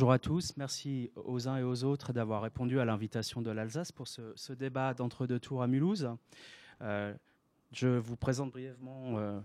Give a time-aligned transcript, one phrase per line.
[0.00, 0.56] Bonjour à tous.
[0.56, 4.94] Merci aux uns et aux autres d'avoir répondu à l'invitation de l'Alsace pour ce, débat
[4.94, 6.08] d'entre-deux tours à Mulhouse.
[6.80, 7.12] Euh,
[7.70, 9.38] je vous présente brièvement euh,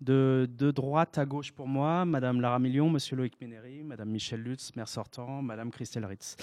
[0.00, 4.74] de, droite à gauche pour moi, Madame Lara Million, Monsieur Loïc Ménéry, Madame Michel Lutz,
[4.74, 6.36] maire sortant, Madame Christelle Ritz.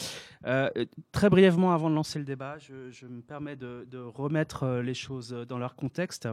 [0.45, 0.70] Euh,
[1.11, 5.57] très brièvement, avant de lancer le débat, je, me permets de, remettre les choses dans
[5.57, 6.29] leur contexte.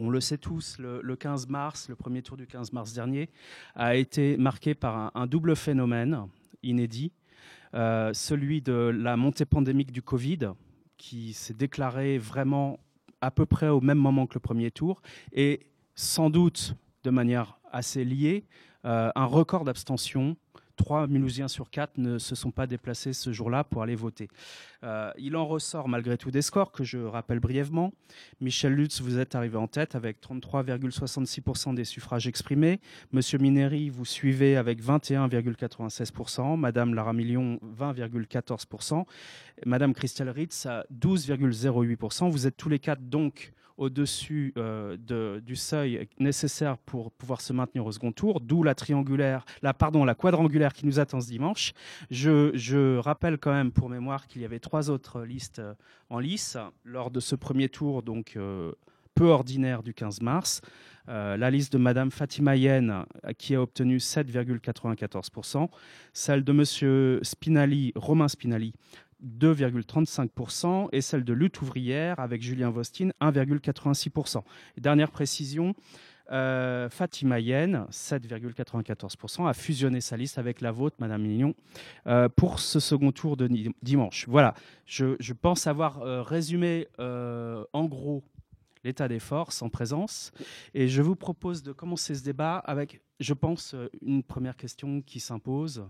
[0.00, 3.30] On le sait tous, le, 15 mars, le premier tour du 15 mars dernier,
[3.76, 6.26] a été marqué par un, double phénomène
[6.62, 7.12] inédit,
[7.74, 10.50] euh, celui de la montée pandémique du Covid,
[10.96, 12.78] qui s'est déclarée vraiment
[13.20, 17.58] à peu près au même moment que le premier tour, et sans doute de manière
[17.70, 18.44] assez liée,
[18.84, 20.36] euh, un record d'abstention
[20.80, 24.28] trois Mulhousiens sur quatre ne se sont pas déplacés ce jour-là pour aller voter.
[24.82, 27.92] Euh, il en ressort malgré tout des scores que je rappelle brièvement.
[28.40, 32.80] Michel Lutz, vous êtes arrivé en tête avec 33,66% des suffrages exprimés.
[33.12, 36.56] Monsieur Mineri, vous suivez avec 21,96%.
[36.56, 39.04] Madame Lara Million, 20,14%.
[39.66, 40.66] Madame Christelle Ritz,
[40.98, 42.30] 12,08%.
[42.30, 47.86] Vous êtes tous les quatre donc au-dessus euh, du seuil nécessaire pour pouvoir se maintenir
[47.86, 51.72] au second tour, d'où la triangulaire, la, pardon, la quadrangulaire qui nous attend ce dimanche.
[52.10, 55.72] Je, rappelle quand même pour mémoire qu'il y avait trois autres listes euh,
[56.10, 58.72] en lice lors de ce premier tour, donc euh,
[59.14, 60.60] peu ordinaire du 15 mars.
[61.08, 63.04] la liste de Madame Fatima Yen,
[63.38, 65.68] qui a obtenu 7,94%,
[66.12, 68.72] celle de Monsieur Spinali, Romain Spinali,
[69.24, 74.42] 2,35% et celle de lutte ouvrière avec Julien Vostine 1,86%.
[74.78, 75.74] dernière précision,
[76.30, 81.54] euh, Fatima Yen, 7,94%, a fusionné sa liste avec la vôtre, Madame Mignon,
[82.06, 83.48] euh, pour ce second tour de
[83.82, 84.26] dimanche.
[84.28, 84.54] Voilà,
[84.86, 88.22] je, pense avoir euh, résumé en gros
[88.84, 90.32] l'état des forces en présence.
[90.72, 95.20] Et je vous propose de commencer ce débat avec, je pense, une première question qui
[95.20, 95.84] s'impose.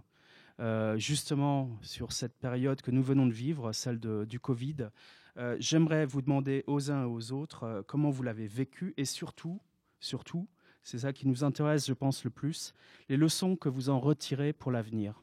[0.60, 4.90] Euh, justement sur cette période que nous venons de vivre, celle du Covid.
[5.38, 9.06] Euh, j'aimerais vous demander aux uns et aux autres euh, comment vous l'avez vécu et
[9.06, 9.58] surtout,
[10.00, 10.48] surtout,
[10.82, 12.74] c'est ça qui nous intéresse, je pense, le plus,
[13.08, 15.22] les leçons que vous en retirez pour l'avenir.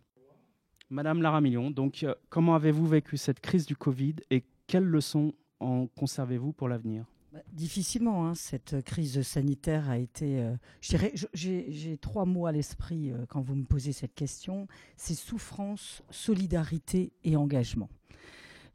[0.90, 5.86] Madame Lara Million, donc comment avez-vous vécu cette crise du Covid et quelles leçons en
[5.86, 7.06] conservez-vous pour l'avenir?
[7.34, 10.40] Bah, difficilement, hein, cette crise sanitaire a été.
[10.40, 10.56] Euh,
[11.34, 17.12] j'ai trois mots à l'esprit euh, quand vous me posez cette question c'est souffrance, solidarité
[17.26, 17.90] et engagement.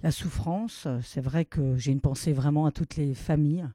[0.03, 3.69] La souffrance, c'est vrai que j'ai une pensée vraiment à toutes les familles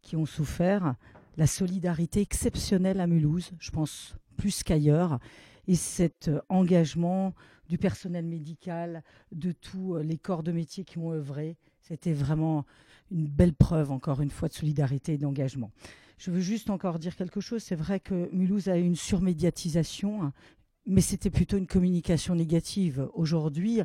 [0.00, 0.94] qui ont souffert.
[1.36, 5.18] La solidarité exceptionnelle à Mulhouse, je pense plus qu'ailleurs,
[5.66, 7.34] et cet engagement
[7.68, 11.56] du personnel médical, de tous les corps de métier qui ont œuvré.
[11.80, 12.64] C'était vraiment
[13.12, 15.70] une belle preuve, encore une fois, de solidarité et d'engagement.
[16.18, 17.62] Je veux juste encore dire quelque chose.
[17.62, 20.32] C'est vrai que Mulhouse a eu une surmédiatisation,
[20.86, 23.08] mais c'était plutôt une communication négative.
[23.14, 23.80] Aujourd'hui,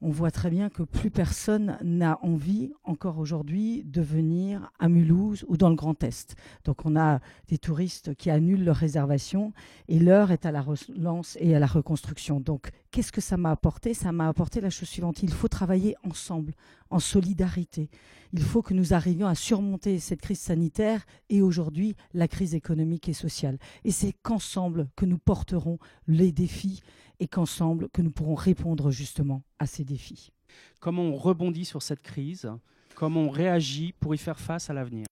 [0.00, 5.44] on voit très bien que plus personne n'a envie, encore aujourd'hui, de venir à Mulhouse
[5.48, 6.36] ou dans le Grand Est.
[6.64, 9.52] Donc on a des touristes qui annulent leurs réservations
[9.88, 12.40] et l'heure est à la relance et à la reconstruction.
[12.40, 13.94] Donc qu'est-ce que ça m'a apporté?
[13.94, 15.22] Ça m'a apporté la chose suivante.
[15.22, 16.52] Il faut travailler ensemble,
[16.90, 17.88] en solidarité.
[18.34, 23.08] Il faut que nous arrivions à surmonter cette crise sanitaire et aujourd'hui la crise économique
[23.08, 23.58] et sociale.
[23.84, 25.78] Et c'est qu'ensemble que nous porterons
[26.08, 26.82] les défis
[27.20, 30.32] et qu'ensemble que nous pourrons répondre justement à ces défis.
[30.80, 32.50] Comment on rebondit sur cette crise?
[32.94, 35.06] Comment on réagit pour y faire face à l'avenir?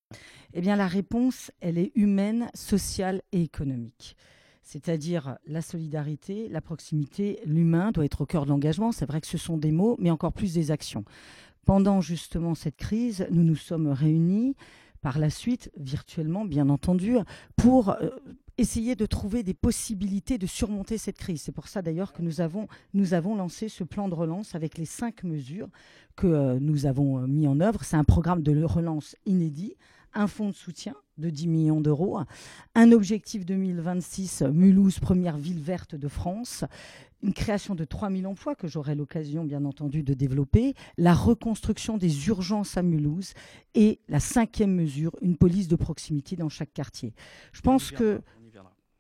[0.55, 4.17] Eh bien la réponse, elle est humaine, sociale et économique
[4.63, 8.93] c'est-à-dire la solidarité, la proximité, l'humain doit être au cœur de l'engagement.
[8.93, 11.05] C'est vrai que ce sont des mots, mais encore plus des actions.
[11.67, 14.57] Pendant justement cette crise, nous nous sommes réunis
[15.01, 17.17] par la suite, virtuellement bien entendu,
[17.57, 18.11] pour euh,
[18.59, 21.43] essayer de trouver des possibilités de surmonter cette crise.
[21.43, 24.79] C'est pour ça d'ailleurs que nous avons, nous avons lancé ce plan de relance avec
[24.79, 25.69] les cinq mesures
[26.17, 27.85] que euh, nous avons euh, mis en œuvre.
[27.85, 29.77] C'est un programme de relance inédit,
[30.15, 32.19] un fonds de soutien de 10 millions d'euros,
[32.75, 36.65] un objectif 2026, Mulhouse, première ville verte de France,
[37.23, 42.29] une création de 3000 emplois que j'aurai l'occasion bien entendu de développer, la reconstruction des
[42.29, 43.35] urgences à Mulhouse
[43.75, 47.15] et la cinquième mesure, une police de proximité dans chaque quartier.
[47.53, 48.21] Je pense que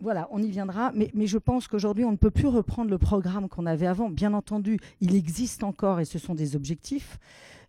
[0.03, 3.49] voilà, on y viendra, mais, je pense qu'aujourd'hui, on ne peut plus reprendre le programme
[3.49, 4.11] qu'on avait avant.
[4.11, 7.21] Bien entendu, il existe encore et ce sont des objectifs,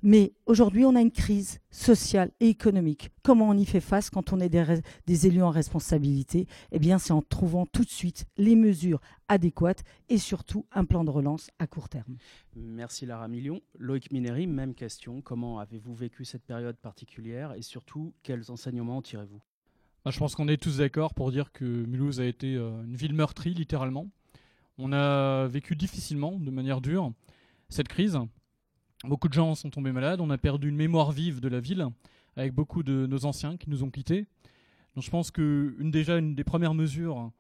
[0.02, 3.12] mais aujourd'hui, on a une crise sociale et économique.
[3.22, 6.48] Comment on y fait face quand on est des, élus en responsabilité?
[6.72, 11.04] Eh bien, c'est en trouvant tout de suite les mesures adéquates et surtout un plan
[11.04, 12.18] de relance à court terme.
[12.56, 13.62] Merci Lara Million.
[13.78, 15.22] Loïc Mineri, même question.
[15.22, 19.42] Comment avez-vous vécu cette période particulière et surtout, quels enseignements tirez-vous?
[20.12, 23.14] Je pense qu'on est tous d'accord pour dire que Mulhouse a été euh, une ville
[23.14, 24.08] meurtrie, littéralement.
[24.78, 27.12] On a vécu difficilement, de manière dure,
[27.70, 28.20] cette crise.
[29.06, 30.20] Beaucoup de gens sont tombés malades.
[30.20, 31.88] On a perdu une mémoire vive de la ville,
[32.36, 34.26] avec beaucoup de nos anciens qui nous ont quittés.
[34.96, 37.32] Donc je pense que une, déjà une des premières mesures,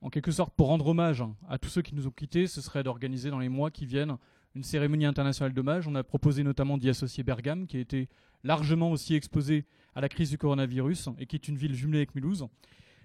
[0.00, 2.82] en quelque sorte pour rendre hommage à tous ceux qui nous ont quittés, ce serait
[2.82, 4.16] d'organiser dans les mois qui viennent
[4.54, 5.86] une cérémonie internationale d'hommage.
[5.86, 8.08] On a proposé notamment d'y associer Bergame, qui a été
[8.44, 9.64] largement aussi exposée
[9.94, 12.46] à la crise du coronavirus et qui est une ville jumelée avec Mulhouse.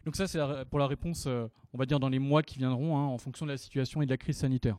[0.05, 0.39] Donc ça, c'est
[0.69, 3.45] pour la réponse, euh, on va dire, dans les mois qui viendront, hein, en fonction
[3.45, 4.77] de la situation et de la crise sanitaire.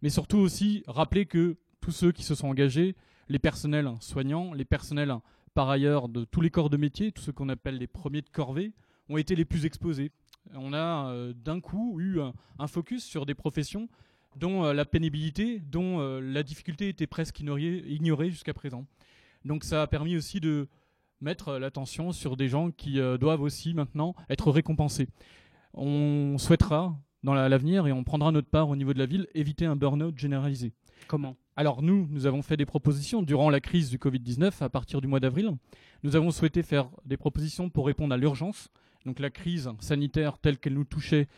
[0.00, 2.96] Mais surtout aussi, rappeler que tous ceux qui se sont engagés,
[3.28, 5.14] les personnels soignants, les personnels
[5.54, 8.30] par ailleurs de tous les corps de métier, tous ceux qu'on appelle les premiers de
[8.30, 8.72] corvée,
[9.08, 10.10] ont été les plus exposés.
[10.54, 13.88] On a euh, d'un coup eu un, focus sur des professions
[14.36, 18.86] dont euh, la pénibilité, dont la difficulté était presque ignorée jusqu'à présent.
[19.44, 20.68] Donc ça a permis aussi de
[21.20, 25.08] mettre l'attention sur des gens qui euh, doivent aussi maintenant être récompensés.
[25.74, 29.64] On souhaitera dans l'avenir, et on prendra notre part au niveau de la ville, éviter
[29.64, 30.72] un burn-out généralisé.
[31.06, 31.36] Comment?
[31.54, 35.06] Alors nous, nous avons fait des propositions durant la crise du Covid-19 à partir du
[35.06, 35.52] mois d'avril.
[36.02, 38.70] Nous avons souhaité faire des propositions pour répondre à l'urgence,
[39.06, 41.28] donc la crise sanitaire telle qu'elle nous touchait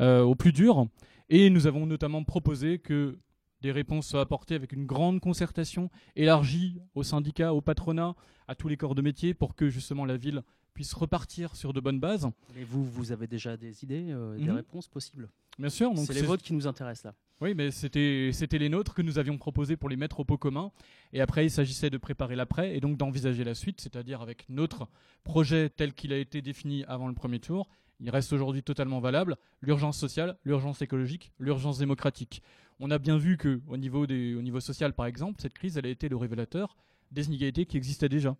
[0.00, 0.86] euh, au plus dur.
[1.28, 3.18] Et nous avons notamment proposé que
[3.64, 8.14] des réponses soient apportées avec une grande concertation élargie aux syndicats, au patronat,
[8.46, 10.42] à tous les corps de métier pour que justement la ville
[10.74, 12.28] puisse repartir sur de bonnes bases.
[12.58, 14.56] Et vous, vous avez déjà des idées, euh, des mhm.
[14.56, 15.90] réponses possibles Bien sûr.
[15.96, 17.14] C'est les vôtres qui nous intéressent là.
[17.40, 20.70] Oui, mais c'était les nôtres que nous avions proposés pour les mettre au pot commun.
[21.14, 24.88] Et après, il s'agissait de préparer l'après et donc d'envisager la suite, c'est-à-dire avec notre
[25.22, 27.68] projet tel qu'il a été défini avant le premier tour.
[28.00, 32.42] Il reste aujourd'hui totalement valable l'urgence sociale, l'urgence écologique, l'urgence démocratique
[32.80, 35.76] on a bien vu que au niveau, des, au niveau social, par exemple, cette crise,
[35.76, 36.76] elle a été le révélateur
[37.10, 38.36] des inégalités qui existaient déjà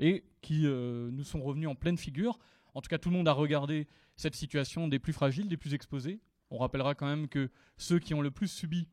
[0.00, 2.38] et qui euh, nous sont revenus en pleine figure.
[2.74, 3.86] En tout cas, tout le monde a regardé
[4.16, 6.20] cette situation des plus fragiles, des plus exposés.
[6.50, 8.88] On rappellera quand même que ceux qui ont le plus subi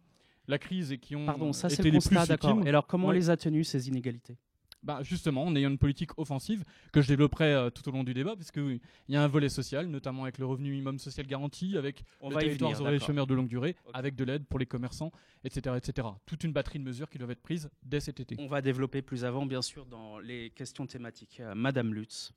[0.48, 2.60] la crise et qui ont Pardon, ça été les plus d'accord.
[2.66, 4.38] Et alors, comment on les a tenus ces inégalités?
[4.85, 8.13] Bah justement, en ayant une politique offensive que je développerai euh, tout au long du
[8.13, 8.79] débat, parce qu'il
[9.09, 12.37] y a un volet social, notamment avec le revenu minimum social garanti, avec On le
[12.37, 15.11] territoire chômeurs de longue durée, avec de l'aide pour les commerçants,
[15.43, 16.07] etc., etc.
[16.25, 18.35] Toute une batterie de mesures qui doivent être prises dès cet été.
[18.39, 21.39] On va développer plus avant, bien sûr, dans les questions thématiques.
[21.39, 22.31] Euh, Madame Lutz,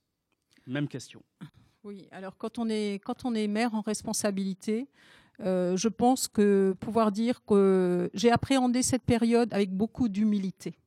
[0.67, 1.23] même question.
[1.85, 4.89] Oui, alors quand on est, quand on est maire en responsabilité,
[5.41, 10.79] euh, je pense que pouvoir dire que j'ai appréhendé cette période avec beaucoup d'humilité.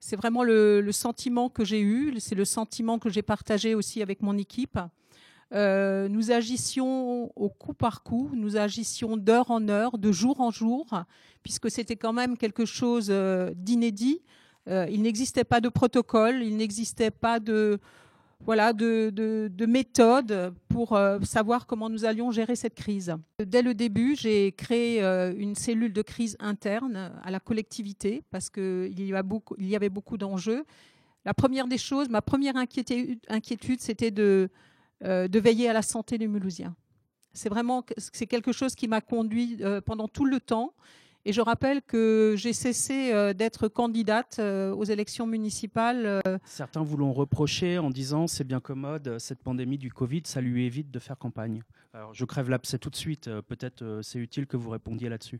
[0.00, 4.22] C'est vraiment le, sentiment que j'ai eu, c'est le sentiment que j'ai partagé aussi avec
[4.22, 4.78] mon équipe.
[5.54, 10.50] Euh, nous agissions au coup par coup, nous agissions d'heure en heure, de jour en
[10.50, 10.86] jour,
[11.42, 14.22] puisque c'était quand même quelque chose euh, d'inédit.
[14.68, 17.80] Euh, il n'existait pas de protocole, il n'existait pas de,
[18.40, 23.14] voilà, de, de, méthodes pour euh, savoir comment nous allions gérer cette crise.
[23.44, 28.48] Dès le début, j'ai créé euh, une cellule de crise interne à la collectivité parce
[28.48, 30.64] qu'il y, avait beaucoup d'enjeux.
[31.24, 34.48] La première des choses, ma première inquiétude, c'était de,
[35.04, 36.74] euh, de veiller à la santé des Mulhousiens.
[37.34, 40.72] C'est vraiment c'est quelque chose qui m'a conduit pendant tout le temps
[41.24, 46.06] et je rappelle que j'ai cessé euh, d'être candidate euh, aux élections municipales.
[46.06, 46.38] Euh.
[46.44, 50.64] Certains vous l'ont reproché en disant c'est bien commode, cette pandémie du Covid, ça lui
[50.64, 51.62] évite de faire campagne.
[51.92, 55.38] Alors je crève l'abcès tout de suite, peut-être c'est utile que vous répondiez là-dessus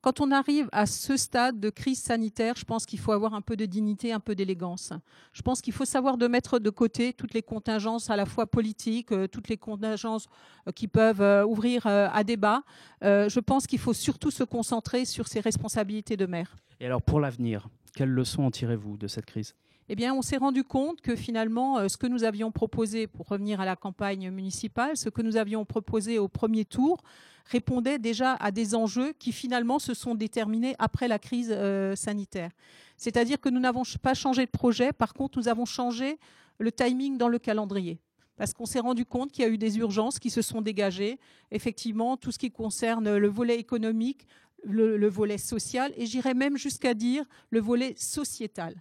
[0.00, 3.40] quand on arrive à ce stade de crise sanitaire, je pense qu'il faut avoir un
[3.40, 4.92] peu de dignité, un peu d'élégance.
[5.32, 8.46] Je pense qu'il faut savoir de mettre de côté toutes les contingences à la fois
[8.46, 10.28] politiques, euh, toutes les contingences
[10.66, 12.62] euh, qui peuvent euh, ouvrir à débat.
[13.02, 16.56] Je pense qu'il faut surtout se concentrer sur ses responsabilités de maire.
[16.80, 19.54] Et alors pour l'avenir, quelles leçons en tirez-vous de cette crise?
[19.88, 23.60] Eh bien, on s'est rendu compte que finalement, ce que nous avions proposé, pour revenir
[23.60, 27.02] à la campagne municipale, ce que nous avions proposé au premier tour,
[27.48, 32.50] répondait déjà à des enjeux qui finalement se sont déterminés après la crise euh, sanitaire.
[32.96, 36.18] C'est-à-dire que nous n'avons pas changé de projet, par contre nous avons changé
[36.58, 38.00] le timing dans le calendrier.
[38.36, 41.18] Parce qu'on s'est rendu compte qu'il y a eu des urgences qui se sont dégagées.
[41.50, 44.26] Effectivement, tout ce qui concerne le volet économique,
[44.62, 48.80] le, volet social, et j'irais même jusqu'à dire le volet sociétal.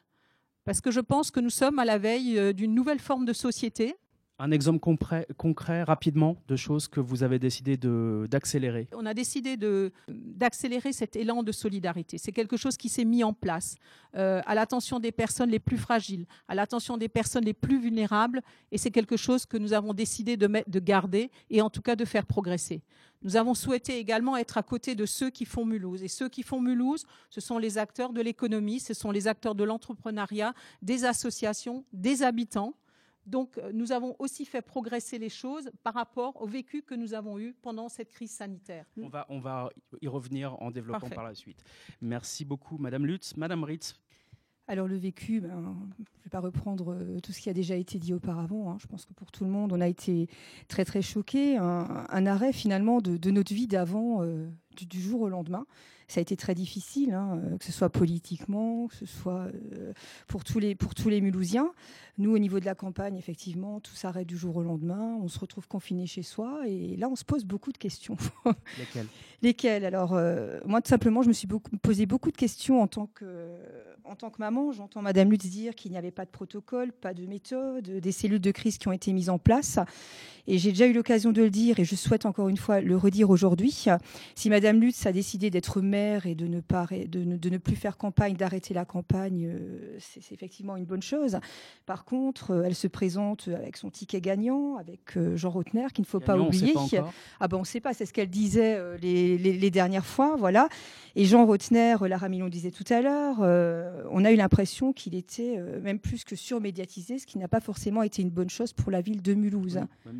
[0.67, 3.31] Parce que je pense que nous sommes à la veille euh, d'une nouvelle forme de
[3.31, 3.95] société
[4.39, 9.57] un exemple concret, rapidement de choses que vous avez décidé d'accélérer On a décidé
[10.07, 12.17] d'accélérer cet élan de solidarité.
[12.17, 13.75] C'est quelque chose qui s'est mis en place
[14.15, 18.41] euh, à l'attention des personnes les plus fragiles, à l'attention des personnes les plus vulnérables,
[18.71, 21.95] et c'est quelque chose que nous avons décidé de, de garder et en tout cas
[21.95, 22.83] de faire progresser.
[23.23, 26.03] Nous avons souhaité également être à côté de ceux qui font Mulhouse.
[26.03, 29.55] Et ceux qui font Mulhouse, ce sont les acteurs de l'économie, ce sont les acteurs
[29.55, 30.53] de l'entrepreneuriat,
[30.83, 32.75] des associations, des habitants
[33.27, 37.13] Donc, euh, nous avons aussi fait progresser les choses par rapport au vécu que nous
[37.13, 38.85] avons eu pendant cette crise sanitaire.
[38.97, 39.69] On va, on va
[40.01, 41.61] y revenir en développant par la suite.
[42.01, 43.35] Merci beaucoup, Madame Lutz.
[43.35, 43.95] Madame Ritz.
[44.69, 45.49] Alors le vécu, ben,
[45.97, 48.69] je ne vais pas reprendre euh, tout ce qui a déjà été dit auparavant.
[48.69, 48.77] Hein.
[48.81, 50.27] Je pense que pour tout le monde, on a été
[50.67, 51.55] très très choqués.
[51.57, 54.49] Un, arrêt finalement de, notre vie d'avant, euh,
[54.85, 55.65] du, jour au lendemain
[56.07, 59.91] ça a été très difficile, hein, euh, que ce soit politiquement, que ce soit euh,
[60.27, 61.71] pour tous les pour tous les Mulhousiens.
[62.17, 65.17] Nous, au niveau de la campagne, effectivement, tout s'arrête du jour au lendemain.
[65.21, 68.15] On se retrouve confiné chez soi, et là, on se pose beaucoup de questions.
[68.79, 69.07] Lesquelles?
[69.41, 72.87] Lesquelles Alors, euh, moi, tout simplement, je me suis beaucoup, posé beaucoup de questions en
[72.87, 73.51] tant que
[74.07, 74.71] en tant que maman.
[74.71, 78.41] J'entends Madame Lutz dire qu'il n'y avait pas de protocole, pas de méthode, des cellules
[78.41, 79.79] de crise qui ont été mises en place.
[80.49, 82.95] Et j'ai déjà eu l'occasion de le dire, et je souhaite encore une fois le
[82.95, 83.85] redire aujourd'hui.
[84.35, 87.75] Si Madame Lutz a décidé d'être mère et de ne, pas, de de ne plus
[87.75, 91.37] faire campagne, d'arrêter la campagne, euh, c'est effectivement une bonne chose.
[91.85, 96.07] Par contre, euh, elle se présente avec son ticket gagnant, avec Jean Rotner, qu'il ne
[96.07, 96.73] faut pas oublier.
[97.41, 99.26] ah ben on ne sait pas, c'est ce qu'elle disait les,
[99.71, 100.69] dernières fois, voilà.
[101.15, 103.39] Et Jean Rotner, Lara Milon disait tout à l'heure,
[104.11, 108.03] on a eu l'impression qu'il était même plus que surmédiatisé, ce qui n'a pas forcément
[108.03, 109.79] été une bonne chose pour la ville de Mulhouse.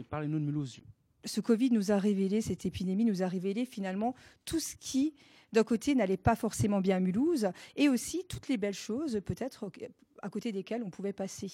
[0.09, 0.79] Parlez-nous de Mulhouse
[1.25, 5.13] ce Covid nous a révélé, cette épidémie nous a révélé finalement tout ce qui
[5.53, 9.63] d'un côté, n'allait pas forcément bien à Mulhouse, et aussi toutes les belles choses, peut-être
[10.21, 11.47] à côté desquels on pouvait passer.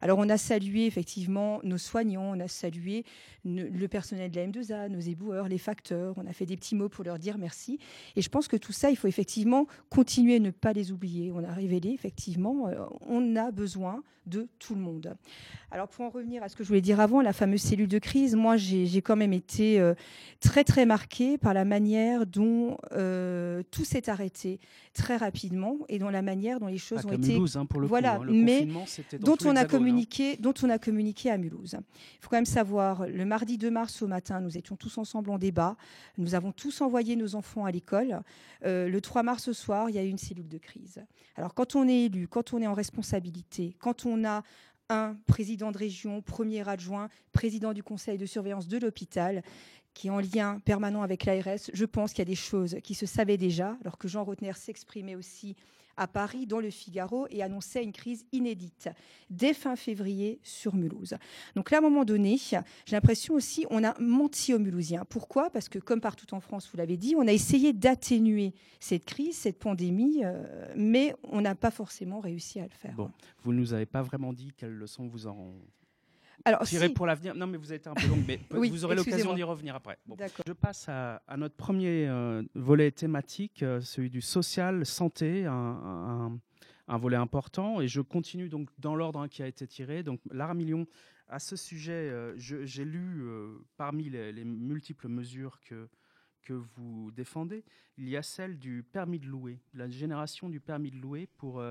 [0.00, 3.04] Alors on a salué effectivement nos soignants, on a salué
[3.44, 6.88] le personnel de la M2A, nos éboueurs, les facteurs, on a fait des petits mots
[6.88, 7.78] pour leur dire merci.
[8.16, 11.32] Et je pense que tout ça, il faut effectivement continuer à ne pas les oublier.
[11.32, 15.16] On a révélé effectivement, euh, on a besoin de tout le monde.
[15.70, 17.98] Alors pour en revenir à ce que je voulais dire avant, la fameuse cellule de
[17.98, 19.94] crise, moi j'ai quand même été euh,
[20.40, 24.60] très très marquée par la manière dont euh, tout s'est arrêté
[24.94, 27.36] très rapidement et dont la manière dont les choses ont été...
[27.56, 28.66] Hein, pour le voilà, hein, mais
[29.20, 29.64] dont on a hein.
[29.66, 31.76] communiqué, dont on a communiqué à Mulhouse.
[31.78, 35.30] Il faut quand même savoir, le mardi 2 mars au matin, nous étions tous ensemble
[35.30, 35.76] en débat.
[36.18, 38.20] Nous avons tous envoyé nos enfants à l'école.
[38.64, 41.04] Euh, le 3 mars au soir, il y a eu une cellule de crise.
[41.36, 44.42] Alors quand on est élu, quand on est en responsabilité, quand on a
[44.88, 49.42] un président de région, premier adjoint, président du conseil de surveillance de l'hôpital,
[49.94, 52.94] qui est en lien permanent avec l'ARS, je pense qu'il y a des choses qui
[52.94, 55.54] se savaient déjà, alors que Jean Rotner s'exprimait aussi
[55.96, 58.88] à Paris dans le Figaro et annonçait une crise inédite
[59.30, 61.14] dès fin février sur Mulhouse.
[61.56, 62.58] Donc là, à un moment donné, j'ai
[62.92, 65.04] l'impression aussi on a menti aux Mulhousiens.
[65.08, 65.50] Pourquoi?
[65.50, 69.36] Parce que comme partout en France, vous l'avez dit, on a essayé d'atténuer cette crise,
[69.36, 72.94] cette pandémie, euh, mais on n'a pas forcément réussi à le faire.
[72.94, 73.10] Bon,
[73.42, 75.54] vous ne nous avez pas vraiment dit quelles leçons vous en
[76.44, 76.62] alors,
[76.94, 77.34] pour l'avenir.
[77.34, 79.98] Non, mais vous êtes un peu long, mais vous aurez l'occasion d'y revenir après.
[80.46, 86.38] je passe à, notre premier euh, volet thématique, euh, celui du social, santé, un,
[86.88, 87.80] volet important.
[87.80, 90.02] Et je continue donc dans l'ordre hein, qui a été tiré.
[90.02, 90.86] Donc, Lara Million,
[91.28, 93.24] à ce sujet, euh, j'ai lu
[93.78, 95.88] parmi les, multiples mesures que,
[96.42, 97.64] que vous défendez,
[97.96, 101.62] il y a celle du permis de louer, la génération du permis de louer pour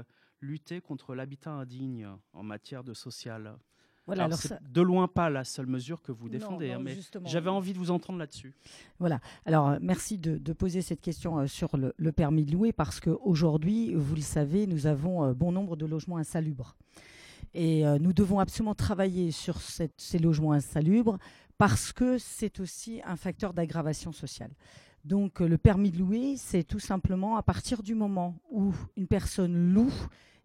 [0.41, 3.55] lutter contre l'habitat indigne en matière de social.
[4.05, 7.71] Voilà, alors, de loin pas la seule mesure que vous défendez, hein, mais j'avais envie
[7.71, 8.53] de vous entendre là-dessus.
[8.99, 9.21] Voilà.
[9.45, 13.93] Alors euh, merci de, poser cette question euh, sur le, permis de louer parce qu'aujourd'hui,
[13.95, 16.75] vous le savez, nous avons euh, bon nombre de logements insalubres.
[17.55, 21.19] Et nous devons absolument travailler sur ces logements insalubres
[21.59, 24.49] parce que c'est aussi un facteur d'aggravation sociale.
[25.05, 29.71] Donc le permis de louer, c'est tout simplement à partir du moment où une personne
[29.71, 29.93] loue,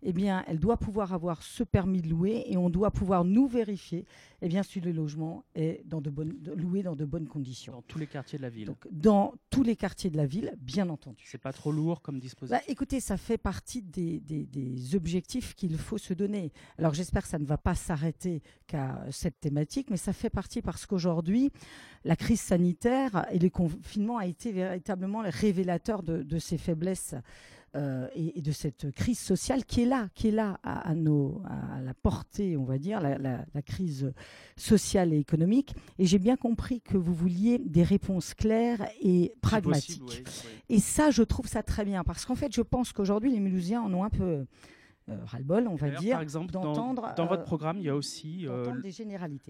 [0.02, 3.46] eh bien, elle doit pouvoir avoir ce permis de louer et on doit pouvoir nous
[3.46, 4.04] vérifier
[4.40, 7.72] eh bien, si le logement est dans de bonnes, loué dans de bonnes conditions.
[7.72, 10.54] Dans tous les quartiers de la ville Donc, Dans tous les quartiers de la ville,
[10.60, 11.24] bien entendu.
[11.26, 15.76] C'est pas trop lourd comme dispositif bah, Écoutez, ça fait partie des, des objectifs qu'il
[15.76, 16.52] faut se donner.
[16.78, 20.62] Alors j'espère que ça ne va pas s'arrêter qu'à cette thématique, mais ça fait partie
[20.62, 21.50] parce qu'aujourd'hui,
[22.04, 27.14] la crise sanitaire et le confinement a été véritablement le révélateur de, de ces faiblesses
[27.76, 31.82] euh, et, de cette crise sociale qui est là, qui est là à, nos, à
[31.82, 34.12] la portée, on va dire, la, crise
[34.56, 35.74] sociale et économique.
[35.98, 40.24] Et j'ai bien compris que vous vouliez des réponses claires et pragmatiques.
[40.68, 43.82] Et ça, je trouve ça très bien, parce qu'en fait, je pense qu'aujourd'hui, les Mulhousiens
[43.82, 44.46] en ont un peu
[45.26, 46.14] ras-le-bol, on va dire.
[46.14, 47.14] Par exemple, d'entendre.
[47.16, 48.64] Dans, votre euh, programme, il y a aussi euh.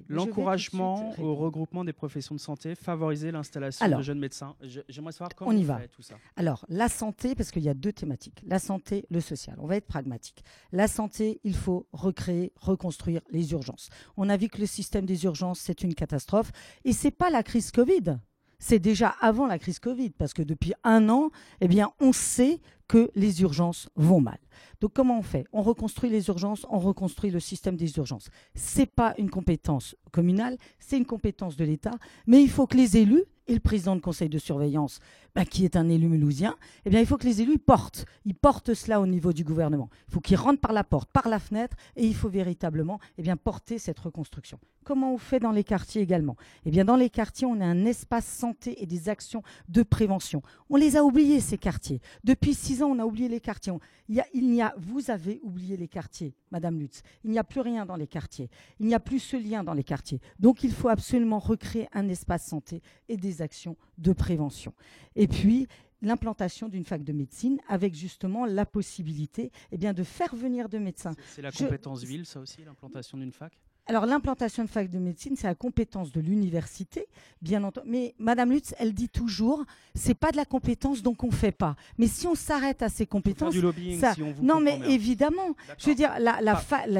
[0.08, 4.54] L'encouragement au regroupement des professions de santé, favoriser l'installation de jeunes médecins.
[4.88, 5.80] J'aimerais savoir comment on y va.
[5.88, 6.16] tout ça.
[6.36, 9.56] Alors, la santé, parce qu'il y a deux thématiques la santé, le social.
[9.58, 10.42] On va être pragmatique.
[10.72, 13.90] La santé, il faut recréer, reconstruire les urgences.
[14.16, 16.50] On a vu que le système des urgences, c'est une catastrophe.
[16.84, 18.18] Et c'est pas la crise Covid
[18.60, 22.60] c'est déjà avant la crise Covid, parce que depuis un an, eh bien, on sait
[22.88, 24.38] que les urgences vont mal.
[24.80, 25.44] Donc comment on fait?
[25.52, 28.28] On reconstruit les urgences, on reconstruit le système des urgences.
[28.54, 31.94] C'est pas une compétence communale, c'est une compétence de l'État,
[32.26, 35.00] mais il faut que les élus et le président de conseil de surveillance,
[35.34, 36.54] bah, qui est un élu mulhousien,
[36.84, 38.04] eh il faut que les élus portent.
[38.26, 39.88] Ils portent cela au niveau du gouvernement.
[40.08, 43.34] Il faut qu'ils rentrent par la porte, par la fenêtre, et il faut véritablement eh
[43.36, 44.58] porter cette reconstruction.
[44.84, 46.36] Comment on fait dans les quartiers également?
[46.64, 50.42] Eh bien, dans les quartiers, on a un espace santé et des actions de prévention.
[50.70, 52.00] On les a oubliés, ces quartiers.
[52.24, 53.72] Depuis six ans, on a oublié les quartiers.
[54.08, 57.02] Il y a, a, vous avez oublié les quartiers, Madame Lutz.
[57.24, 58.50] Il n'y a plus rien dans les quartiers.
[58.78, 60.20] Il n'y a plus ce lien dans les quartiers.
[60.38, 64.74] Donc, il faut absolument recréer un espace santé et des actions de prévention.
[65.16, 65.66] Et puis,
[66.02, 70.78] l'implantation d'une fac de médecine avec justement la possibilité eh bien, de faire venir de
[70.78, 71.14] médecins.
[71.26, 73.52] C'est la compétence ville, ça aussi, l'implantation d'une fac?
[73.88, 77.06] Alors l'implantation de fac de médecine, c'est la compétence de l'université,
[77.40, 77.88] bien entendu.
[77.90, 79.64] Mais Madame Lutz, elle dit toujours,
[79.94, 81.74] c'est pas de la compétence, donc on fait pas.
[81.96, 84.14] Mais si on s'arrête à ces compétences, du lobbying, ça...
[84.14, 86.12] si on vous non, mais évidemment, je veux dire,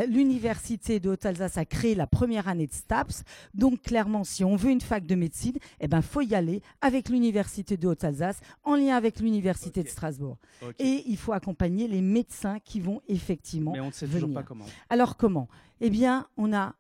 [0.09, 4.57] l'université la, de Haute-Alsace a créé la première année de STAPS, donc clairement, si on
[4.57, 8.77] veut une fac de médecine, eh ben faut y aller avec l'université de Haute-Alsace, en
[8.77, 10.39] lien avec l'université de Strasbourg.
[10.79, 13.73] Et il faut accompagner les médecins qui vont effectivement.
[13.73, 14.23] Mais on ne sait venir.
[14.23, 14.65] toujours pas comment.
[14.89, 15.49] Alors comment?
[15.81, 16.75] Eh bien, on a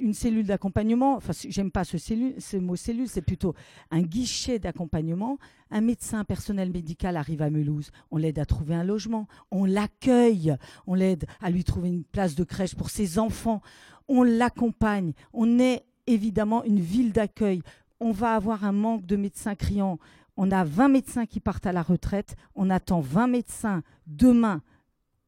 [0.00, 3.54] une cellule d'accompagnement, enfin j'aime pas ce, ce mot cellule, c'est plutôt
[3.90, 5.36] un guichet d'accompagnement.
[5.70, 10.56] Un médecin personnel médical arrive à Mulhouse, on l'aide à trouver un logement, on l'accueille,
[10.86, 13.60] on l'aide à lui trouver une place de crèche pour ses enfants,
[14.08, 17.62] on l'accompagne, on est évidemment une ville d'accueil.
[18.00, 19.98] On va avoir un manque de médecins criants.
[20.36, 24.62] On a 20 médecins qui partent à la retraite, on attend 20 médecins demain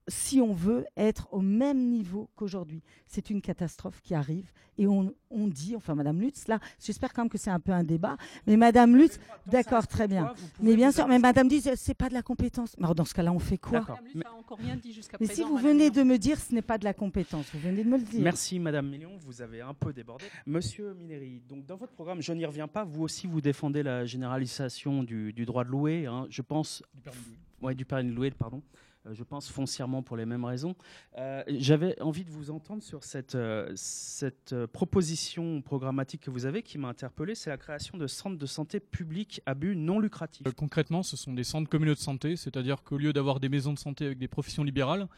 [0.09, 2.83] si on veut être au même niveau qu'aujourd'hui.
[3.07, 7.29] C'est une catastrophe qui arrive et on, dit, enfin Madame Lutz, là, j'espère quand même
[7.29, 10.35] que c'est un peu un débat, mais Madame Lutz, d'accord, très bien.
[10.61, 12.75] Mais bien sûr, mais Madame dit, c'est pas de la compétence.
[12.79, 13.85] Mais dans ce cas-là, on fait quoi
[14.15, 16.85] mais, encore rien dit mais si vous venez de me dire, ce n'est pas de
[16.85, 18.23] la compétence, vous venez de me le dire.
[18.23, 20.25] Merci Madame Million, vous avez un peu débordé.
[20.47, 24.05] Monsieur Mineri, donc dans votre programme, je n'y reviens pas, vous aussi vous défendez la
[24.05, 26.27] généralisation du, droit de louer, hein.
[26.31, 26.83] je pense.
[26.95, 27.39] Du permis de louer.
[27.63, 28.63] Ouais, du permis de louer, pardon.
[29.07, 30.75] Euh, je pense foncièrement pour les mêmes raisons.
[31.19, 36.79] Euh, j'avais envie de vous entendre sur cette, euh, proposition programmatique que vous avez qui
[36.79, 40.47] m'a interpellé, c'est la création de centres de santé publics à but non lucratif.
[40.57, 43.79] concrètement, ce sont des centres communaux de santé, c'est-à-dire qu'au lieu d'avoir des maisons de
[43.79, 45.09] santé avec des professions libérales,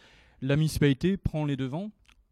[0.42, 1.90] la municipalité prend les devants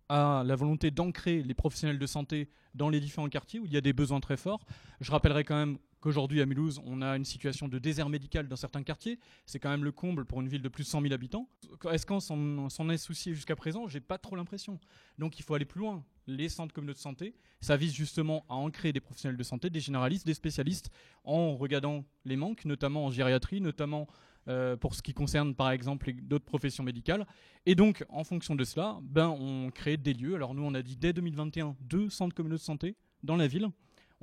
[0.08, 3.76] à la volonté d'ancrer les professionnels de santé dans les différents quartiers où il y
[3.76, 4.66] a des besoins très forts.
[5.00, 8.56] Je rappellerai quand même qu'aujourd'hui à Mulhouse, on a une situation de désert médical dans
[8.56, 9.18] certains quartiers.
[9.46, 11.48] C'est quand même le comble pour une ville de plus de 100 000 habitants.
[11.90, 13.88] Est-ce qu'on s'en est soucié jusqu'à présent?
[13.88, 14.78] J'ai pas trop l'impression.
[15.18, 16.04] Donc il faut aller plus loin.
[16.26, 19.80] Les centres communaux de santé, ça vise justement à ancrer des professionnels de santé, des
[19.80, 20.90] généralistes, des spécialistes,
[21.24, 24.06] en regardant les manques, notamment en gériatrie, notamment
[24.48, 27.26] euh, pour ce qui concerne par exemple d'autres professions médicales.
[27.64, 30.34] Et donc, en fonction de cela, ben, on crée des lieux.
[30.34, 33.70] Alors nous, on a dit dès 2021 deux centres communaux de santé dans la ville.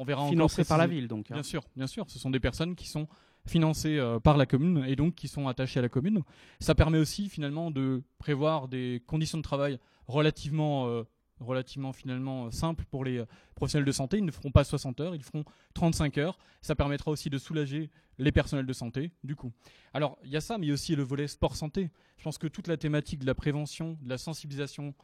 [0.01, 1.29] On verra Financés par la ville, donc.
[1.29, 1.35] Hein.
[1.35, 2.09] Bien sûr, bien sûr.
[2.09, 3.07] Ce sont des personnes qui sont
[3.45, 6.23] financées euh, par la commune et donc qui sont attachées à la commune.
[6.59, 11.03] Ça permet aussi finalement de prévoir des conditions de travail relativement euh,
[11.39, 14.17] relativement finalement euh, simples pour les professionnels de santé.
[14.17, 15.43] Ils ne feront pas 60 heures, ils feront
[15.75, 16.39] 35 heures.
[16.63, 19.51] Ça permettra aussi de soulager les personnels de santé, du coup.
[19.93, 21.91] Alors, il y a ça, mais il y a aussi le volet sport-santé.
[22.17, 24.95] Je pense que toute la thématique de la prévention, de la sensibilisation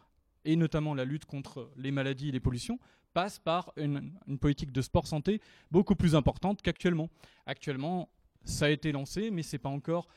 [0.48, 2.80] et notamment la lutte contre les maladies et les pollutions
[3.14, 7.10] passe par une, politique de sport santé beaucoup plus importante qu'actuellement.
[7.46, 8.10] Actuellement,
[8.46, 10.08] ça a été lancé, mais c'est pas encore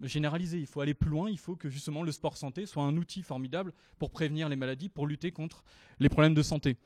[0.00, 0.58] généralisé.
[0.58, 1.28] Il faut aller plus loin.
[1.28, 4.88] Il faut que justement le sport santé soit un outil formidable pour prévenir les maladies,
[4.88, 5.62] pour lutter contre
[5.98, 6.78] les problèmes de santé.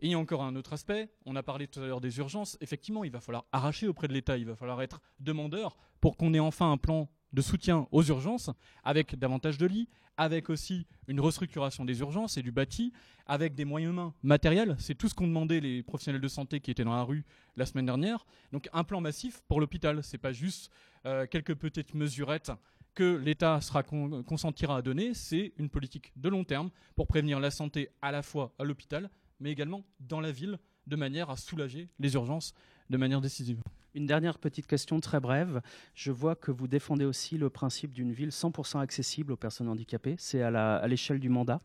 [0.00, 2.18] Et il y a encore un autre aspect, on a parlé tout à l'heure des
[2.18, 6.16] urgences, effectivement, il va falloir arracher auprès de l'État, il va falloir être demandeur pour
[6.16, 8.50] qu'on ait enfin un plan de soutien aux urgences,
[8.84, 12.92] avec davantage de lits, avec aussi une restructuration des urgences et du bâti,
[13.26, 14.74] avec des moyens humains matériels.
[14.78, 17.24] C'est tout ce qu'ont demandé les professionnels de santé qui étaient dans la rue
[17.56, 18.26] la semaine dernière.
[18.52, 20.02] Donc un plan massif pour l'hôpital.
[20.02, 20.70] Ce n'est pas juste
[21.06, 22.50] euh, quelques petites mesurettes
[22.94, 25.14] que l'État sera consentira à donner.
[25.14, 29.08] C'est une politique de long terme pour prévenir la santé à la fois à l'hôpital,
[29.38, 32.54] mais également dans la ville, de manière à soulager les urgences
[32.90, 33.62] de manière décisive.
[33.94, 35.60] Une dernière petite question très brève.
[35.94, 40.16] Je vois que vous défendez aussi le principe d'une ville 100% accessible aux personnes handicapées.
[40.18, 41.60] C'est à l'échelle du mandat?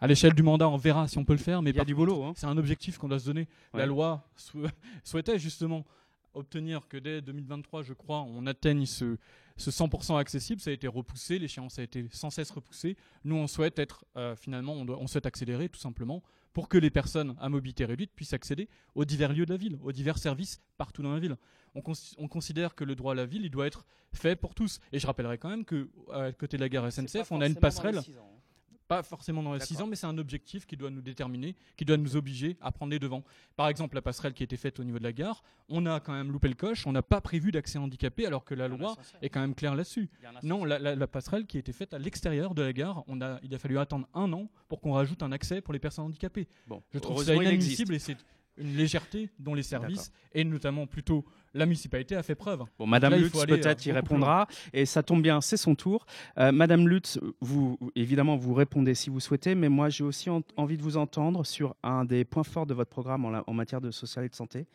[0.00, 1.84] À l'échelle du mandat, on verra si on peut le faire, mais il y a
[1.84, 2.24] du boulot.
[2.24, 2.32] Hein.
[2.34, 3.48] C'est un objectif qu'on doit se donner.
[3.74, 4.26] La loi
[5.04, 5.84] souhaitait justement
[6.34, 9.16] obtenir que dès 2023, je crois, on atteigne ce,
[9.56, 12.96] ce 100% accessible, ça a été repoussé, l'échéance a été sans cesse repoussée.
[13.24, 17.36] Nous, on souhaite être, euh, finalement, on, souhaite accélérer tout simplement pour que les personnes
[17.40, 21.02] à mobilité réduite puissent accéder aux divers lieux de la ville, aux divers services partout
[21.02, 21.36] dans la ville.
[21.74, 21.82] On,
[22.18, 24.80] on considère que le droit à la ville, il doit être fait pour tous.
[24.92, 28.00] Et je rappellerai quand même qu'à côté de la gare SNCF, on a une passerelle
[28.90, 31.84] pas forcément dans les 6 ans, mais c'est un objectif qui doit nous déterminer, qui
[31.84, 33.22] doit nous obliger à prendre les devants.
[33.54, 36.00] Par exemple, la passerelle qui a été faite au niveau de la gare, on a
[36.00, 38.96] quand même loupé le coche, on n'a pas prévu d'accès handicapé alors que la loi
[39.22, 40.10] est quand même claire là-dessus.
[40.42, 43.54] Non, la, passerelle qui a été faite à l'extérieur de la gare, on a, il
[43.54, 46.48] a fallu attendre un an pour qu'on rajoute un accès pour les personnes handicapées.
[46.66, 48.16] Bon, Je trouve ça inadmissible et c'est
[48.56, 52.64] une légèreté dont les services, et notamment plutôt la municipalité, a fait preuve.
[52.78, 56.06] Bon, Madame Lutz peut-être y répondra, et ça tombe bien, c'est son tour.
[56.38, 60.76] Euh, Madame Lutz, vous, évidemment, vous répondez si vous souhaitez, mais moi j'ai aussi envie
[60.76, 63.90] de vous entendre sur un des points forts de votre programme en, en matière de
[63.90, 64.66] social et de santé.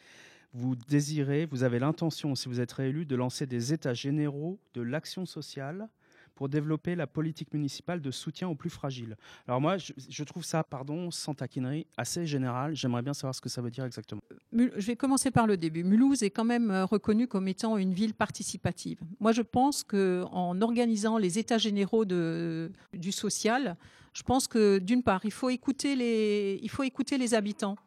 [0.54, 4.82] Vous désirez, vous avez l'intention, si vous êtes réélu, de lancer des états généraux de
[4.82, 5.90] l'action sociale
[6.36, 9.16] pour développer la politique municipale de soutien aux plus fragiles.
[9.48, 12.76] Alors moi, je, trouve ça, pardon, sans taquinerie, assez général.
[12.76, 14.22] J'aimerais bien savoir ce que ça veut dire exactement.
[14.52, 15.84] Je vais commencer par le début.
[15.84, 19.00] Mulhouse est quand même euh, reconnue comme étant une ville participative.
[19.20, 23.78] Moi, je pense qu'en organisant les états généraux du social,
[24.14, 27.78] je pense que d'une part, il faut écouter les, il faut écouter les habitants.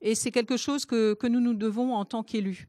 [0.00, 2.66] Et c'est quelque chose que nous nous devons en tant qu'élus.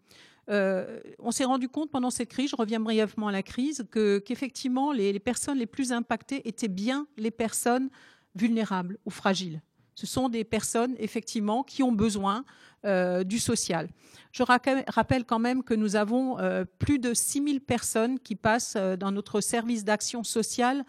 [0.49, 4.91] Euh, on s'est rendu compte pendant cette crise, je reviens brièvement à la crise, qu'effectivement
[4.91, 7.89] les, personnes les plus impactées étaient bien les personnes
[8.36, 9.62] vulnérables ou fragiles.
[9.95, 12.43] Ce sont des personnes effectivement qui ont besoin
[12.84, 13.88] euh, du social.
[14.32, 19.12] Je rappelle quand même que nous avons euh, plus de 6000 personnes qui passent dans
[19.12, 20.84] notre service d'action sociale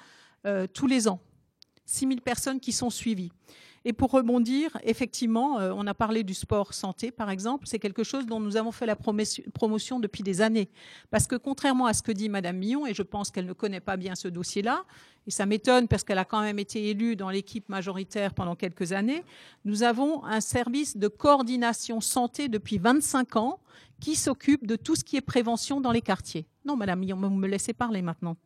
[0.75, 1.21] tous les ans.
[1.87, 3.33] 6000 personnes qui sont suivies.
[3.87, 7.67] Et pour rebondir, effectivement, euh, on a parlé du sport santé, par exemple.
[7.67, 10.71] C'est quelque chose dont nous avons fait la promotion depuis des années.
[11.11, 13.81] Parce que contrairement à ce que dit Madame Millon, et je pense qu'elle ne connaît
[13.81, 14.85] pas bien ce dossier-là,
[15.27, 18.93] et ça m'étonne parce qu'elle a quand même été élue dans l'équipe majoritaire pendant quelques
[18.93, 19.23] années,
[19.67, 23.61] nous avons un service de coordination santé depuis 25 ans
[24.01, 26.47] qui s'occupe de tout ce qui est prévention dans les quartiers.
[26.65, 28.37] Non, Madame Millon, vous me laissez parler maintenant.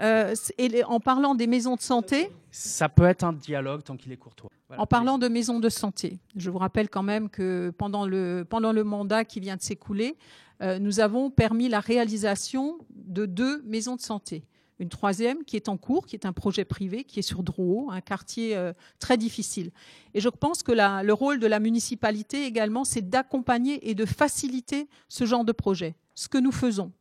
[0.00, 2.30] Euh, et en parlant des maisons de santé.
[2.50, 4.50] Ça peut être un dialogue tant qu'il est courtois.
[4.76, 8.72] en parlant de maisons de santé, je vous rappelle quand même que pendant le, pendant
[8.72, 10.16] le mandat qui vient de s'écouler,
[10.62, 14.44] euh, nous avons permis la réalisation de deux maisons de santé.
[14.78, 17.90] Une troisième qui est en cours, qui est un projet privé, qui est sur Drouot,
[17.90, 19.70] un quartier euh, très difficile.
[20.14, 24.06] Et je pense que la, le rôle de la municipalité également, c'est d'accompagner et de
[24.06, 25.94] faciliter ce genre de projet.
[26.14, 26.92] Ce que nous faisons.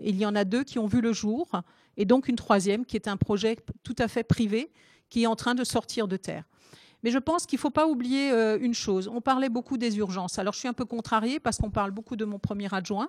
[0.00, 1.48] Il y en a deux qui ont vu le jour
[1.98, 4.72] et donc une troisième qui est un projet tout à fait privé
[5.10, 6.44] qui est en train de sortir de terre.
[7.02, 9.08] Mais je pense qu'il ne faut pas oublier euh, une chose.
[9.08, 10.38] On parlait beaucoup des urgences.
[10.38, 13.08] Alors je suis un peu contrariée parce qu'on parle beaucoup de mon premier adjoint.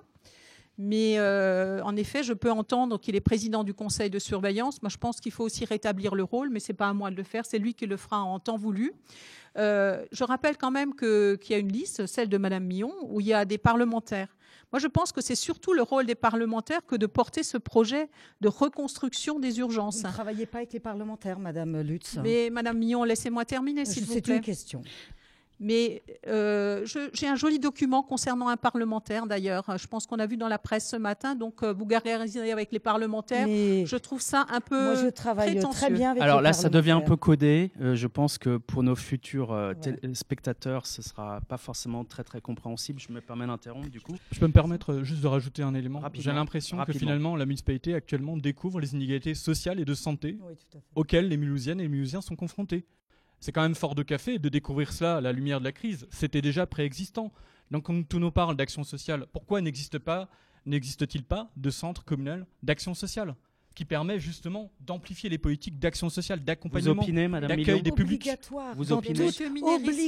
[0.78, 4.80] Mais euh, en effet, je peux entendre qu'il est président du conseil de surveillance.
[4.80, 7.10] Moi, je pense qu'il faut aussi rétablir le rôle, mais ce n'est pas à moi
[7.10, 7.44] de le faire.
[7.44, 8.94] C'est lui qui le fera en temps voulu.
[9.58, 13.20] Euh, je rappelle quand même qu'il y a une liste, celle de Madame Millon, où
[13.20, 14.34] il y a des parlementaires.
[14.72, 18.08] Moi, je pense que c'est surtout le rôle des parlementaires que de porter ce projet
[18.40, 20.02] de reconstruction des urgences.
[20.02, 22.18] Vous ne travaillez pas avec les parlementaires, Madame Lutz.
[22.22, 24.22] Mais Madame Millon, laissez-moi terminer, s'il vous plaît.
[24.24, 24.82] C'est une question.
[25.62, 29.76] Mais euh, j'ai un joli document concernant un parlementaire d'ailleurs.
[29.76, 31.34] Je pense qu'on a vu dans la presse ce matin.
[31.34, 33.46] Donc euh, vous gargarisez avec les parlementaires.
[33.46, 34.94] je trouve ça un peu.
[34.94, 37.72] Moi, je travaille très bien avec Alors là, ça devient un peu codé.
[37.80, 39.54] Euh, je pense que pour nos futurs
[40.14, 42.98] spectateurs, ce sera pas forcément très très compréhensible.
[42.98, 44.14] Je me permets d'interrompre du coup.
[44.32, 46.00] Je peux me permettre juste de rajouter un élément.
[46.14, 50.38] J'ai l'impression que finalement la municipalité actuellement découvre les inégalités sociales et de santé
[50.94, 52.86] auxquelles les Mulhousiennes et les Mulhousiens sont confrontés
[53.40, 56.06] c'est quand même fort de café de découvrir cela à la lumière de la crise.
[56.10, 57.32] C'était déjà préexistant.
[57.70, 60.28] Donc, quand tout nous parle d'action sociale, pourquoi n'existe pas,
[60.66, 63.34] n'existe-t-il pas de centre communal d'action sociale
[63.74, 67.02] qui permet justement d'amplifier les politiques d'action sociale, d'accompagnement,
[67.40, 68.28] d'accueil des publics.
[68.74, 69.44] Vous opinez si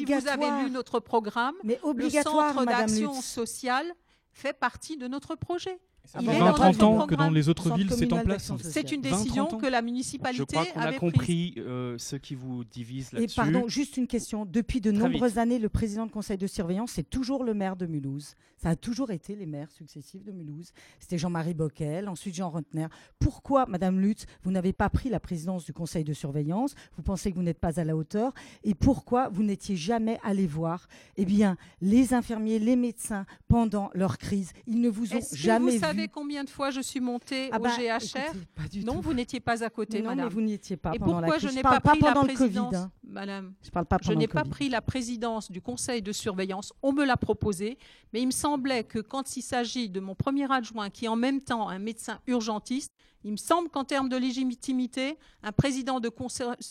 [0.04, 3.86] vous avez lu notre programme, Mais obligatoire, le centre d'action sociale
[4.32, 5.78] fait partie de notre projet.
[6.04, 8.52] Ça fait 20-30 ans que dans les autres villes, c'est en place.
[8.62, 12.64] C'est une décision que la municipalité Je crois qu'on a compris euh, ce qui vous
[12.64, 13.32] divise là-dessus.
[13.32, 14.44] Et pardon, juste une question.
[14.44, 17.86] Depuis de nombreuses années, le président du conseil de surveillance, c'est toujours le maire de
[17.86, 18.34] Mulhouse.
[18.62, 20.72] Ça a toujours été les maires successifs de Mulhouse.
[21.00, 22.86] C'était Jean-Marie Bockel, ensuite Jean Rentner.
[23.18, 26.76] Pourquoi, Madame Lutz, vous n'avez pas pris la présidence du conseil de surveillance?
[26.96, 28.32] Vous pensez que vous n'êtes pas à la hauteur?
[28.62, 30.86] Et pourquoi vous n'étiez jamais allé voir
[31.16, 34.52] eh bien, les infirmiers, les médecins pendant leur crise?
[34.68, 37.62] Ils ne vous ont jamais vu savez combien de fois je suis montée ah au
[37.62, 40.26] bah, GHR Non, vous n'étiez pas à côté, madame.
[40.26, 40.92] Mais vous n'y étiez pas.
[40.94, 42.92] Et pendant pourquoi je n'ai pas, pris la présidence, hein.
[43.04, 46.72] madame Je parle pas Je n'ai pas pris la présidence du conseil de surveillance.
[46.82, 47.78] On me l'a proposé,
[48.12, 51.16] mais il me semblait que quand il s'agit de mon premier adjoint, qui est en
[51.16, 52.92] même temps un médecin urgentiste,
[53.24, 56.10] il me semble qu'en termes de légitimité, un président de,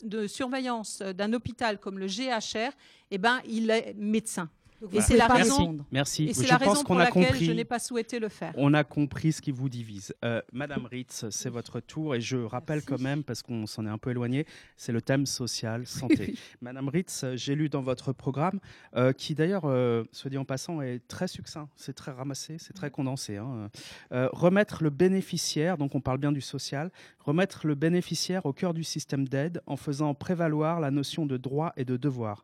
[0.04, 2.72] de surveillance d'un hôpital comme le GHR,
[3.12, 4.50] eh ben, il est médecin.
[4.92, 5.78] Et c'est la raison.
[5.92, 6.26] Merci.
[6.26, 8.54] Et c'est la raison pour laquelle compris, je n'ai pas souhaité le faire.
[8.58, 10.14] On a compris ce qui vous divise.
[10.24, 13.90] Euh, Madame Ritz, c'est votre tour et je rappelle quand même, parce qu'on s'en est
[13.90, 14.46] un peu éloigné,
[14.78, 16.36] c'est le thème social, santé.
[16.62, 18.60] Madame Ritz, j'ai lu dans votre programme,
[18.96, 22.74] euh, qui d'ailleurs, euh, soit dit en passant, est très succinct, c'est très ramassé, c'est
[22.74, 23.38] très condensé.
[23.38, 23.70] Hein.
[24.12, 28.84] remettre le bénéficiaire, donc on parle bien du social, remettre le bénéficiaire au cœur du
[28.84, 32.44] système d'aide en faisant prévaloir la notion de droit et de devoir.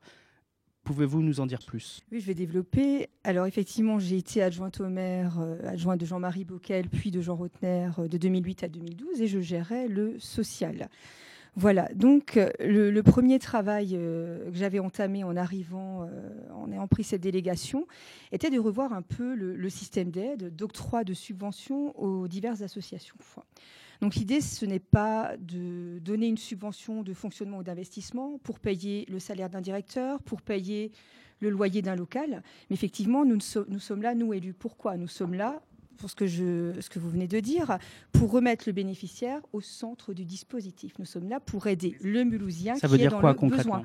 [0.88, 2.00] Pouvez-vous nous en dire plus?
[2.14, 3.10] Oui, je vais développer.
[3.26, 7.36] Alors effectivement, j'ai été adjointe au maire, euh, adjointe de Jean-Marie Bockel, puis de Jean
[7.36, 10.88] Rotner euh, de 2008 à 2012, et je gérais le social.
[11.58, 16.10] Voilà, donc euh, le, premier travail que j'avais entamé en arrivant,
[16.56, 17.86] en ayant pris cette délégation,
[18.32, 23.16] était de revoir un peu le système d'aide, d'octroi de subventions aux diverses associations.
[24.02, 29.06] Donc l'idée, ce n'est pas de donner une subvention de fonctionnement ou d'investissement pour payer
[29.10, 30.92] le salaire d'un directeur, pour payer
[31.40, 32.44] le loyer d'un local.
[32.70, 33.38] Mais effectivement, nous,
[33.70, 34.54] nous sommes là, nous élus.
[34.54, 34.98] Pourquoi?
[34.98, 35.62] Nous sommes là
[35.98, 37.80] pour ce que, je, ce que vous venez de dire,
[38.12, 40.94] pour remettre le bénéficiaire au centre du dispositif.
[41.00, 43.38] Nous sommes là pour aider le Mulhousien Ça veut qui dire est dans quoi, le
[43.38, 43.84] concrètement?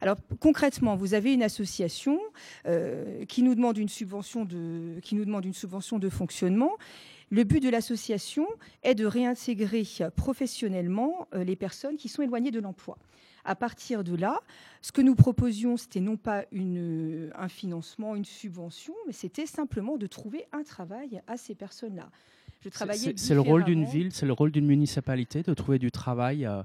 [0.00, 2.18] Alors concrètement, vous avez une association
[2.66, 6.72] euh, qui nous demande une subvention de qui nous demande une subvention de fonctionnement
[7.30, 8.46] le but de l'association
[8.82, 9.84] est de réintégrer
[10.16, 12.98] professionnellement euh, les personnes qui sont éloignées de l'emploi.
[13.44, 14.40] À partir de là,
[14.82, 19.96] ce que nous proposions, c'était non pas une, un financement, une subvention, mais c'était simplement
[19.96, 22.10] de trouver un travail à ces personnes-là.
[23.16, 26.62] C'est le rôle d'une ville, c'est le rôle d'une municipalité de trouver du travail euh,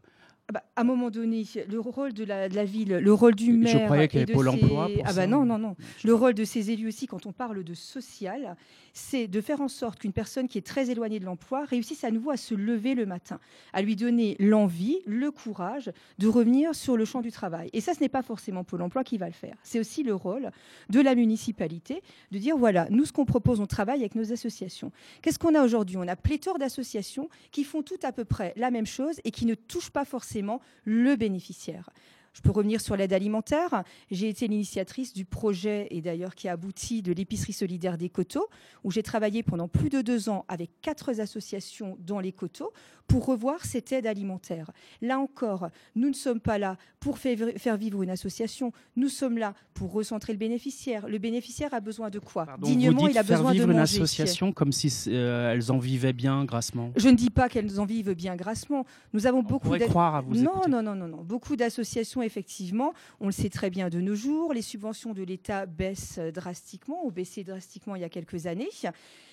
[0.53, 3.79] bah, à un moment donné, le rôle de la, ville, le rôle du maire.
[3.79, 4.89] Je croyais qu'il y avait Pôle emploi.
[5.03, 5.75] ah bah non, non, non.
[6.03, 8.55] Le rôle de ces élus aussi, quand on parle de social,
[8.93, 12.11] c'est de faire en sorte qu'une personne qui est très éloignée de l'emploi réussisse à
[12.11, 13.39] nouveau à se lever le matin,
[13.73, 17.71] à lui donner l'envie, le courage de revenir sur le champ du travail.
[17.73, 19.55] Et ça, ce n'est pas forcément Pôle emploi qui va le faire.
[19.63, 20.51] C'est aussi le rôle
[20.89, 24.91] de la municipalité de dire voilà, nous, ce qu'on propose, on travaille avec nos associations.
[25.23, 25.97] Qu'est-ce qu'on a aujourd'hui?
[25.97, 29.47] On a pléthore d'associations qui font tout à peu près la même chose et qui
[29.47, 30.34] ne touchent pas forcément
[30.83, 31.89] le bénéficiaire.
[32.35, 33.83] Je peux revenir sur l'aide alimentaire.
[34.11, 38.49] J'ai été l'initiatrice du projet, et d'ailleurs qui a abouti, de l'épicerie solidaire des coteaux,
[38.83, 42.73] où j'ai travaillé pendant plus de deux ans avec quatre associations dans les coteaux
[43.07, 44.71] pour revoir cette aide alimentaire.
[45.01, 49.53] Là encore, nous ne sommes pas là pour faire vivre une association, nous sommes là
[49.73, 51.07] pour recentrer le bénéficiaire.
[51.07, 52.47] Le bénéficiaire a besoin de quoi?
[52.61, 53.73] Dignement, il a besoin de manger.
[53.73, 56.91] une association comme si euh, elles en vivaient bien grassement.
[56.95, 58.85] Je ne dis pas qu'elles en vivent bien grassement.
[59.13, 61.23] Nous avons On beaucoup croire à vous non, non, non, non, non.
[61.23, 65.65] Beaucoup d'associations effectivement, on le sait très bien de nos jours, les subventions de l'État
[65.65, 68.69] baissent drastiquement, ont baissé drastiquement il y a quelques années.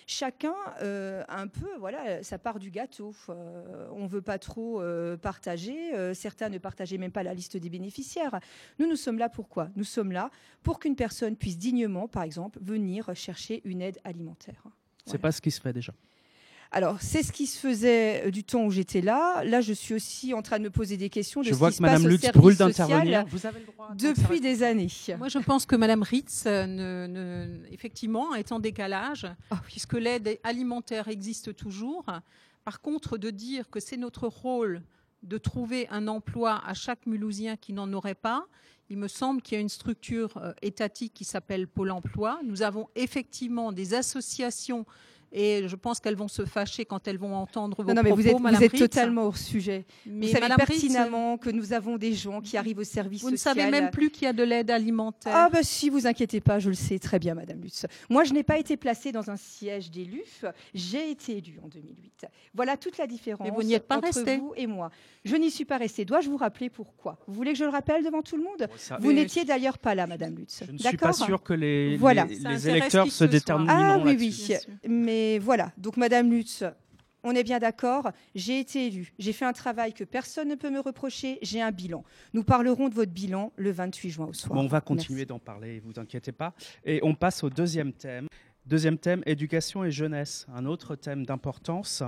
[0.06, 3.14] Chacun euh, un peu, voilà, ça part du gâteau.
[3.28, 6.14] Euh, on ne veut pas trop euh, partager.
[6.14, 8.38] certains ne partageaient même pas la liste des bénéficiaires.
[8.78, 10.30] Nous, nous sommes là pourquoi Nous sommes là
[10.62, 14.64] pour qu'une personne puisse dignement, par exemple, venir chercher une aide alimentaire.
[15.06, 15.92] C'est pas ce qui se fait déjà.
[16.74, 19.44] Alors, c'est ce qui se faisait euh, du temps où j'étais là.
[19.44, 21.70] Là, je suis aussi en train de me poser des questions de je ce vois
[21.70, 23.26] qui que Madame Lutz brûle d'intervenir.
[23.94, 24.88] depuis des années.
[25.18, 30.40] Moi, je pense que Madame Ritz, euh, ne, effectivement, est en décalage, ah puisque l'aide
[30.44, 32.06] alimentaire existe toujours.
[32.64, 34.82] Par contre, de dire que c'est notre rôle
[35.22, 38.46] de trouver un emploi à chaque Mulhousien qui n'en aurait pas,
[38.88, 42.40] il me semble qu'il y a une structure euh, étatique qui s'appelle Pôle emploi.
[42.44, 44.84] Nous avons effectivement des associations
[45.32, 48.26] et je pense qu'elles vont se fâcher quand elles vont entendre vos non, mais vous
[48.26, 49.86] êtes, vous êtes totalement hors sujet.
[50.06, 53.36] Mais vous savez pertinemment que nous avons des gens qui arrivent au service Vous ne
[53.36, 55.32] savez même plus qu'il y a de l'aide alimentaire.
[55.34, 57.86] Ah bah si, vous inquiétez pas, je le sais très bien, Madame Lutz.
[58.10, 60.42] Moi, je n'ai pas été placée dans un siège d'élus.
[60.74, 62.26] J'ai été élue en 2008.
[62.54, 64.90] Voilà toute la différence mais vous n'y êtes pas entre vous et moi.
[65.24, 66.04] Je n'y suis pas restée.
[66.04, 67.18] Dois-je vous rappeler pourquoi?
[67.26, 68.68] Vous voulez que je le rappelle devant tout le monde?
[69.00, 70.62] Vous n'étiez d'ailleurs pas là, Madame Lutz.
[70.66, 72.24] Je ne suis pas sûre que les, voilà.
[72.24, 73.72] les, électeurs se déterminent.
[73.72, 74.54] Ah oui, oui.
[74.88, 75.72] Mais voilà.
[75.76, 76.64] Donc Madame Lutz,
[77.24, 80.70] on est bien d'accord, j'ai été élue, j'ai fait un travail que personne ne peut
[80.70, 82.04] me reprocher, j'ai un bilan.
[82.32, 84.58] Nous parlerons de votre bilan le 28 juin au soir.
[84.58, 86.54] on va continuer d'en parler, vous inquiétez pas.
[86.84, 88.26] Et on passe au deuxième thème.
[88.64, 92.00] Deuxième thème, éducation et jeunesse, un autre thème d'importance.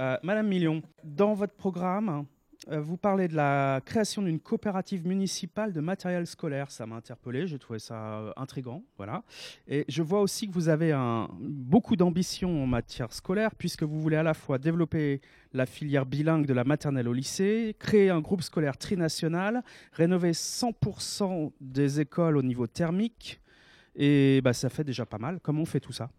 [0.00, 2.26] Euh, Madame Million, dans votre programme,
[2.70, 6.70] vous parlez de la création d'une coopérative municipale de matériel scolaire.
[6.70, 8.82] Ça m'a interpellé, j'ai trouvé ça euh, intrigant.
[8.96, 9.22] Voilà.
[9.68, 10.94] Et je vois aussi que vous avez
[11.40, 15.20] beaucoup d'ambition en matière scolaire, puisque vous voulez à la fois développer
[15.52, 21.52] la filière bilingue de la maternelle au lycée, créer un groupe scolaire trinational, rénover 100%
[21.60, 23.40] des écoles au niveau thermique.
[23.96, 25.38] Et bah, ça fait déjà pas mal.
[25.42, 26.10] Comment on fait tout ça?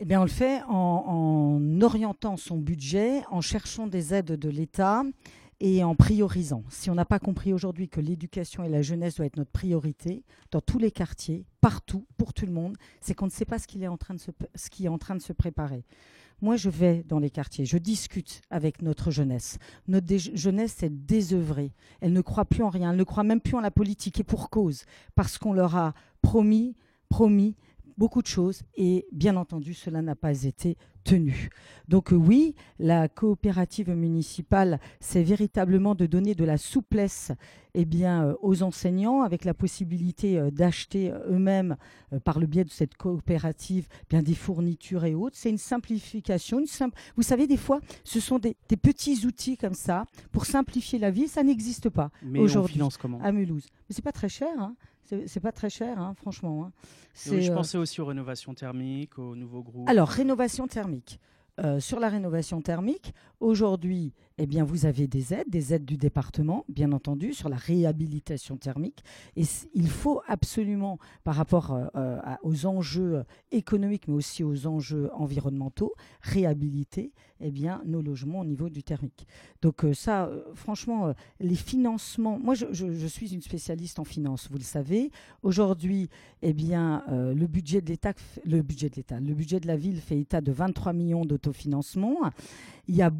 [0.00, 5.02] Eh bien, on le fait en, orientant son budget, en cherchant des aides de l'État
[5.60, 6.62] et en priorisant.
[6.68, 10.22] Si on n'a pas compris aujourd'hui que l'éducation et la jeunesse doivent être notre priorité
[10.52, 13.66] dans tous les quartiers, partout, pour tout le monde, c'est qu'on ne sait pas ce,
[14.54, 15.84] ce qui est en train de se préparer.
[16.40, 19.58] Moi, je vais dans les quartiers, je discute avec notre jeunesse.
[19.88, 21.72] Notre jeunesse est désœuvrée.
[22.00, 24.24] Elle ne croit plus en rien, elle ne croit même plus en la politique, et
[24.24, 24.84] pour cause,
[25.16, 26.76] parce qu'on leur a promis,
[27.08, 27.56] promis
[27.98, 31.50] beaucoup de choses et bien entendu, cela n'a pas été tenu.
[31.88, 37.32] Donc euh, oui, la coopérative municipale, c'est véritablement de donner de la souplesse
[37.74, 41.76] eh bien, euh, aux enseignants avec la possibilité euh, d'acheter eux-mêmes
[42.24, 45.36] par le biais de cette coopérative eh bien, des fournitures et autres.
[45.36, 46.60] C'est une simplification.
[46.60, 46.96] Une simple...
[47.16, 51.26] Vous savez, des fois, ce sont des, petits outils comme ça pour simplifier la vie.
[51.26, 52.80] Ça n'existe pas aujourd'hui
[53.22, 53.66] à Mulhouse.
[53.88, 54.48] Mais c'est pas très cher.
[54.58, 54.76] Hein.
[55.26, 56.64] C'est pas très cher, hein, franchement.
[56.66, 56.72] Hein.
[57.14, 59.88] je euh, pensais aussi aux rénovations thermiques, aux nouveaux groupes.
[59.88, 61.18] Alors, rénovation thermique.
[61.60, 65.96] Euh, sur la rénovation thermique, aujourd'hui, eh bien, vous avez des aides, des aides du
[65.96, 69.02] département, bien entendu, sur la réhabilitation thermique.
[69.36, 69.42] Et
[69.74, 75.92] il faut absolument, par rapport euh, euh, aux enjeux économiques, mais aussi aux enjeux environnementaux,
[76.20, 79.26] réhabiliter eh bien, nos logements au niveau du thermique.
[79.62, 85.12] Donc ça, franchement, les financements, moi je, suis une spécialiste en finance, vous le savez.
[85.44, 86.08] Aujourd'hui,
[86.42, 88.12] eh bien, le budget de l'État,
[88.44, 92.16] le budget de l'État, le budget de la ville fait état de 23 millions d'autofinancement.
[92.88, 93.10] Il y a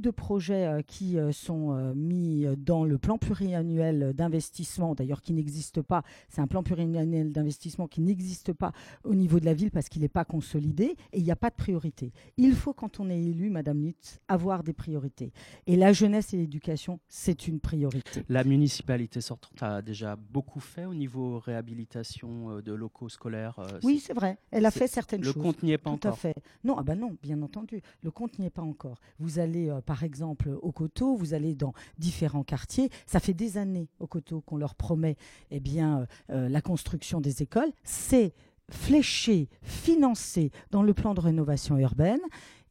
[0.00, 5.32] de projets euh, qui euh, sont euh, mis dans le plan pluriannuel d'investissement, d'ailleurs qui
[5.32, 6.02] n'existe pas.
[6.28, 8.72] C'est un plan pluriannuel d'investissement qui n'existe pas
[9.04, 11.50] au niveau de la ville parce qu'il n'est pas consolidé et il n'y a pas
[11.50, 12.12] de priorité.
[12.36, 15.32] Il faut, quand on est élu, Madame Lutz, avoir des priorités.
[15.66, 18.24] Et la jeunesse et l'éducation, c'est une priorité.
[18.28, 23.60] La municipalité sortante a déjà beaucoup fait au niveau réhabilitation de locaux scolaires.
[23.82, 24.38] Oui, c'est vrai.
[24.50, 25.36] Elle a fait certaines choses.
[25.36, 26.12] Le compte n'y est pas Tout encore.
[26.12, 26.34] À fait.
[26.64, 27.80] Non, ah ben non, bien entendu.
[28.02, 29.00] Le compte n'y est pas encore.
[29.18, 32.90] Vous allez, euh, par exemple, au Coteau, vous allez dans différents quartiers.
[33.06, 35.16] Ça fait des années au Coteau qu'on leur promet
[35.50, 37.72] eh bien, euh, euh, la construction des écoles.
[37.82, 38.32] C'est
[38.70, 42.20] fléché, financé dans le plan de rénovation urbaine.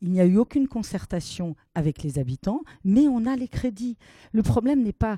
[0.02, 3.98] Il n'y a eu aucune concertation avec les habitants, mais on a les crédits.
[4.34, 5.18] Le problème n'est pas,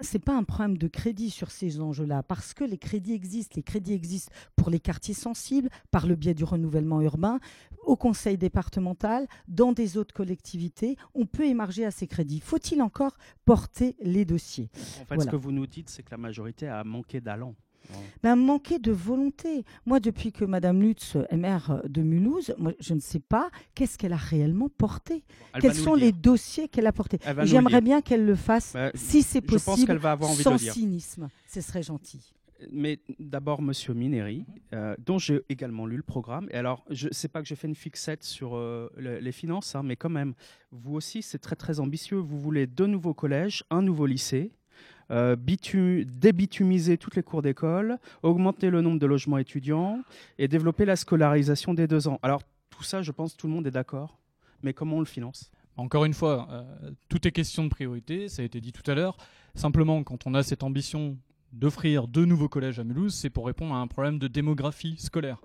[0.00, 3.52] c'est pas un problème de crédit sur ces enjeux-là, parce que les crédits existent.
[3.54, 7.38] Les crédits existent pour les quartiers sensibles, par le biais du renouvellement urbain,
[7.84, 10.96] au conseil départemental, dans des autres collectivités.
[11.14, 12.40] On peut émarger à ces crédits.
[12.40, 14.68] Faut-il encore porter les dossiers?
[15.00, 17.54] En fait, ce que vous nous dites, c'est que la majorité a manqué d'allant
[18.22, 19.64] ben, manquer de volonté.
[19.86, 23.98] Moi, depuis que Mme Lutz est maire de Mulhouse, moi, je ne sais pas qu'est-ce
[23.98, 25.24] qu'elle a réellement porté.
[25.60, 27.18] Quels sont les dossiers qu'elle a portés?
[27.42, 31.28] J'aimerais bien qu'elle le fasse, bah, si c'est possible, va avoir envie sans cynisme.
[31.46, 32.34] Ce serait gentil.
[32.70, 36.48] Mais d'abord, Monsieur Mineri, euh, dont j'ai également lu le programme.
[36.50, 39.82] Et alors, je sais pas que j'ai fait une fixette sur euh, les finances, hein,
[39.82, 40.34] mais quand même,
[40.70, 42.16] vous aussi, c'est très très ambitieux.
[42.16, 44.52] Vous voulez deux nouveaux collèges, un nouveau lycée,
[45.10, 50.00] euh, débitumiser toutes les cours d'école, augmenter le nombre de logements étudiants
[50.38, 52.18] et développer la scolarisation des deux ans.
[52.22, 54.18] Alors tout ça, je pense, tout le monde est d'accord.
[54.62, 55.50] Mais comment on le finance?
[55.76, 58.94] Encore une fois, euh, tout est question de priorité, ça a été dit tout à
[58.94, 59.16] l'heure.
[59.54, 61.18] Simplement, quand on a cette ambition
[61.52, 65.40] d'offrir deux nouveaux collèges à Mulhouse, c'est pour répondre à un problème de démographie scolaire.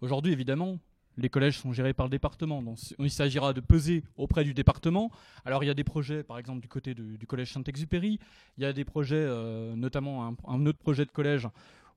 [0.00, 0.78] Aujourd'hui, évidemment,
[1.16, 2.62] les collèges sont gérés par le département.
[2.62, 5.10] Donc il s'agira de peser auprès du département.
[5.44, 8.18] Alors il y a des projets, par exemple du côté du collège Saint-Exupéry,
[8.58, 11.48] il y a des projets, euh, notamment un, autre projet de collège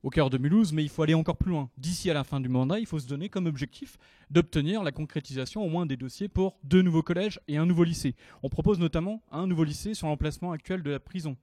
[0.03, 1.69] au cœur de Mulhouse, mais il faut aller encore plus loin.
[1.77, 3.97] D'ici à la fin du mandat, il faut se donner comme objectif
[4.29, 8.15] d'obtenir la concrétisation au moins des dossiers pour deux nouveaux collèges et un nouveau lycée.
[8.41, 11.37] On propose notamment un nouveau lycée sur l'emplacement actuel de la prison.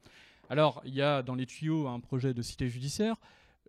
[0.51, 3.17] Alors il y a dans les tuyaux un projet de cité judiciaire.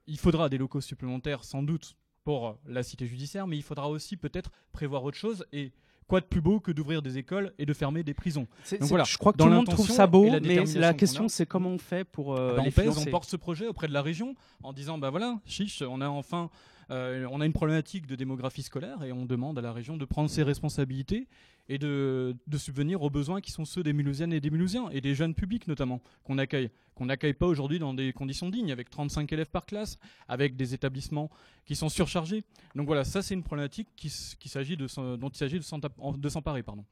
[0.07, 4.17] Il faudra des locaux supplémentaires sans doute pour la cité judiciaire, mais il faudra aussi
[4.17, 5.71] peut-être prévoir autre chose et
[6.07, 8.47] quoi de plus beau que d'ouvrir des écoles et de fermer des prisons.
[8.71, 11.45] Donc voilà, je crois que tout le monde trouve ça beau, mais la question c'est
[11.45, 14.35] comment on fait pour euh, bah, on, on porte ce projet auprès de la région
[14.61, 16.49] en disant bah voilà, chiche, on a enfin
[16.91, 20.03] euh, on a une problématique de démographie scolaire et on demande à la région de
[20.03, 21.27] prendre ses responsabilités
[21.71, 25.15] et de, subvenir aux besoins qui sont ceux des Mulhousiennes et des Mulhousiens et des
[25.15, 29.31] jeunes publics notamment qu'on accueille, qu'on n'accueille pas aujourd'hui dans des conditions dignes avec 35
[29.31, 31.31] élèves par classe, avec des établissements
[31.63, 32.43] qui sont surchargés.
[32.75, 36.61] Donc voilà, ça c'est une problématique qui, s'agit de, dont il s'agit de s'emparer.
[36.61, 36.83] Pardon.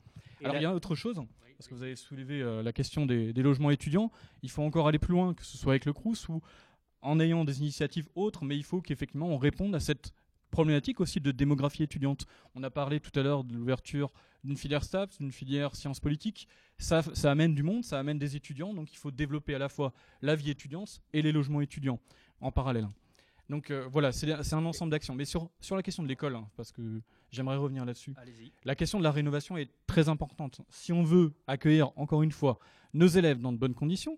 [0.42, 1.22] Alors il y a autre chose,
[1.58, 4.12] parce que vous avez soulevé la question des, des, logements étudiants.
[4.44, 6.42] Il faut encore aller plus loin, que ce soit avec le CRUS ou
[7.02, 10.14] en ayant des initiatives autres, mais il faut qu'effectivement on réponde à cette
[10.52, 12.26] problématique aussi de démographie étudiante.
[12.56, 14.12] On a parlé tout à l'heure de l'ouverture
[14.44, 16.48] d'une filière STAPS, d'une filière sciences politiques.
[16.78, 19.70] Ça, ça amène du monde, ça amène des étudiants, donc il faut développer à la
[19.70, 22.00] fois la vie étudiante et les logements étudiants
[22.42, 22.88] en parallèle.
[23.50, 25.16] Donc euh, voilà, c'est un ensemble d'actions.
[25.16, 28.14] Mais sur, sur la question de l'école, hein, parce que j'aimerais revenir là-dessus,
[28.64, 30.62] la question de la rénovation est très importante.
[30.70, 32.60] Si on veut accueillir, encore une fois,
[32.94, 34.18] nos élèves dans de bonnes conditions,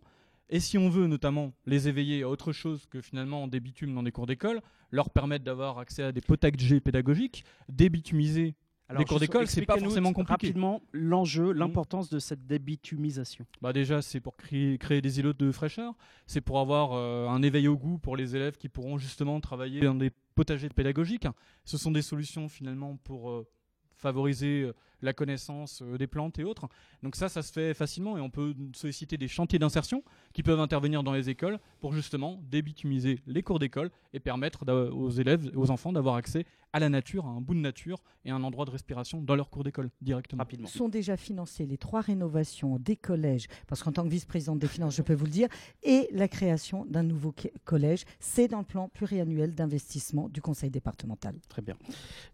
[0.50, 4.04] et si on veut notamment les éveiller à autre chose que finalement des bitumes dans
[4.04, 4.62] des cours d'école,
[4.92, 8.56] leur permettre d'avoir accès à des potagers pédagogiques, débitumiser
[8.98, 10.48] les cours d'école, c'est pas forcément compliqué.
[10.48, 11.58] Rapidement, l'enjeu, mmh.
[11.58, 13.46] l'importance de cette débitumisation.
[13.62, 15.94] Bah déjà, c'est pour créer, créer, des îlots de fraîcheur.
[16.28, 19.82] C'est pour avoir euh, un éveil au goût pour les élèves qui pourront justement travailler
[19.82, 21.28] dans des potagers pédagogiques.
[21.66, 23.48] Ce sont des solutions finalement pour euh,
[23.96, 26.68] favoriser euh, la connaissance euh, des plantes et autres.
[27.04, 30.60] Donc ça, ça se fait facilement et on peut solliciter des chantiers d'insertion qui peuvent
[30.60, 35.56] intervenir dans les écoles pour justement débitumiser les cours d'école et permettre aux élèves et
[35.56, 38.44] aux enfants d'avoir accès à la nature, à un bout de nature et à un
[38.44, 40.42] endroit de respiration dans leur cours d'école directement.
[40.42, 40.68] Rapidement.
[40.68, 44.96] Sont déjà financées les trois rénovations des collèges, parce qu'en tant que vice-présidente des finances,
[44.96, 45.50] je peux vous le dire,
[45.84, 47.34] et la création d'un nouveau
[47.66, 48.06] collège.
[48.20, 51.36] C'est dans le plan pluriannuel d'investissement du conseil départemental.
[51.50, 51.76] Très bien.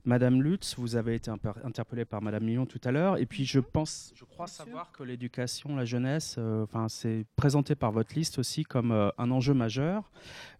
[0.05, 1.31] Madame Lutz, vous avez été
[1.63, 5.75] interpellée par Madame Tout à l'heure, et puis je pense, je crois savoir que l'éducation,
[5.75, 10.11] la jeunesse, euh, enfin, c'est présenté par votre liste aussi comme euh, un enjeu majeur.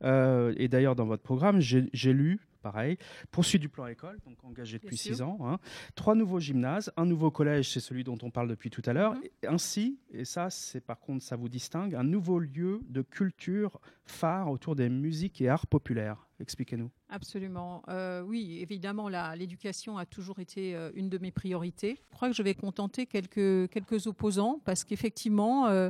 [0.04, 2.97] Euh, et d'ailleurs, dans votre programme, j'ai lu pareil.
[3.32, 5.38] Poursuite du plan école, donc engagé depuis six ans.
[5.41, 5.57] Hein.
[5.95, 9.13] Trois nouveaux gymnases, un nouveau collège, c'est celui dont on parle depuis tout à l'heure.
[9.13, 9.53] Mhm.
[9.53, 14.51] Ainsi, et ça, c'est par contre, ça vous distingue, un nouveau lieu de culture phare
[14.51, 16.28] autour des musiques et arts populaires.
[16.41, 16.91] Expliquez-nous.
[17.09, 17.84] Absolument.
[17.88, 22.01] Euh, oui, évidemment, l'éducation a toujours été euh, une de mes priorités.
[22.11, 25.89] Je crois que je vais contenter quelques, quelques opposants parce qu'effectivement, euh,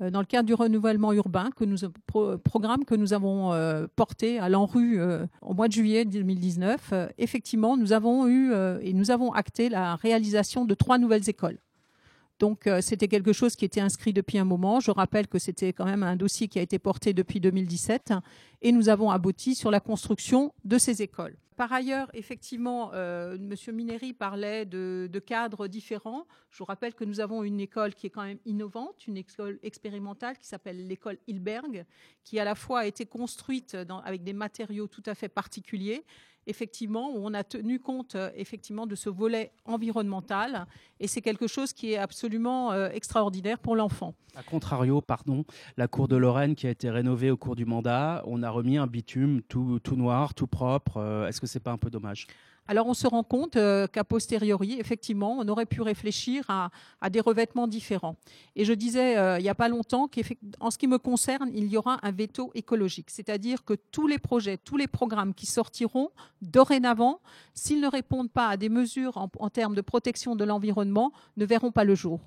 [0.00, 1.78] dans le cadre du renouvellement urbain, que nous,
[2.44, 7.76] programme que nous avons euh, porté à l'ANRU euh, au mois de juillet 2019, effectivement,
[7.76, 11.58] nous avons eu et nous avons acté la réalisation de trois nouvelles écoles.
[12.38, 14.78] Donc c'était quelque chose qui était inscrit depuis un moment.
[14.78, 18.12] Je rappelle que c'était quand même un dossier qui a été porté depuis 2017
[18.62, 21.36] et nous avons abouti sur la construction de ces écoles.
[21.58, 23.74] Par ailleurs, effectivement, euh, M.
[23.74, 26.24] Mineri parlait de, cadres différents.
[26.52, 29.58] Je vous rappelle que nous avons une école qui est quand même innovante, une école
[29.64, 31.84] expérimentale qui s'appelle l'école Hilberg,
[32.22, 36.04] qui à la fois a été construite avec des matériaux tout à fait particuliers
[36.48, 40.66] effectivement, où on a tenu compte euh, effectivement de ce volet environnemental,
[40.98, 44.14] et c'est quelque chose qui est absolument euh, extraordinaire pour l'enfant.
[44.34, 45.44] A contrario, pardon,
[45.76, 48.78] la cour de Lorraine qui a été rénovée au cours du mandat, on a remis
[48.78, 50.96] un bitume tout, tout noir, tout propre.
[50.96, 52.26] Euh, est-ce que c'est pas un peu dommage?
[52.68, 56.70] Alors on se rend compte euh, qu'à posteriori, effectivement, on aurait pu réfléchir à,
[57.10, 58.16] des revêtements différents.
[58.56, 61.66] Et je disais euh, il n'y a pas longtemps qu'en ce qui me concerne, il
[61.66, 66.10] y aura un veto écologique, c'est-à-dire que tous les projets, tous les programmes qui sortiront
[66.42, 67.20] dorénavant,
[67.54, 71.72] s'ils ne répondent pas à des mesures en termes de protection de l'environnement, ne verront
[71.72, 72.20] pas le jour.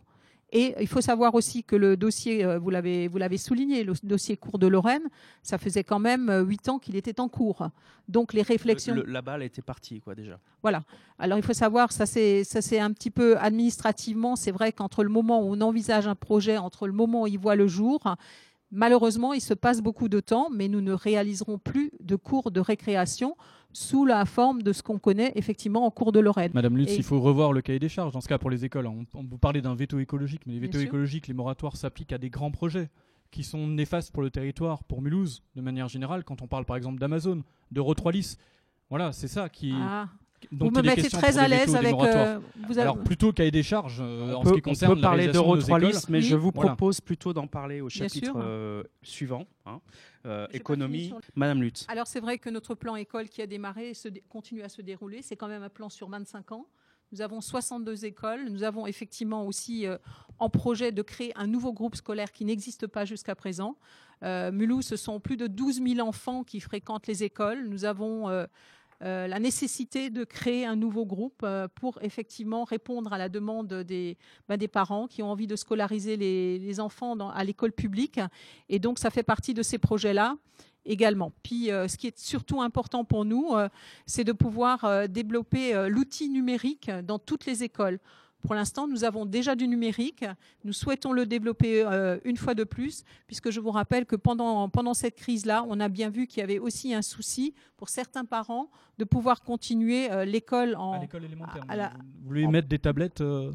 [0.52, 3.94] Et il faut savoir aussi que le dossier, euh, vous l'avez, vous l'avez souligné, le
[4.04, 5.08] dossier cours de Lorraine,
[5.44, 7.70] ça faisait quand même euh, huit ans qu'il était en cours.
[8.10, 9.02] Donc les réflexions.
[9.06, 10.40] la balle était partie, quoi, déjà.
[10.62, 10.84] Voilà.
[11.20, 15.04] Alors il faut savoir, ça c'est, ça c'est un petit peu administrativement, c'est vrai qu'entre
[15.04, 18.02] le moment où on envisage un projet, entre le moment où il voit le jour,
[18.72, 22.60] malheureusement, il se passe beaucoup de temps, mais nous ne réaliserons plus de cours de
[22.60, 23.36] récréation
[23.74, 26.52] sous la forme de ce qu'on connaît effectivement en cours de Lorraine.
[26.54, 28.88] Madame Lutz, il faut revoir le cahier des charges dans ce cas pour les écoles.
[28.88, 32.18] On, on vous parler d'un veto écologique, mais les vétos écologiques, les moratoires s'appliquent à
[32.18, 32.90] des grands projets
[33.32, 36.76] qui sont néfastes pour le territoire, pour Mulhouse, de manière générale, quand on parle par
[36.76, 38.38] exemple d'Amazon, de Rotrolis.
[38.90, 40.10] Voilà, c'est ça qui, ah
[40.52, 41.94] vous me mettez très à l'aise avec.
[41.94, 45.28] Euh, vous Alors plutôt cahier des charges euh, en ce qui concerne on peut parler
[45.28, 49.80] d'Euro3List, mais je vous propose plutôt d'en parler au chapitre euh, suivant, hein,
[50.52, 51.14] économie.
[51.36, 51.86] Madame Lutz.
[51.90, 55.22] Alors c'est vrai que notre plan école qui a démarré se continue à se dérouler.
[55.22, 56.68] C'est quand même un plan sur 25 ans.
[57.12, 58.48] Nous avons 62 écoles.
[58.50, 59.86] Nous avons effectivement aussi
[60.40, 63.76] en projet de créer un nouveau groupe scolaire qui n'existe pas jusqu'à présent.
[64.22, 67.68] Mulhouse, ce sont plus de 12 000 enfants qui fréquentent les écoles.
[67.68, 68.48] Nous avons
[69.04, 73.74] euh, la nécessité de créer un nouveau groupe euh, pour effectivement répondre à la demande
[73.74, 74.16] des,
[74.48, 78.20] ben, des parents qui ont envie de scolariser les, enfants à l'école publique.
[78.70, 80.36] Et donc, ça fait partie de ces projets-là
[80.86, 81.32] également.
[81.44, 83.54] Puis, euh, ce qui est surtout important pour nous,
[84.06, 88.00] c'est de pouvoir développer l'outil numérique dans toutes les écoles.
[88.42, 90.26] Pour l'instant, nous avons déjà du numérique.
[90.64, 94.68] Nous souhaitons le développer euh, une fois de plus, puisque je vous rappelle que pendant,
[94.70, 98.26] pendant cette crise-là, on a bien vu qu'il y avait aussi un souci pour certains
[98.26, 100.94] parents de pouvoir continuer euh, l'école en.
[100.94, 101.64] À l'école élémentaire.
[102.22, 103.52] Vous voulez mettre des tablettes euh,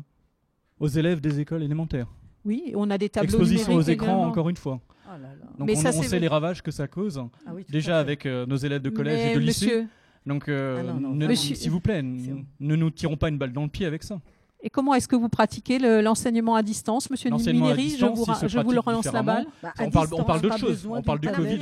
[0.79, 2.09] aux élèves des écoles élémentaires?
[2.45, 4.81] Oui, on a des tableaux Exposition aux écrans, encore une fois.
[5.09, 5.11] Oh
[5.59, 7.21] Donc on, sait les ravages que ça cause.
[7.47, 9.87] Ah déjà avec euh, nos élèves de collège et de lycée.
[10.25, 10.83] Donc, euh,
[11.29, 14.21] ah s'il vous plaît, ne nous tirons pas une balle dans le pied avec ça.
[14.63, 18.73] Et comment est-ce que vous pratiquez l'enseignement à distance, Monsieur Minéry Je vous, je vous
[18.73, 19.47] le relance la balle.
[19.63, 20.87] Bah, on parle, on parle d'autre chose.
[20.91, 21.61] On parle du Covid.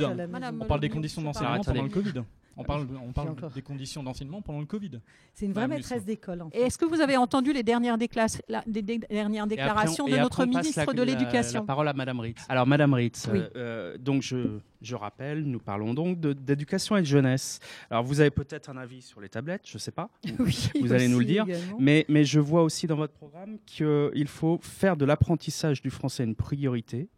[0.59, 2.13] On parle des conditions d'enseignement pendant le Covid.
[2.57, 5.01] On parle, on parle des conditions d'enseignement pendant le Covid.
[5.33, 6.45] C'est une vraie maîtresse d'école.
[6.53, 11.65] Est-ce que vous avez entendu les dernières, dernières déclarations de notre ministre de l'Éducation la,
[11.65, 12.45] parole à Madame Ritz.
[12.47, 17.05] Alors, Madame Ritz, euh, euh, donc je, je, rappelle, nous parlons donc d'éducation et de
[17.05, 17.59] jeunesse.
[17.89, 20.09] Alors, vous avez peut-être un avis sur les tablettes, je ne sais pas.
[20.39, 21.45] Oui, vous allez nous le dire.
[21.79, 26.23] Mais, mais je vois aussi dans votre programme qu'il faut faire de l'apprentissage du français
[26.23, 27.09] une priorité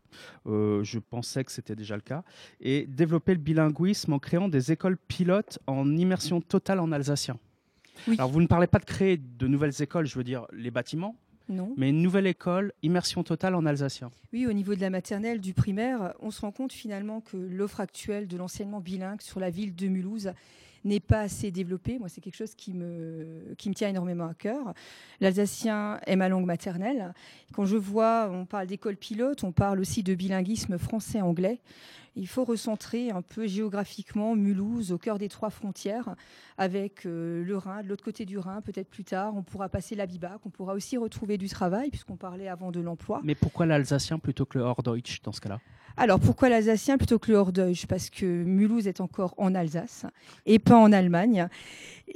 [0.46, 2.24] je pensais que c'était déjà le cas.
[2.62, 7.38] Et développer le bilinguisme en créant des écoles pilotes en immersion totale en alsacien.
[8.18, 11.16] Alors, vous ne parlez pas de créer de nouvelles écoles, je veux dire les bâtiments,
[11.50, 11.74] non.
[11.78, 14.12] Mais une nouvelle école, immersion totale en alsacien.
[14.34, 17.80] Oui, au niveau de la maternelle, du primaire, on se rend compte finalement que l'offre
[17.80, 20.34] actuelle de l'enseignement bilingue sur la ville de Mulhouse
[20.88, 22.00] n'est pas assez développé.
[22.00, 24.74] Moi, c'est quelque chose qui me, qui me tient énormément à cœur.
[25.22, 27.14] L'alsacien est ma langue maternelle.
[27.54, 31.60] Quand je vois, on parle d'école pilote, on parle aussi de bilinguisme français-anglais.
[32.18, 36.16] Il faut recentrer un peu géographiquement Mulhouse au cœur des trois frontières
[36.58, 39.94] avec euh, le Rhin, de l'autre côté du Rhin, peut-être plus tard, on pourra passer
[39.94, 43.22] la Bibac, on pourra aussi retrouver du travail puisqu'on parlait avant de l'emploi.
[43.24, 45.60] Mais pourquoi l'alsacien plutôt que le Horddeutsch dans ce cas-là?
[45.96, 50.06] Alors pourquoi l'alsacien plutôt que le Hordeuch Parce que Mulhouse est encore en Alsace
[50.46, 51.48] et pas en Allemagne.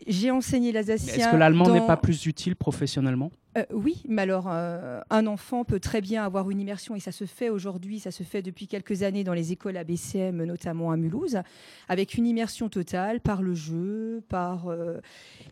[0.07, 1.13] J'ai enseigné l'alsacien.
[1.13, 3.31] Est-ce que l'allemand n'est pas plus utile professionnellement?
[3.57, 7.11] Euh, oui, mais alors euh, un enfant peut très bien avoir une immersion et ça
[7.11, 10.95] se fait aujourd'hui, ça se fait depuis quelques années dans les écoles ABCM, notamment à
[10.95, 11.41] Mulhouse,
[11.89, 15.01] avec une immersion totale par le jeu, par euh,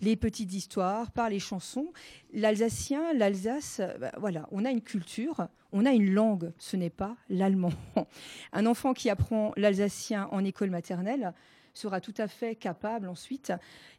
[0.02, 1.88] les petites histoires, par les chansons.
[2.34, 7.18] L'alsacien, l'Alsace, bah, voilà, on a une culture, on a une langue, ce n'est pas
[7.30, 7.74] l'allemand.
[8.54, 11.34] Un enfant qui apprend l'alsacien en école maternelle,
[11.74, 13.54] sera tout à fait capable ensuite,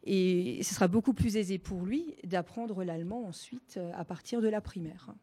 [0.04, 4.48] et ce sera beaucoup plus aisé pour lui d'apprendre l'allemand ensuite euh, à partir de
[4.48, 5.14] la primaire.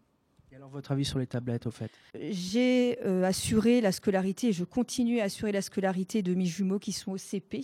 [0.52, 1.92] Et alors votre avis sur les tablettes au fait?
[2.16, 6.80] J'ai euh, assuré la scolarité et je continue à assurer la scolarité de mes jumeaux
[6.80, 7.62] qui sont au CP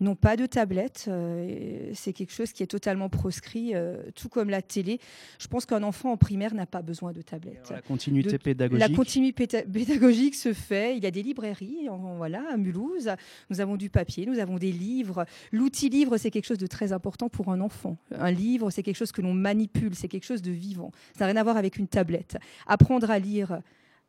[0.00, 1.06] ils n'ont pas de tablette.
[1.08, 5.00] Euh, c'est quelque chose qui est totalement proscrit, euh, tout comme la télé.
[5.38, 7.70] Je pense qu'un enfant en primaire n'a pas besoin de tablette.
[7.70, 8.88] la continuité pédagogique.
[8.88, 10.96] La continuité pédagogique se fait.
[10.96, 13.10] Il y a des librairies, voilà, à Mulhouse.
[13.50, 15.24] Nous avons du papier, nous avons des livres.
[15.52, 17.96] L'outil livre, c'est quelque chose de très important pour un enfant.
[18.12, 20.92] Un livre, c'est quelque chose que l'on manipule, c'est quelque chose de vivant.
[21.16, 22.38] Ça n'a rien à voir avec une tablette.
[22.66, 23.60] Apprendre à lire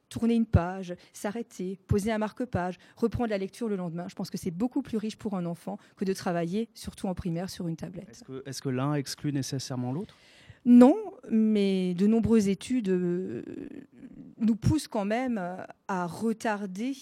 [0.10, 4.08] tourner une page, s'arrêter, poser un marque-page, reprendre la lecture le lendemain.
[4.08, 7.14] Je pense que c'est beaucoup plus riche pour un enfant que de travailler, surtout en
[7.14, 8.10] primaire, sur une tablette.
[8.46, 10.16] Est-ce que, l'un exclut nécessairement l'autre?
[10.66, 10.96] Non,
[11.30, 13.44] mais de nombreuses études euh,
[14.38, 15.40] nous poussent quand même
[15.88, 16.94] à retarder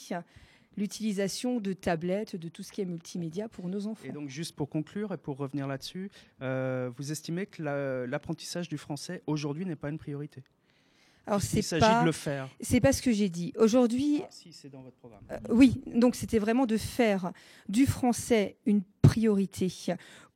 [0.78, 4.08] l'utilisation de tablettes, de tout ce qui est multimédia pour nos enfants.
[4.08, 7.64] Et donc juste pour conclure et pour revenir là-dessus, euh, vous estimez que
[8.06, 10.44] l'apprentissage du français aujourd'hui n'est pas une priorité?
[11.28, 12.48] Alors c'est pas, de le faire.
[12.62, 13.54] C'est pas ce que j'ai dit.
[13.58, 14.22] Aujourd'hui.
[14.24, 15.22] Ah, si, c'est dans votre programme.
[15.30, 17.32] Euh, oui, donc c'était vraiment de faire
[17.68, 19.72] du français une priorité.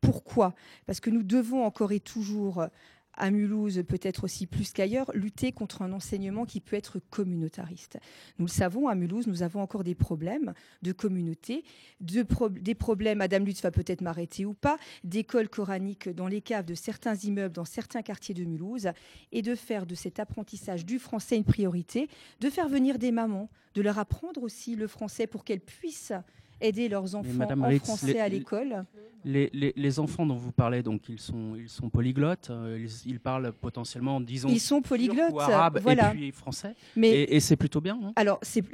[0.02, 0.54] Pourquoi?
[0.86, 2.66] Parce que nous devons encore et toujours
[3.14, 7.98] à Mulhouse, peut-être aussi plus qu'ailleurs, lutter contre un enseignement qui peut être communautariste.
[8.38, 11.64] Nous le savons, à Mulhouse, nous avons encore des problèmes de communauté,
[12.00, 16.74] des problèmes, Madame Lutz va peut-être m'arrêter ou pas, d'écoles coraniques dans les caves de
[16.74, 18.90] certains immeubles, dans certains quartiers de Mulhouse,
[19.30, 22.08] et de faire de cet apprentissage du français une priorité,
[22.40, 26.12] de faire venir des mamans, de leur apprendre aussi le français pour qu'elles puissent
[26.60, 28.84] aider leurs enfants en français à l'école.
[29.24, 34.20] Les, enfants dont vous parlez, donc ils sont, ils sont polyglottes, euh, ils, parlent potentiellement,
[34.20, 36.12] disons, ils sont polyglottes, arabe voilà.
[36.12, 36.74] et puis français.
[36.96, 38.00] Mais, et, c'est plutôt bien.
[38.02, 38.64] Hein alors, c'est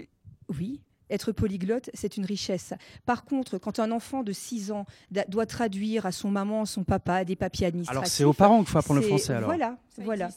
[0.48, 2.74] oui, être polyglotte, c'est une richesse.
[3.06, 4.86] Par contre, quand un enfant de 6 ans
[5.28, 7.98] doit traduire à son maman, son papa, des papiers administratifs.
[7.98, 9.48] Alors, c'est aux parents qu'il faut apprendre le français, alors.
[9.48, 10.28] Voilà, voilà.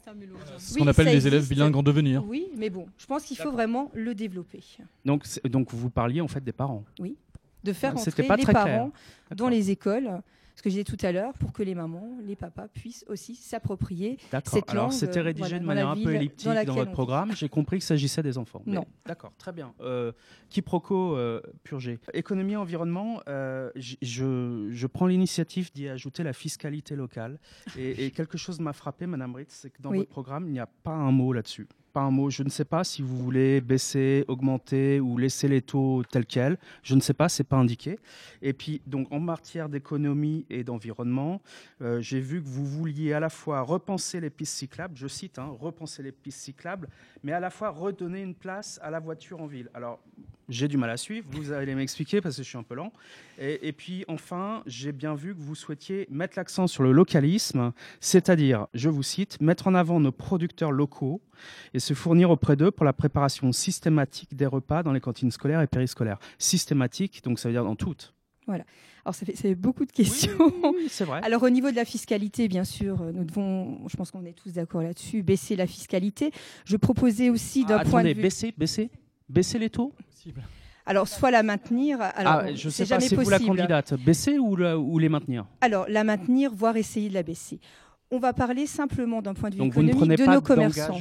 [0.58, 2.26] Ce qu'on appelle les élèves bilingues en devenir.
[2.26, 4.64] Oui, mais bon, je pense qu'il faut vraiment le développer.
[5.06, 6.84] Donc, donc, vous parliez en fait des parents.
[7.00, 7.18] Oui
[7.64, 8.91] de faire entrer les parents
[9.36, 10.22] dans les écoles
[10.55, 13.36] ce que je disais tout à l'heure, pour que les mamans, les papas puissent aussi
[13.36, 17.32] s'approprier cette Alors, c'était rédigé de manière un peu elliptique dans, votre programme.
[17.36, 18.62] J'ai compris qu'il s'agissait des enfants.
[18.68, 18.86] Non.
[19.05, 19.74] D'accord, très bien.
[19.82, 20.12] Euh,
[20.49, 21.97] quiproquo euh, purgé.
[22.14, 27.39] Économie, environnement, euh, je, je, prends l'initiative d'y ajouter la fiscalité locale.
[27.78, 30.68] Et, quelque chose m'a frappé, Madame Ritz, c'est que dans votre programme, il n'y a
[30.68, 31.68] pas un mot là-dessus.
[31.92, 32.30] Pas un mot.
[32.30, 36.58] Je ne sais pas si vous voulez baisser, augmenter ou laisser les taux tels quels.
[36.84, 38.00] Je ne sais pas, c'est pas indiqué.
[38.42, 41.42] Et puis, donc, en matière d'économie et d'environnement,
[41.82, 45.39] euh, j'ai vu que vous vouliez à la fois repenser les pistes cyclables, je cite,
[45.39, 46.88] hein, repenser les pistes cyclables,
[47.24, 49.70] mais à la fois redonner une place à la voiture en ville.
[49.74, 50.00] Alors,
[50.52, 52.91] j'ai du mal à suivre, vous allez m'expliquer parce que je suis un peu lent.
[53.39, 57.72] Et, puis enfin, j'ai bien vu que vous souhaitiez mettre l'accent sur le localisme,
[58.02, 61.22] c'est-à-dire, je vous cite, mettre en avant nos producteurs locaux
[61.74, 65.62] et se fournir auprès d'eux pour la préparation systématique des repas dans les cantines scolaires
[65.62, 66.20] et périscolaires.
[66.38, 68.14] Systématique, donc ça veut dire dans toutes.
[68.45, 68.66] Voilà.
[69.06, 70.38] Alors, ça fait, beaucoup de questions.
[70.64, 71.22] Oui, c'est vrai.
[71.24, 74.54] Alors, au niveau de la fiscalité, bien sûr, nous devons, je pense qu'on est tous
[74.54, 76.32] d'accord là-dessus, baisser la fiscalité.
[76.66, 78.22] Je proposais aussi d'un ah, point de vue.
[78.22, 78.91] baisser, baisser?
[79.32, 79.93] Baisser les taux?
[80.86, 82.01] Alors, soit la maintenir.
[82.01, 83.93] Alors, ah, je sais pas, c'est vous la candidate.
[83.93, 85.45] Baisser ou, ou, les maintenir?
[85.61, 87.59] Alors, la maintenir, voire essayer de la baisser.
[88.13, 90.41] On va parler simplement d'un point de vue Donc économique vous ne de pas nos
[90.41, 90.97] commerçants.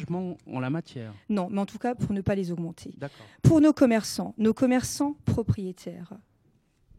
[0.47, 1.13] en la matière?
[1.29, 2.95] Non, mais en tout cas pour ne pas les augmenter.
[3.43, 6.13] Pour nos commerçants, nos commerçants propriétaires,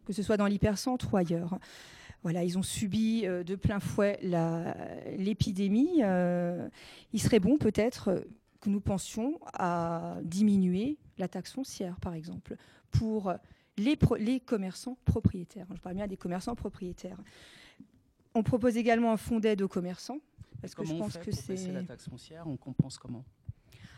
[0.05, 1.59] que ce soit dans l'hypercentre ou ailleurs.
[2.23, 4.19] Voilà, ils ont subi euh, de plein fouet
[5.17, 6.01] l'épidémie.
[6.03, 6.67] Euh,
[7.13, 8.25] il serait bon peut-être
[8.59, 12.55] que nous pensions à diminuer la taxe foncière, par exemple,
[12.91, 13.33] pour
[13.77, 15.67] les, les commerçants propriétaires.
[15.73, 17.17] Je parle bien des commerçants propriétaires.
[18.33, 20.19] On propose également un fonds d'aide aux commerçants.
[20.61, 21.71] Parce que je pense que c'est.
[21.71, 23.23] la taxe foncière, on compense comment?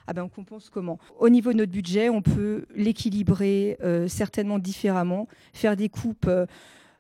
[0.06, 1.00] Ah ben on compense comment?
[1.18, 6.28] Au niveau de notre budget, on peut l'équilibrer euh, certainement différemment, faire des coupes.
[6.28, 6.46] Euh,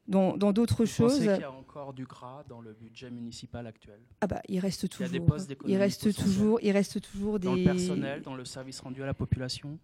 [0.05, 1.19] dans d'autres choses.
[1.19, 3.99] qu'il y a encore du gras dans le budget municipal actuel?
[4.19, 5.07] Ah bah il reste toujours.
[5.07, 7.47] Il, y a des postes il reste toujours, il reste toujours des.
[7.47, 9.80] Dans le personnel, dans le service rendu à la population?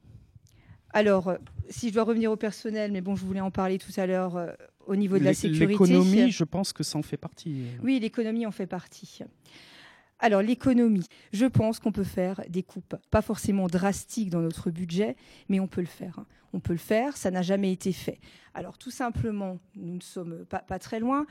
[0.91, 1.33] Alors,
[1.69, 4.37] si je dois revenir au personnel, mais bon, je voulais en parler tout à l'heure
[4.37, 4.51] euh,
[4.87, 5.67] au niveau de la sécurité.
[5.67, 7.63] L'économie, je pense que ça en fait partie.
[7.83, 9.21] Oui, l'économie en fait partie.
[10.19, 15.15] Alors l'économie, je pense qu'on peut faire des coupes, pas forcément drastiques dans notre budget,
[15.47, 16.19] mais on peut le faire.
[16.19, 16.25] Hein.
[16.51, 18.19] On peut le faire, ça n'a jamais été fait.
[18.53, 21.25] Alors tout simplement, nous ne sommes pas, très loin.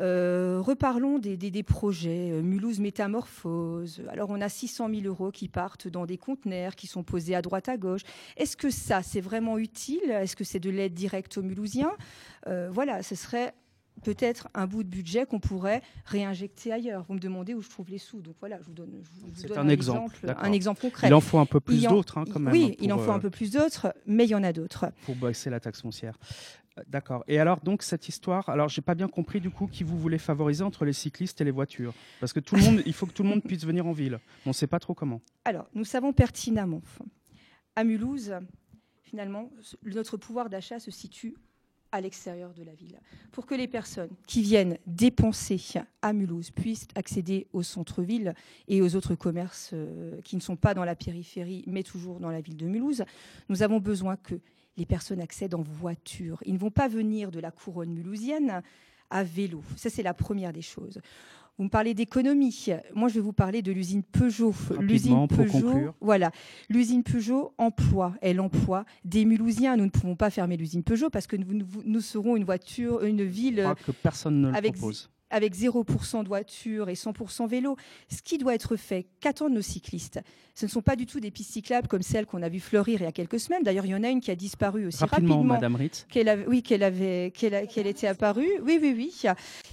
[0.00, 4.02] Euh, reparlons des, projets euh, Mulhouse Métamorphose.
[4.08, 7.42] Alors, on a 600 000 euros qui partent dans des conteneurs qui sont posés à
[7.42, 8.02] droite à gauche.
[8.36, 10.10] Est-ce que ça, c'est vraiment utile?
[10.10, 11.92] Est-ce que c'est de l'aide directe aux Mulhousiens?
[12.46, 13.54] Euh, Voilà, ce serait
[14.02, 17.04] peut-être un bout de budget qu'on pourrait réinjecter ailleurs.
[17.06, 18.22] Vous me demandez où je trouve les sous.
[18.22, 19.02] Donc voilà, je vous donne,
[19.56, 21.08] un, exemple, un exemple concret.
[21.08, 22.52] Il en faut un peu plus d'autres hein, quand même.
[22.52, 24.86] Oui, il en faut un peu plus d'autres, mais il y en a d'autres.
[25.04, 26.18] Pour baisser la taxe foncière.
[26.86, 27.22] D'accord.
[27.28, 30.18] Et alors, donc, cette histoire, alors, j'ai pas bien compris du coup qui vous voulez
[30.18, 31.92] favoriser entre les cyclistes et les voitures?
[32.20, 34.18] Parce que tout le monde, il faut que tout le monde puisse venir en ville.
[34.46, 35.20] On ne sait pas trop comment.
[35.44, 36.82] Alors, nous savons pertinemment,
[37.76, 38.34] à Mulhouse,
[39.02, 39.50] finalement,
[39.84, 41.34] notre pouvoir d'achat se situe
[41.94, 42.98] à l'extérieur de la ville,
[43.32, 45.60] pour que les personnes qui viennent dépenser
[46.00, 48.34] à Mulhouse puissent accéder au centre-ville
[48.66, 52.30] et aux autres commerces euh, qui ne sont pas dans la périphérie, mais toujours dans
[52.30, 53.04] la ville de Mulhouse.
[53.50, 54.40] Nous avons besoin que
[54.76, 56.42] les personnes accèdent en voiture.
[56.46, 58.62] Ils ne vont pas venir de la couronne mulhousienne
[59.10, 59.62] à vélo.
[59.76, 61.00] Ça, c'est la première des choses.
[61.58, 62.66] Vous me parlez d'économie.
[62.94, 64.54] Moi, je vais vous parler de l'usine Peugeot.
[64.80, 66.30] L'usine Peugeot, voilà.
[66.70, 69.76] L'usine Peugeot emploie, elle emploie des Mulhousiens.
[69.76, 73.74] Nous ne pouvons pas fermer l'usine Peugeot parce que nous, serons une voiture, une ville
[73.86, 77.76] que personne ne le propose avec 0% de voitures et 100% vélo.
[78.08, 80.20] Ce qui doit être fait, qu'attendent nos cyclistes
[80.54, 83.00] Ce ne sont pas du tout des pistes cyclables comme celles qu'on a vues fleurir
[83.00, 83.62] il y a quelques semaines.
[83.62, 85.42] D'ailleurs, il y en a une qui a disparu aussi rapidement.
[85.42, 86.06] Madame Ritz.
[86.08, 88.48] Qu'elle oui, qu'elle avait, qu'elle, était apparue.
[88.62, 89.22] Oui, oui, oui.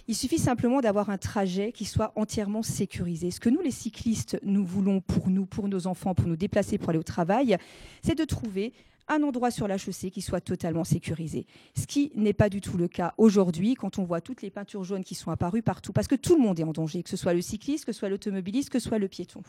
[0.08, 3.30] Il suffit simplement d'avoir un trajet qui soit entièrement sécurisé.
[3.30, 6.78] Ce que nous, les cyclistes, nous voulons pour nous, pour nos enfants, pour nous déplacer,
[6.78, 7.58] pour aller au travail,
[8.02, 8.74] c'est de trouver
[9.10, 11.46] un endroit sur la chaussée qui soit totalement sécurisé.
[11.76, 14.84] Ce qui n'est pas du tout le cas aujourd'hui quand on voit toutes les peintures
[14.84, 17.18] jaunes qui sont apparues partout, parce que tout le monde est en danger, que ce
[17.18, 19.42] soit le cycliste, que ce soit l'automobiliste, que ce soit le piéton.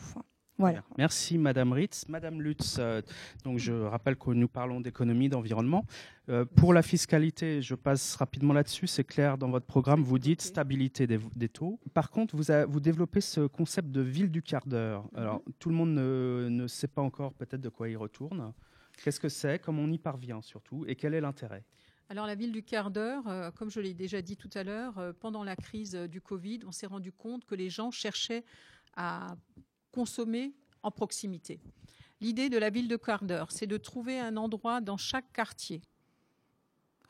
[0.57, 0.83] Voilà.
[0.97, 2.07] Merci Madame Ritz.
[2.07, 3.01] Madame Lutz, euh,
[3.43, 5.85] donc je rappelle que nous parlons d'économie, d'environnement.
[6.29, 8.85] Euh, pour la fiscalité, je passe rapidement là-dessus.
[8.85, 11.79] C'est clair, dans votre programme, vous dites stabilité des, taux.
[11.95, 15.05] Par contre, vous, vous, développez ce concept de ville du quart d'heure.
[15.15, 18.53] Alors, tout le monde ne, ne sait pas encore peut-être de quoi il retourne.
[19.01, 21.63] Qu'est-ce que c'est Comment on y parvient surtout Et quel est l'intérêt?
[22.09, 24.97] Alors la ville du quart d'heure, euh, comme je l'ai déjà dit tout à l'heure,
[24.99, 28.43] euh, pendant la crise du Covid, on s'est rendu compte que les gens cherchaient
[28.95, 29.35] à
[29.91, 31.59] consommer en proximité.
[32.19, 35.81] L'idée de la ville de quart d'heure, c'est de trouver un endroit dans chaque quartier,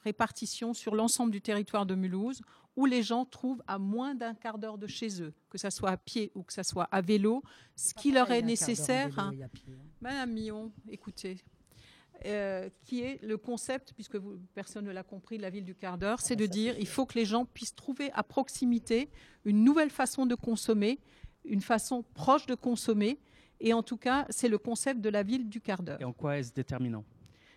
[0.04, 2.42] répartition sur l'ensemble du territoire de Mulhouse,
[2.76, 5.90] où les gens trouvent à moins d'un quart d'heure de chez eux, que ce soit
[5.90, 7.44] à pied ou que ce soit à vélo,
[7.76, 9.18] ce qui leur est nécessaire.
[9.20, 9.34] Hein.
[9.42, 9.48] Hein.
[10.00, 11.38] Madame Millon, écoutez,
[12.26, 14.18] euh, qui est le concept, puisque
[14.54, 17.06] personne ne l'a compris, de la ville du quart d'heure, c'est de dire il faut
[17.06, 19.10] que les gens puissent trouver à proximité
[19.46, 21.00] une nouvelle façon de consommer,
[21.46, 23.20] une façon proche de consommer,
[23.64, 26.02] Et en tout cas, c'est le concept de la ville du quart d'heure.
[26.02, 27.06] Et en quoi est-ce déterminant?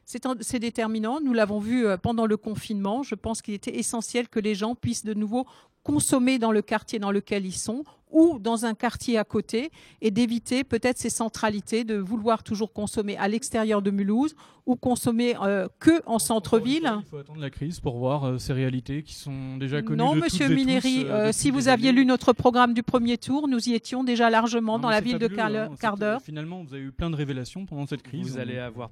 [0.04, 1.18] C'est déterminant.
[1.20, 3.02] Nous l'avons vu euh, pendant le confinement.
[3.02, 5.46] Je pense qu'il était essentiel que les gens puissent de nouveau
[5.84, 9.70] consommer dans le quartier dans lequel ils sont ou dans un quartier à côté
[10.00, 14.34] et d'éviter peut-être ces centralités, de vouloir toujours consommer à l'extérieur de Mulhouse
[14.66, 16.90] ou consommer euh, que en centre-ville.
[17.00, 19.98] Il faut attendre la crise pour voir euh, ces réalités qui sont déjà connues.
[19.98, 21.98] Non, de Monsieur toutes et Minéry, tous, euh, si vous aviez années.
[22.00, 25.18] lu notre programme du premier tour, nous y étions déjà largement Non, dans la ville
[25.18, 25.76] de fabuleux, quart hein.
[25.80, 26.22] quart C'est- d'heure.
[26.22, 28.30] Finalement, vous avez eu plein de révélations pendant cette crise.
[28.30, 28.90] Vous allez avoir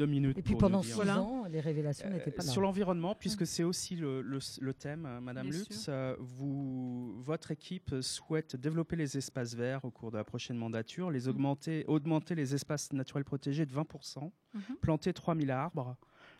[0.00, 0.38] deux minutes.
[0.38, 1.20] Et puis pour pendant six Voilà.
[1.20, 2.50] ans, les révélations Euh, n'étaient pas là.
[2.50, 7.20] Sur l'environnement, puisque c'est aussi le, le- le thème, euh, Madame Bien Lutz, euh, vous,
[7.22, 11.28] votre équipe souhaite développer les espaces verts au cours de la prochaine mandature, les Mhm.
[11.30, 14.76] augmenter, augmenter les espaces naturels protégés de 20%, Mhm.
[14.80, 15.96] planter 3000 arbres.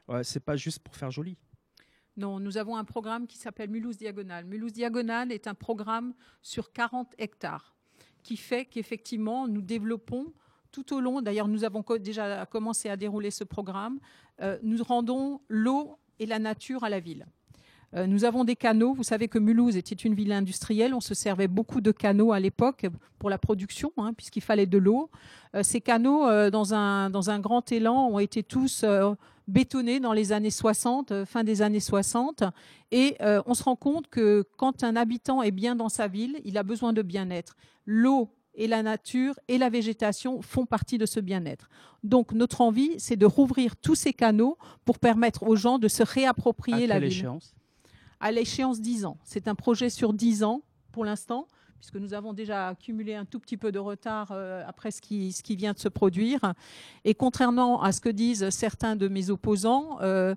[0.09, 1.37] Ouais, c'est pas juste pour faire joli.
[2.17, 4.47] Non, nous avons un programme qui s'appelle Mulhouse Diagonale.
[4.47, 7.77] Mulhouse Diagonale est un programme sur 40 hectares
[8.23, 10.33] qui fait qu'effectivement, nous développons
[10.71, 13.99] tout au long, d'ailleurs nous avons déjà commencé à dérouler ce programme,
[14.41, 17.27] euh, nous rendons l'eau et la nature à la ville.
[17.97, 18.95] Euh, nous avons des canaux.
[18.95, 20.95] Vous savez que Mulhouse était une ville industrielle.
[20.95, 22.87] On se servait beaucoup de canaux à l'époque
[23.19, 25.11] pour la production, hein, puisqu'il fallait de l'eau.
[25.57, 28.85] Euh, ces canaux, dans, un, dans un grand élan, ont été tous
[29.49, 32.45] bétonnés dans les années 60, euh, fin des années 60.
[32.93, 33.17] Et
[33.47, 36.63] on se rend compte que quand un habitant est bien dans sa ville, il a
[36.63, 37.57] besoin de bien-être.
[37.87, 38.31] L'eau
[38.61, 41.71] et la nature et la végétation font partie de ce bien-être.
[42.05, 46.03] Donc notre envie, c'est de rouvrir tous ces canaux pour permettre aux gens de se
[46.03, 47.55] À réapproprier la ville échéance?
[48.21, 49.17] À l'échéance 10 ans.
[49.25, 50.61] C'est un projet sur 10 ans
[50.93, 51.49] pour l'instant,
[51.79, 55.33] puisque nous avons déjà accumulé un tout petit peu de retard euh, après ce qui,
[55.33, 56.53] ce qui vient de se produire.
[57.05, 60.35] Et contrairement à ce que disent certains de mes opposants, euh,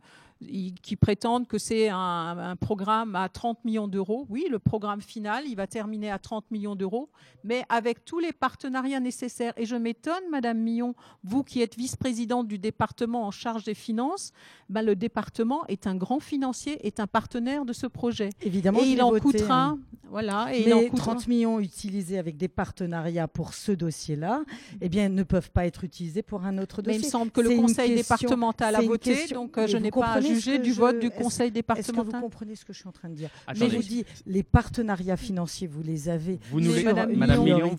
[0.81, 1.97] qui prétendent que c'est un,
[2.37, 4.25] un programme à 30 millions d'euros.
[4.29, 7.09] Oui, le programme final, il va terminer à 30 millions d'euros,
[7.43, 9.53] mais avec tous les partenariats nécessaires.
[9.57, 14.31] Et je m'étonne, Madame Millon, vous qui êtes vice-présidente du département en charge des finances,
[14.69, 18.29] ben, le département est un grand financier, est un partenaire de ce projet.
[18.41, 19.79] Évidemment, et il en voté, coûtera, hein.
[20.09, 21.13] voilà, et il en les coûtera.
[21.13, 24.43] 30 millions utilisés avec des partenariats pour ce dossier-là,
[24.81, 27.01] eh bien, ne peuvent pas être utilisés pour un autre Mais dossier.
[27.01, 29.91] il me semble que le conseil question- départemental a voté, question- donc mais je n'ai
[29.91, 32.05] pas à juger du je- vote du conseil Est-ce que départemental.
[32.15, 33.29] vous comprenez ce que je suis en train de dire?
[33.47, 36.39] Attendez, Mais je vous dis, les partenariats financiers, vous les avez.
[36.51, 37.13] vous nous les- Madame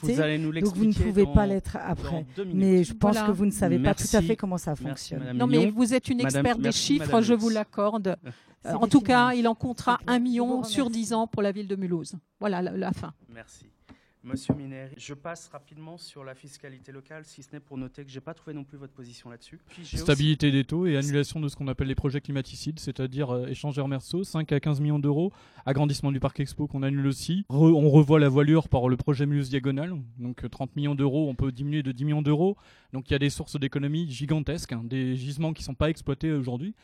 [0.00, 0.78] vous allez nous donc l'expliquer.
[0.78, 2.26] vous ne pouvez dans- pas l'être après.
[2.52, 3.26] Mais je pense Voilà.
[3.28, 5.32] que vous ne savez pas tout à fait comment ça fonctionne.
[5.34, 8.16] Non, mais vous êtes une Madame- experte des merci, chiffres, Madame je vous l'accorde.
[8.66, 10.88] C'est Euh, En tout cas, il en comptera un million sur.
[10.88, 12.14] 10 ans pour la ville de Mulhouse.
[12.40, 13.12] Voilà la, la fin.
[13.28, 13.66] Merci.
[14.24, 18.10] Monsieur Mineri, je passe rapidement sur la fiscalité locale, si ce n'est pour noter que
[18.10, 19.60] je n'ai pas trouvé non plus votre position là-dessus.
[19.82, 23.86] Stabilité des taux et annulation de ce qu'on appelle les projets climaticides, c'est-à-dire euh, échangeurs
[23.86, 25.30] Merceau, 5 à 15 millions d'euros,
[25.66, 27.44] agrandissement du parc expo qu'on annule aussi.
[27.50, 31.34] On revoit la voilure par le projet Mulhouse Diagonale, donc euh, 30 millions d'euros, on
[31.34, 32.56] peut diminuer de 10 millions d'euros.
[32.94, 35.90] Donc il y a des sources d'économie gigantesques, hein, des gisements qui ne sont pas
[35.90, 36.74] exploités aujourd'hui.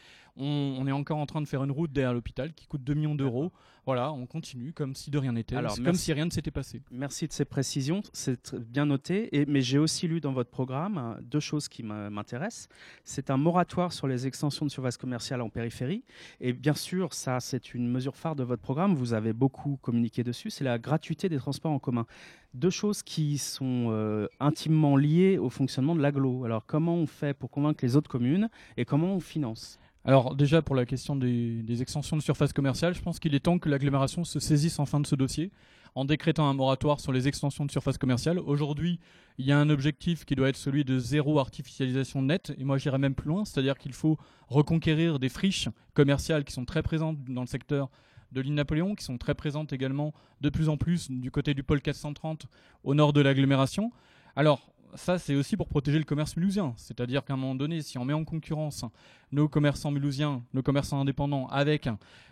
[0.41, 2.95] On, on est encore en train de faire une route derrière l'hôpital qui coûte 2
[2.95, 3.53] millions d'euros.
[3.86, 6.82] Voilà, on continue comme si de rien n'était, comme si rien ne s'était passé.
[6.91, 9.34] Merci de ces précisions, c'est bien noté.
[9.36, 12.68] Et, mais j'ai aussi lu dans votre programme euh, deux choses qui m'intéressent.
[13.05, 16.05] C'est un moratoire sur les extensions de surface commerciale en périphérie.
[16.41, 18.95] Et bien sûr, ça, c'est une mesure phare de votre programme.
[18.95, 20.51] Vous avez beaucoup communiqué dessus.
[20.51, 22.07] C'est la gratuité des transports en commun.
[22.53, 26.45] Deux choses qui sont euh, intimement liées au fonctionnement de l'agglo.
[26.45, 29.78] Alors, comment on fait pour convaincre les autres communes et comment on finance?
[30.05, 33.59] Alors déjà pour la question des, extensions de surface commerciale, je pense qu'il est temps
[33.59, 35.51] que l'agglomération se saisisse enfin de ce dossier
[35.95, 38.39] en décrétant un moratoire sur les extensions de surface commerciale.
[38.39, 39.01] Aujourd'hui,
[39.39, 42.79] il y a un objectif qui doit être celui de zéro artificialisation nette, et moi
[42.79, 44.17] j'irais même plus loin, c'est-à-dire qu'il faut
[44.49, 47.91] reconquérir des friches commerciales qui sont très présentes dans le secteur
[48.33, 51.65] de l'île Napoléon, qui sont très présentes également de plus en plus du côté du
[51.65, 52.47] pôle 430
[52.85, 53.91] au nord de l'agglomération.
[54.37, 56.74] Alors, ça, c'est aussi pour protéger le commerce mulhousien.
[56.76, 58.84] C'est-à-dire qu'à un moment donné, si on met en concurrence
[59.32, 61.88] nos commerçants mulhousiens, nos commerçants indépendants, avec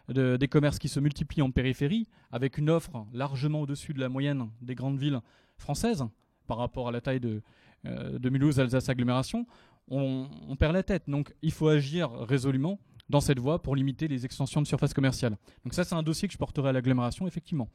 [0.08, 4.08] de- des commerces qui se multiplient en périphérie, avec une offre largement au-dessus de la
[4.08, 5.20] moyenne des grandes villes
[5.56, 6.04] françaises,
[6.46, 7.42] par rapport à la taille de,
[7.86, 9.46] euh, de Mulhouse, Alsace agglomération,
[9.88, 11.04] on, on perd la tête.
[11.08, 12.78] Donc il faut agir résolument
[13.08, 15.36] dans cette voie pour limiter les extensions de surface commerciale.
[15.64, 17.68] Donc ça, c'est un dossier que je porterai à l'agglomération, effectivement.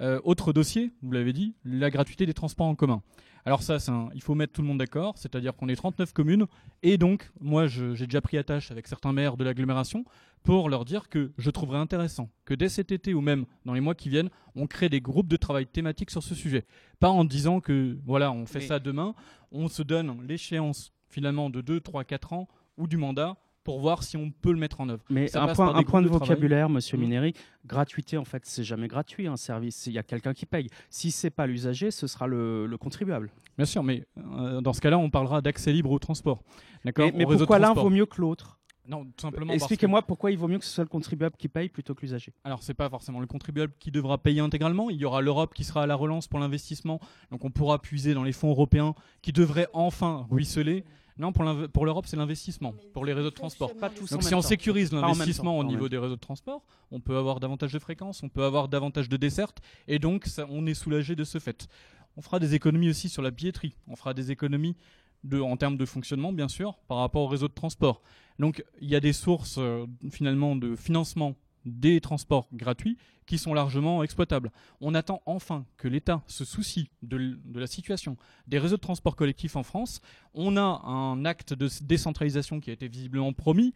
[0.00, 3.02] Euh, autre dossier, vous l'avez dit, la gratuité des transports en commun.
[3.46, 6.12] Alors ça, c'est un- il faut mettre tout le monde d'accord, c'est-à-dire qu'on est 39
[6.12, 6.46] communes,
[6.82, 10.04] et donc moi j'ai déjà pris attache avec certains maires de l'agglomération
[10.42, 13.80] pour leur dire que je trouverais intéressant que dès cet été ou même dans les
[13.80, 16.66] mois qui viennent, on crée des groupes de travail thématiques sur ce sujet.
[16.98, 19.14] Pas en disant que voilà, on fait Mais- ça demain,
[19.52, 22.46] on se donne l'échéance finalement de 2, 3, 4 ans
[22.76, 25.04] ou du mandat pour voir si on peut le mettre en œuvre.
[25.10, 27.00] Mais un point, un point de, vocabulaire, Monsieur mmh.
[27.00, 27.34] Mineri,
[27.66, 29.86] gratuité, en fait, c'est jamais gratuit un service.
[29.86, 30.68] Il y a quelqu'un qui paye.
[30.88, 33.30] Si c'est pas l'usager, ce sera le, contribuable.
[33.56, 36.42] Bien sûr, mais euh, dans ce cas-là, on parlera d'accès libre au transport.
[36.84, 37.10] D'accord?
[37.14, 38.60] Mais, pourquoi l'un vaut mieux que l'autre?
[38.90, 39.52] Non, tout simplement.
[39.52, 42.32] Expliquez-moi pourquoi il vaut mieux que ce soit le contribuable qui paye plutôt que l'usager.
[42.42, 44.90] Alors, c'est pas forcément le contribuable qui devra payer intégralement.
[44.90, 46.98] Il y aura l'Europe qui sera à la relance pour l'investissement.
[47.30, 50.84] Donc, on pourra puiser dans les fonds européens qui devraient enfin ruisseler.
[51.18, 53.72] Non, pour l'Europe, c'est l'investissement, pour les réseaux de transport.
[54.10, 57.72] Donc si on sécurise l'investissement au niveau des réseaux de transport, on peut avoir davantage
[57.72, 61.38] de fréquences, on peut avoir davantage de dessertes, et donc on est soulagé de ce
[61.38, 61.68] fait.
[62.16, 64.76] On fera des économies aussi sur la billetterie, on fera des économies
[65.24, 68.02] de, en termes de fonctionnement, bien sûr, par rapport au réseau de transport.
[68.38, 72.96] Donc il y a des sources euh, finalement de financement des transports gratuits
[73.26, 74.50] qui sont largement exploitables.
[74.80, 79.56] On attend enfin que l'État se soucie de, la situation des réseaux de transport collectifs
[79.56, 80.00] en France.
[80.34, 83.72] On a un acte de décentralisation qui a été visiblement promis.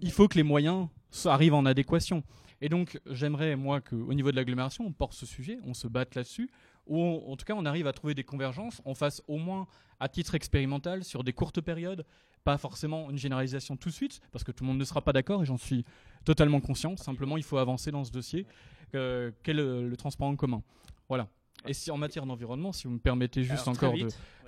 [0.00, 0.88] Il faut que les moyens
[1.24, 2.24] arrivent en adéquation.
[2.60, 6.14] Et donc, j'aimerais, moi, qu'au niveau de l'agglomération, on porte ce sujet, on se batte
[6.14, 6.50] là-dessus,
[6.86, 9.66] ou en tout cas, on arrive à trouver des convergences, on fasse au moins
[9.98, 12.04] à titre expérimental sur des courtes périodes,
[12.44, 15.12] pas forcément une généralisation tout de suite, parce que tout le monde ne sera pas
[15.12, 15.84] d'accord, et j'en suis
[16.24, 16.96] totalement conscient.
[16.96, 18.46] Simplement, il faut avancer dans ce dossier.
[18.94, 20.62] Euh, qu'est le, transport en commun?
[21.08, 21.28] Voilà.
[21.66, 23.92] Et si en matière d'environnement, si vous me permettez juste encore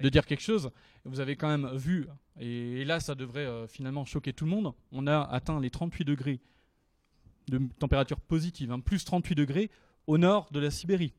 [0.00, 0.70] de, dire quelque chose,
[1.04, 2.06] vous avez quand même vu,
[2.40, 6.04] et, là ça devrait euh, finalement choquer tout le monde, on a atteint les 38
[6.04, 6.40] degrés
[7.48, 9.70] de température positive, hein, plus 38 degrés
[10.06, 11.12] au nord de la Sibérie.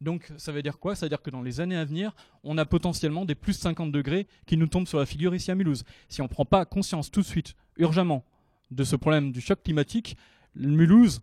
[0.00, 0.94] Donc ça veut dire quoi?
[0.94, 3.90] Ça veut dire que dans les années à venir, on a potentiellement des plus 50
[3.90, 5.84] degrés qui nous tombent sur la figure ici à Mulhouse.
[6.08, 8.24] Si on ne prend pas conscience tout de suite, urgemment,
[8.70, 10.16] de ce problème du choc climatique,
[10.54, 11.20] Mulhouse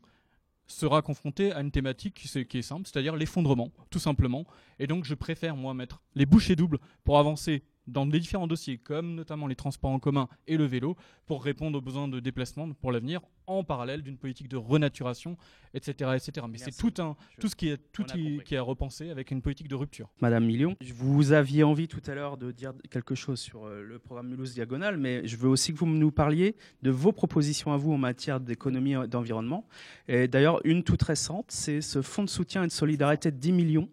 [0.68, 4.46] sera confronté à une thématique qui est, simple, c'est-à-dire l'effondrement, tout simplement.
[4.80, 8.80] Et donc je préfère, moi, mettre les bouchées doubles pour avancer dans les différents dossiers,
[8.80, 10.96] comme notamment les transports en commun et le vélo,
[11.28, 15.38] pour répondre aux besoins de déplacement pour l'avenir, en parallèle d'une politique de renaturation,
[15.74, 16.12] etc.
[16.16, 16.46] etc.
[16.50, 19.42] Mais c'est tout, un, tout ce qui est, tout qui, est à repenser avec une
[19.42, 20.10] politique de rupture.
[20.22, 24.00] Madame Million, vous aviez envie tout à l'heure de dire quelque chose sur euh, le
[24.00, 27.78] programme Mulhouse Diagonale, mais je veux aussi que vous nous parliez de vos propositions à
[27.78, 29.68] vous en matière d'économie et d'environnement.
[30.08, 33.52] Et d'ailleurs, une toute récente, c'est ce fonds de soutien et de solidarité de 10
[33.52, 33.90] millions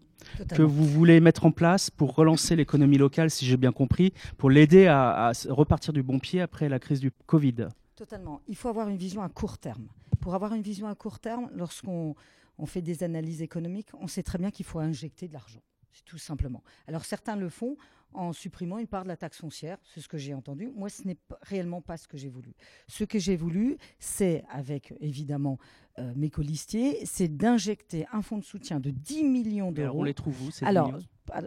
[0.55, 4.51] que vous voulez mettre en place pour relancer l'économie locale, si j'ai bien compris, pour
[4.51, 7.69] l'aider à, repartir du bon pied après la crise du Covid
[8.03, 8.41] Totalement.
[8.49, 9.87] Il faut avoir une vision à court terme.
[10.21, 12.17] Pour avoir une vision à court terme, lorsqu'on
[12.59, 15.63] on fait des analyses économiques, on sait très bien qu'il faut injecter de l'argent.
[15.93, 16.63] C'est tout simplement.
[16.87, 17.77] Alors certains le font
[18.15, 20.71] en supprimant une part de la taxe foncière, c'est ce que j'ai entendu.
[20.75, 22.55] Moi, ce n'est réellement pas ce que j'ai voulu.
[22.89, 25.59] Ce que j'ai voulu, c'est, avec évidemment
[25.99, 30.01] euh, mes colistiers, c'est d'injecter un fonds de soutien de 10 millions d'euros.
[30.01, 30.99] On les trouve où ces Alors,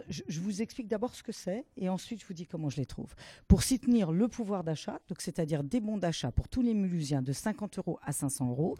[0.08, 2.86] je, vous explique d'abord ce que c'est et ensuite je vous dis comment je les
[2.86, 3.14] trouve.
[3.48, 7.32] Pour soutenir le pouvoir d'achat, donc c'est-à-dire des bons d'achat pour tous les Mulhusiens de
[7.32, 8.76] 50 euros à 500 euros,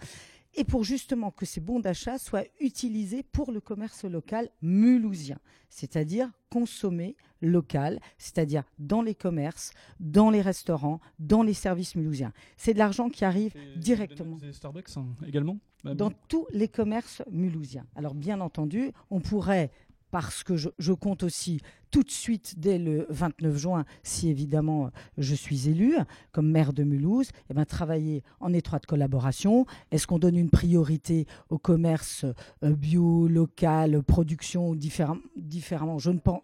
[0.57, 5.39] et pour justement que ces bons d'achat soient utilisés pour le commerce local mulhousien,
[5.69, 12.33] c'est-à-dire consommer local, c'est-à-dire dans les commerces, dans les restaurants, dans les services mulhousiens.
[12.57, 14.39] C'est de l'argent qui arrive directement.
[14.53, 15.59] Starbucks hein, également?
[15.85, 17.87] Dans tous les commerces mulhousiens.
[17.95, 19.71] Alors bien entendu, on pourrait
[20.11, 25.35] parce que je, compte aussi tout de suite dès le 29 juin, si évidemment je
[25.35, 25.95] suis élu
[26.33, 29.67] comme maire de Mulhouse, et eh ben, travailler en étroite collaboration.
[29.91, 32.25] Est-ce qu'on donne une priorité au commerce
[32.65, 35.99] euh, bio, local, production différemment?
[35.99, 36.43] Je ne pense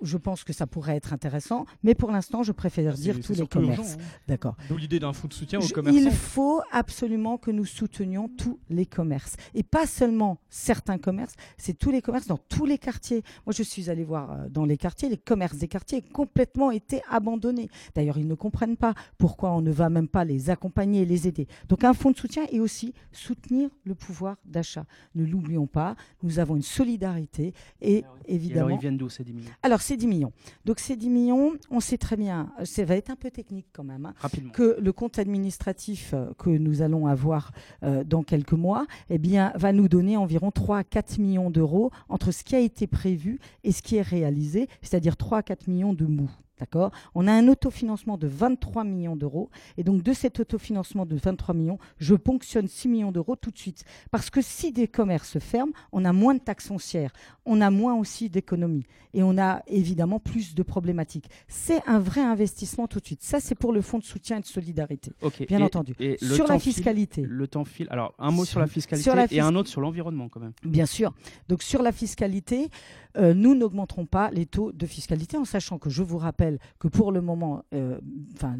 [0.00, 3.34] je pense que ça pourrait être intéressant, mais pour l'instant, je préfère ah, dire tous
[3.34, 3.94] les commerces.
[3.94, 4.18] Hein.
[4.28, 4.56] D'accord.
[4.68, 5.98] D'où l'idée d'un fonds de soutien aux commerçants.
[5.98, 11.78] Il faut absolument que nous soutenions tous les commerces et pas seulement certains commerces, c'est
[11.78, 13.22] tous les commerces dans tous les quartiers.
[13.46, 16.70] Moi, je suis allée voir euh, dans les quartiers, les commerces des quartiers ont complètement
[16.70, 17.68] été abandonnés.
[17.94, 21.28] D'ailleurs, ils ne comprennent pas pourquoi on ne va même pas les accompagner et les
[21.28, 21.46] aider.
[21.68, 24.86] Donc, un fonds de soutien et aussi soutenir le pouvoir d'achat.
[25.14, 28.66] Ne l'oublions pas, nous avons une solidarité et évidemment.
[28.66, 29.50] alors, ils viennent d'où ces 10 millions?
[29.62, 30.32] Alors, c'est 10 millions.
[30.64, 33.66] Donc, ces 10 millions, on sait très bien, euh, ça va être un peu technique
[33.72, 34.14] quand même, hein,
[34.52, 37.52] que le compte administratif euh, que nous allons avoir
[37.82, 41.90] euh, dans quelques mois eh bien, va nous donner environ 3 à 4 millions d'euros
[42.08, 45.68] entre ce qui a été prévu et ce qui est réalisé, c'est-à-dire 3 à 4
[45.68, 46.30] millions de mous.
[46.58, 46.90] D'accord?
[47.14, 49.50] On a un autofinancement de 23 millions d'euros.
[49.76, 53.58] Et donc, de cet autofinancement de 23 millions, je ponctionne 6 millions d'euros tout de
[53.58, 53.84] suite.
[54.10, 57.12] Parce que si des commerces ferment, on a moins de taxes foncières,
[57.44, 58.84] on a moins aussi d'économies.
[59.12, 61.28] Et on a évidemment plus de problématiques.
[61.48, 63.22] C'est un vrai investissement tout de suite.
[63.22, 65.12] Ça, c'est pour le fonds de soutien et de solidarité.
[65.48, 65.94] Bien entendu.
[65.98, 67.22] Et sur la fiscalité.
[67.22, 67.86] le temps file.
[67.90, 70.52] Alors, un mot sur, la fiscalité et un autre sur l'environnement, quand même.
[70.64, 71.14] Bien sûr.
[71.48, 72.70] Donc, sur la fiscalité,
[73.16, 76.45] euh, nous n'augmenterons pas les taux de fiscalité en sachant que je vous rappelle
[76.78, 77.98] que pour le moment, euh,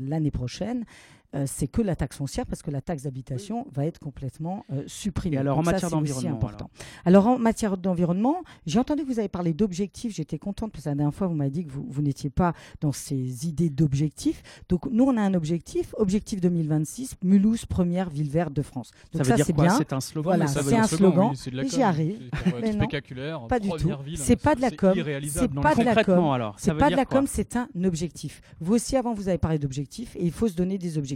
[0.01, 0.85] l'année prochaine,
[1.35, 4.83] euh, c'est que la taxe foncière, parce que la taxe d'habitation va être complètement euh,
[4.87, 5.37] supprimée.
[5.37, 6.71] Et alors, en matière d'environnement important.
[7.05, 7.27] Alors.
[7.27, 10.15] en matière d'environnement, j'ai entendu que vous avez parlé d'objectifs.
[10.15, 12.55] J'étais contente, parce que la dernière fois, vous m'avez dit que vous, vous n'étiez pas
[12.81, 14.43] dans ces idées d'objectifs.
[14.69, 18.91] Donc, nous, on a un objectif, objectif 2026, Mulhouse, première ville verte de France.
[19.13, 19.71] Donc, ça, veut dire quoi?
[19.71, 21.33] C'est un slogan Voilà, c'est un slogan.
[21.69, 22.19] J'y arrive.
[22.61, 22.87] Mais non,
[23.49, 23.91] pas du tout.
[24.17, 24.95] C'est pas de la com.
[25.29, 26.31] C'est pas de la com.
[26.31, 26.55] alors.
[26.59, 28.41] C'est pas de la com, c'est un objectif.
[28.61, 31.16] Vous aussi, avant, vous avez parlé d'objectifs et il faut se donner des objectifs.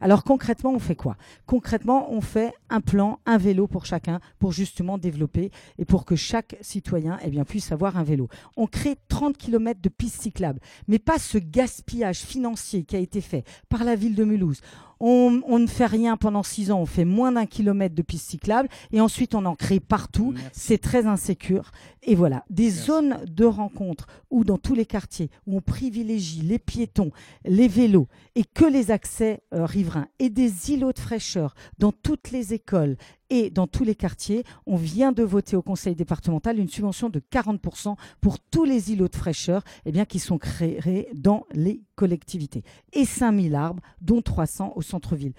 [0.00, 1.16] Alors concrètement, on fait quoi?
[1.46, 6.16] Concrètement, on fait un plan, un vélo pour chacun, pour justement développer et pour que
[6.16, 8.28] chaque citoyen eh puisse avoir un vélo.
[8.56, 13.20] On crée 30 km de pistes cyclables, mais pas ce gaspillage financier qui a été
[13.20, 14.60] fait par la ville de Mulhouse
[15.00, 18.68] on, ne fait rien pendant six ans, on fait moins d'un kilomètre de pistes cyclables
[18.92, 20.34] et ensuite on en crée partout.
[20.52, 21.70] C'est très insécure.
[22.02, 26.58] Et voilà, des zones de rencontre où dans tous les quartiers, où on privilégie les
[26.58, 27.10] piétons,
[27.44, 32.30] les vélos et que les accès euh, riverains et des îlots de fraîcheur dans toutes
[32.30, 32.96] les écoles
[33.30, 37.20] et dans tous les quartiers, on vient de voter au conseil départemental une subvention de
[37.20, 42.62] 40% pour tous les îlots de fraîcheur eh bien, qui sont créés dans les collectivités.
[42.92, 45.32] Et 5000 arbres, dont 300 au centre-ville.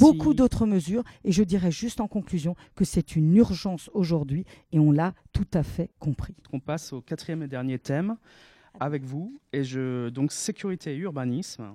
[0.00, 1.04] Beaucoup d'autres mesures.
[1.24, 5.46] Et je dirais juste en conclusion que c'est une urgence aujourd'hui et on l'a tout
[5.54, 6.34] à fait compris.
[6.52, 8.16] On passe au quatrième et dernier thème
[8.80, 9.40] avec vous.
[9.52, 11.74] Et je, donc sécurité et urbanisme.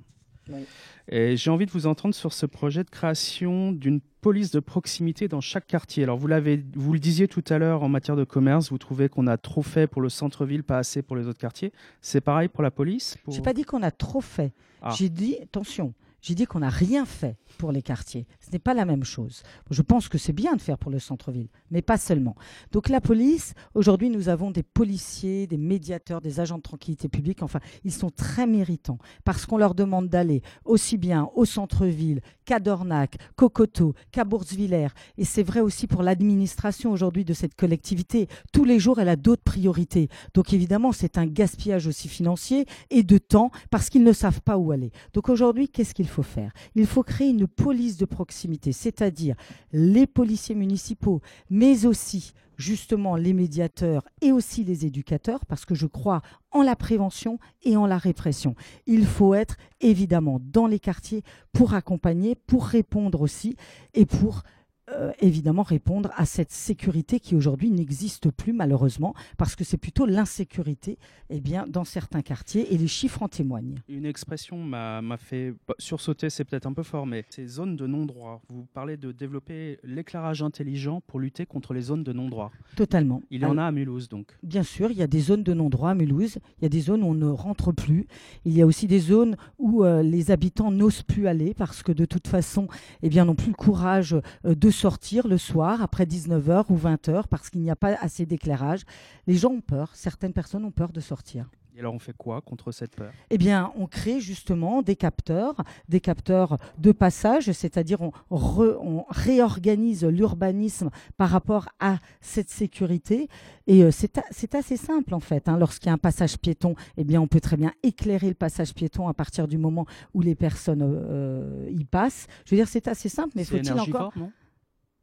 [1.08, 5.28] Et j'ai envie de vous entendre sur ce projet de création d'une police de proximité
[5.28, 6.04] dans chaque quartier.
[6.04, 9.10] Alors vous l'avez, vous le disiez tout à l'heure en matière de commerce, vous trouvez
[9.10, 11.72] qu'on a trop fait pour le centre-ville, pas assez pour les autres quartiers.
[12.02, 14.54] C'est pareil pour la police Je n'ai pas dit qu'on a trop fait.
[14.82, 14.94] Ah.
[14.98, 15.94] J'ai dit attention.
[16.24, 18.28] J'ai dit qu'on n'a rien fait pour les quartiers.
[18.40, 19.44] Ce n'est pas la même chose.
[19.70, 22.36] Je pense que c'est bien de faire pour le centre-ville, mais pas seulement.
[22.72, 27.44] Donc la police, aujourd'hui, nous avons des policiers, des médiateurs, des agents de tranquillité publique.
[27.44, 32.62] Enfin, ils sont très méritants parce qu'on leur demande d'aller aussi bien au centre-ville qu'à
[32.62, 34.94] Dornac, qu'au Coteau, qu'à Boursvillers.
[35.18, 38.30] Et c'est vrai aussi pour l'administration aujourd'hui de cette collectivité.
[38.54, 40.08] Tous les jours, elle a d'autres priorités.
[40.34, 44.58] Donc évidemment, c'est un gaspillage aussi financier et de temps parce qu'ils ne savent pas
[44.58, 44.92] où aller.
[45.14, 49.36] Donc aujourd'hui, qu'est-ce qu'il faire Il faut créer une police de proximité, c'est-à-dire
[49.72, 55.88] les policiers municipaux, mais aussi justement les médiateurs et aussi les éducateurs, parce que je
[55.88, 58.56] crois en la prévention et en la répression.
[58.86, 63.56] Il faut être évidemment dans les quartiers pour accompagner, pour répondre aussi
[63.94, 64.44] et pour
[64.90, 70.06] euh, évidemment répondre à cette sécurité qui aujourd'hui n'existe plus malheureusement parce que c'est plutôt
[70.06, 70.98] l'insécurité
[71.30, 73.76] eh bien, dans certains quartiers et les chiffres en témoignent.
[73.88, 78.42] Une expression m'a fait sursauter, c'est peut-être un peu fort, mais ces zones de non-droit.
[78.50, 82.52] Vous parlez de développer l'éclairage intelligent pour lutter contre les zones de non-droit.
[82.76, 83.22] Totalement.
[83.32, 84.38] Il y en a à Mulhouse donc.
[84.44, 86.82] Bien sûr, il y a des zones de non-droit à Mulhouse, il y a des
[86.82, 88.06] zones où on ne rentre plus,
[88.44, 91.94] il y a aussi des zones où euh, les habitants n'osent plus aller parce que
[91.94, 92.68] de toute façon,
[93.02, 94.16] eh bien, n'ont plus le courage
[94.46, 98.26] euh, de sortir le soir après 19h ou 20h parce qu'il n'y a pas assez
[98.26, 98.82] d'éclairage.
[99.28, 101.48] Les gens ont peur, certaines personnes ont peur de sortir.
[101.76, 103.12] Et alors on fait quoi contre cette peur?
[103.32, 105.56] Eh bien, on crée justement des capteurs,
[105.90, 113.28] des capteurs de passage, c'est-à-dire on, on, réorganise l'urbanisme par rapport à cette sécurité.
[113.66, 115.48] Et euh, c'est assez simple en fait.
[115.48, 115.58] Hein.
[115.58, 118.74] Lorsqu'il y a un passage piéton, eh bien, on peut très bien éclairer le passage
[118.76, 122.28] piéton à partir du moment où les personnes euh, y passent.
[122.46, 124.32] Je veux dire, c'est assez simple, mais faut-il encore non?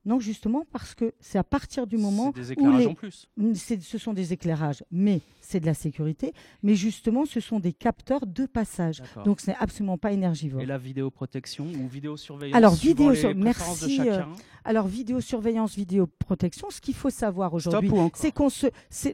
[0.07, 3.29] Non, justement, parce que c'est à partir du moment des où en plus.
[3.55, 6.33] ce sont des éclairages, mais c'est de la sécurité.
[6.63, 9.03] Mais justement, ce sont des capteurs de passage.
[9.25, 10.63] Donc, ce n'est absolument pas énergivore.
[10.63, 14.01] Et la vidéoprotection ou vidéosurveillance Alors, vidéo merci.
[14.09, 14.23] Euh,
[14.65, 18.67] alors, vidéosurveillance, vidéoprotection, ce qu'il faut savoir aujourd'hui, c'est qu'on se.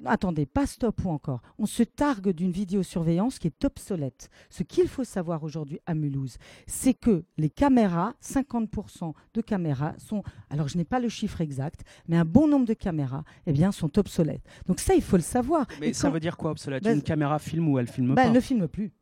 [0.05, 1.41] Attendez, pas stop ou encore.
[1.59, 4.29] On se targue d'une vidéosurveillance qui est obsolète.
[4.51, 10.23] Ce qu'il faut savoir aujourd'hui à Mulhouse, c'est que les caméras, 50% de caméras sont.
[10.51, 13.73] Alors, je n'ai pas le chiffre exact, mais un bon nombre de caméras eh bien,
[13.73, 14.43] sont obsolètes.
[14.67, 15.67] Donc, ça, il faut le savoir.
[15.81, 16.85] Mais ça veut dire quoi obsolète?
[16.85, 18.25] Ben, Une caméra filme ou elle filme ben, pas?
[18.27, 18.93] Elle ne filme plus.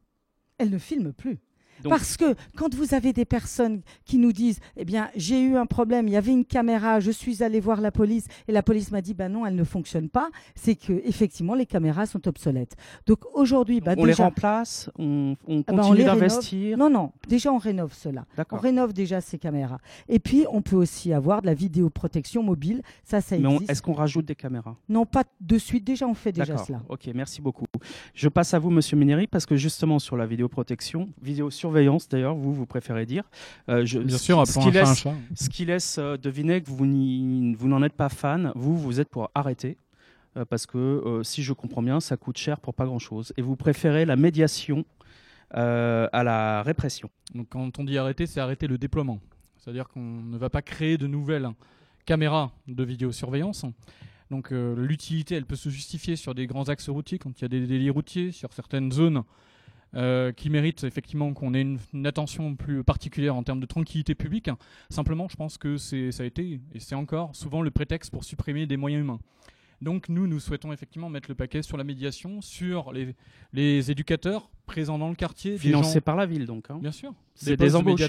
[0.56, 1.40] Elle ne filme plus.
[1.82, 5.66] Parce que quand vous avez des personnes qui nous disent, eh bien, j'ai eu un
[5.66, 8.90] problème, il y avait une caméra, je suis allé voir la police et la police
[8.90, 12.76] m'a dit, ben non, elle ne fonctionne pas, c'est que effectivement les caméras sont obsolètes.
[13.06, 16.78] Donc aujourd'hui, bah, on les remplace, on, on ah bah, continue d'investir.
[16.78, 18.26] Non, non, déjà on rénove cela.
[18.50, 19.78] On rénove déjà ces caméras.
[20.08, 23.60] Et puis on peut aussi avoir de la vidéoprotection mobile, ça, ça existe.
[23.60, 24.76] Mais est-ce qu'on rajoute des caméras?
[24.88, 25.84] Non, pas de suite.
[25.84, 26.82] Déjà, on fait déjà cela.
[26.88, 27.66] Ok, merci beaucoup.
[28.14, 32.34] Je passe à vous, Monsieur Ménéry, parce que justement sur la vidéoprotection, vidéo surveillance d'ailleurs,
[32.34, 33.24] vous, vous préférez dire.
[33.70, 37.68] Euh, je, Bien sûr, ce, qui laisse, ce qui laisse euh, deviner que vous, vous
[37.68, 39.78] n'en êtes pas fan, vous, vous êtes pour arrêter.
[40.36, 43.32] Euh, parce que si je comprends bien, ça coûte cher pour pas grand-chose.
[43.38, 44.84] Et vous préférez la médiation
[45.50, 47.08] à la répression.
[47.34, 49.20] Donc quand on dit arrêter, c'est arrêter le déploiement.
[49.56, 51.48] C'est-à-dire qu'on ne va pas créer de nouvelles
[52.04, 53.64] caméras de vidéosurveillance.
[54.30, 57.48] Donc l'utilité, elle peut se justifier sur des grands axes routiers, quand il y a
[57.48, 59.22] des délits routiers, sur certaines zones
[59.97, 64.51] euh, qui mérite effectivement qu'on ait une, attention plus particulière en termes de tranquillité publique.
[64.90, 68.66] Simplement, je pense que ça a été, et c'est encore, souvent le prétexte pour supprimer
[68.66, 69.20] des moyens humains.
[69.85, 73.14] Donc nous, nous souhaitons effectivement mettre le paquet sur la médiation, sur les,
[73.53, 75.59] les éducateurs présents dans le quartier.
[75.59, 76.70] Financés par la ville, donc.
[76.70, 76.78] Hein.
[76.80, 77.12] Bien sûr.
[77.35, 78.01] C'est des, embauches.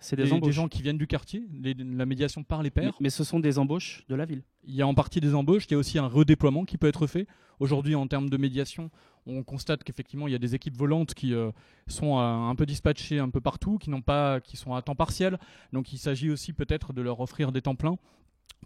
[0.00, 2.94] C'est des, des, gens qui viennent du quartier, la médiation par les pairs.
[3.00, 4.42] Mais, ce sont des embauches de la ville.
[4.66, 6.88] Il y a en partie des embauches, il y a aussi un redéploiement qui peut
[6.88, 7.26] être fait.
[7.60, 8.90] Aujourd'hui, en termes de médiation,
[9.26, 11.50] on constate qu'effectivement, il y a des équipes volantes qui euh,
[11.88, 14.94] sont euh, un peu dispatchées un peu partout, qui, n'ont pas, qui sont à temps
[14.94, 15.38] partiel.
[15.74, 17.98] Donc il s'agit aussi peut-être de leur offrir des temps pleins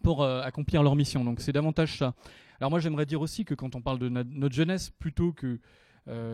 [0.03, 1.25] pour euh, accomplir leur mission.
[1.25, 2.15] Donc c'est davantage ça.
[2.61, 5.59] Alors moi j'aimerais dire aussi que quand on parle de notre jeunesse, plutôt que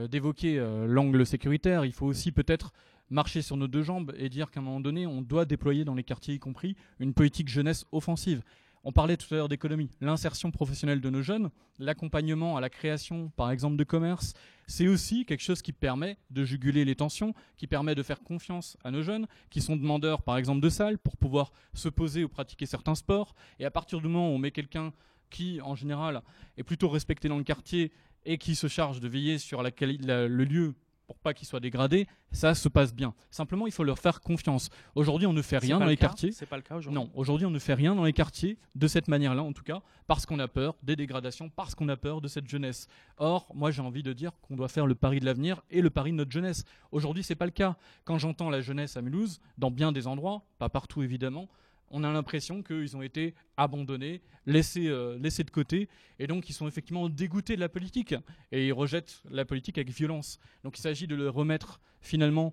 [0.07, 2.73] d'évoquer l'angle sécuritaire, il faut aussi peut-être
[3.11, 5.95] marcher sur nos deux jambes et dire qu'à un moment donné, on doit déployer dans
[5.95, 8.43] les quartiers y compris une politique jeunesse offensive.
[8.89, 9.91] On parlait tout à l'heure d'économie.
[10.01, 14.33] L'insertion professionnelle de nos jeunes, l'accompagnement à la création, par exemple, de commerce,
[14.67, 18.79] c'est aussi quelque chose qui permet de juguler les tensions, qui permet de faire confiance
[18.85, 22.31] à nos jeunes, qui sont demandeurs, par exemple, de salles pour pouvoir se poser ou
[22.31, 23.35] pratiquer certains sports.
[23.59, 24.95] Et à partir du moment où on met quelqu'un
[25.29, 26.23] qui, en général,
[26.57, 27.93] est plutôt respecté dans le quartier
[28.25, 30.75] et qui se charge de veiller sur la, le lieu
[31.09, 33.15] pour pas qu'ils soient dégradés, ça se passe bien.
[33.31, 34.69] Simplement, il faut leur faire confiance.
[34.95, 36.33] Aujourd'hui, on ne fait rien dans les quartiers.
[36.33, 37.01] C'est pas le cas aujourd'hui.
[37.01, 39.81] Non, aujourd'hui, on ne fait rien dans les quartiers de cette manière-là, en tout cas,
[40.07, 42.89] parce qu'on a peur des dégradations, parce qu'on a peur de cette jeunesse.
[43.17, 45.89] Or, moi, j'ai envie de dire qu'on doit faire le pari de l'avenir et le
[45.89, 46.65] pari de notre jeunesse.
[46.93, 47.77] Aujourd'hui, c'est pas le cas.
[48.05, 51.49] Quand j'entends la jeunesse à Mulhouse, dans bien des endroits, pas partout évidemment,
[51.91, 56.53] on a l'impression qu'ils ont été abandonnés, laissés, euh, laissés de côté, et donc ils
[56.53, 58.15] sont effectivement dégoûtés de la politique,
[58.53, 60.39] et ils rejettent la politique avec violence.
[60.65, 62.53] Donc il s'agit de le remettre finalement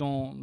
[0.00, 0.34] en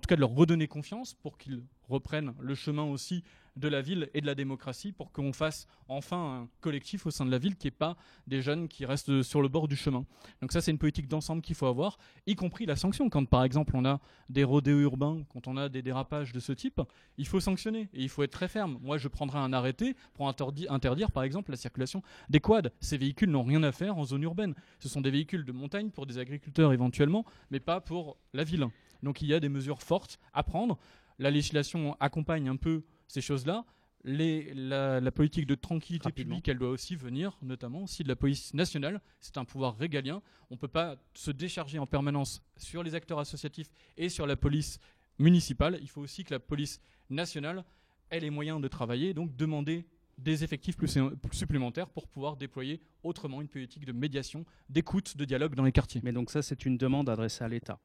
[0.00, 3.24] tout cas de leur redonner confiance pour qu'ils reprennent le chemin aussi
[3.58, 7.26] de la ville et de la démocratie pour qu'on fasse enfin un collectif au sein
[7.26, 7.96] de la ville qui n'est pas
[8.26, 10.04] des jeunes qui restent sur le bord du chemin.
[10.40, 13.08] Donc ça, c'est une politique d'ensemble qu'il faut avoir, y compris la sanction.
[13.08, 16.52] Quand par exemple on a des rodéos urbains, quand on a des dérapages de ce
[16.52, 16.80] type,
[17.16, 18.78] il faut sanctionner et il faut être très ferme.
[18.82, 22.70] Moi, je prendrai un arrêté pour interdire par exemple la circulation des quads.
[22.80, 24.54] Ces véhicules n'ont rien à faire en zone urbaine.
[24.78, 28.66] Ce sont des véhicules de montagne pour des agriculteurs éventuellement, mais pas pour la ville.
[29.02, 30.78] Donc il y a des mesures fortes à prendre.
[31.18, 33.64] La législation accompagne un peu ces choses-là.
[34.04, 39.00] La, politique de tranquillité publique, elle doit aussi venir, notamment aussi de la police nationale.
[39.20, 40.22] C'est un pouvoir régalien.
[40.50, 44.36] On ne peut pas se décharger en permanence sur les acteurs associatifs et sur la
[44.36, 44.78] police
[45.18, 45.78] municipale.
[45.82, 46.80] Il faut aussi que la police
[47.10, 47.64] nationale
[48.10, 49.84] ait les moyens de travailler, donc demander
[50.16, 50.98] des effectifs plus,
[51.32, 56.00] supplémentaires pour pouvoir déployer autrement une politique de médiation, d'écoute, de dialogue dans les quartiers.
[56.04, 57.78] Mais donc ça, c'est une demande adressée à l'État.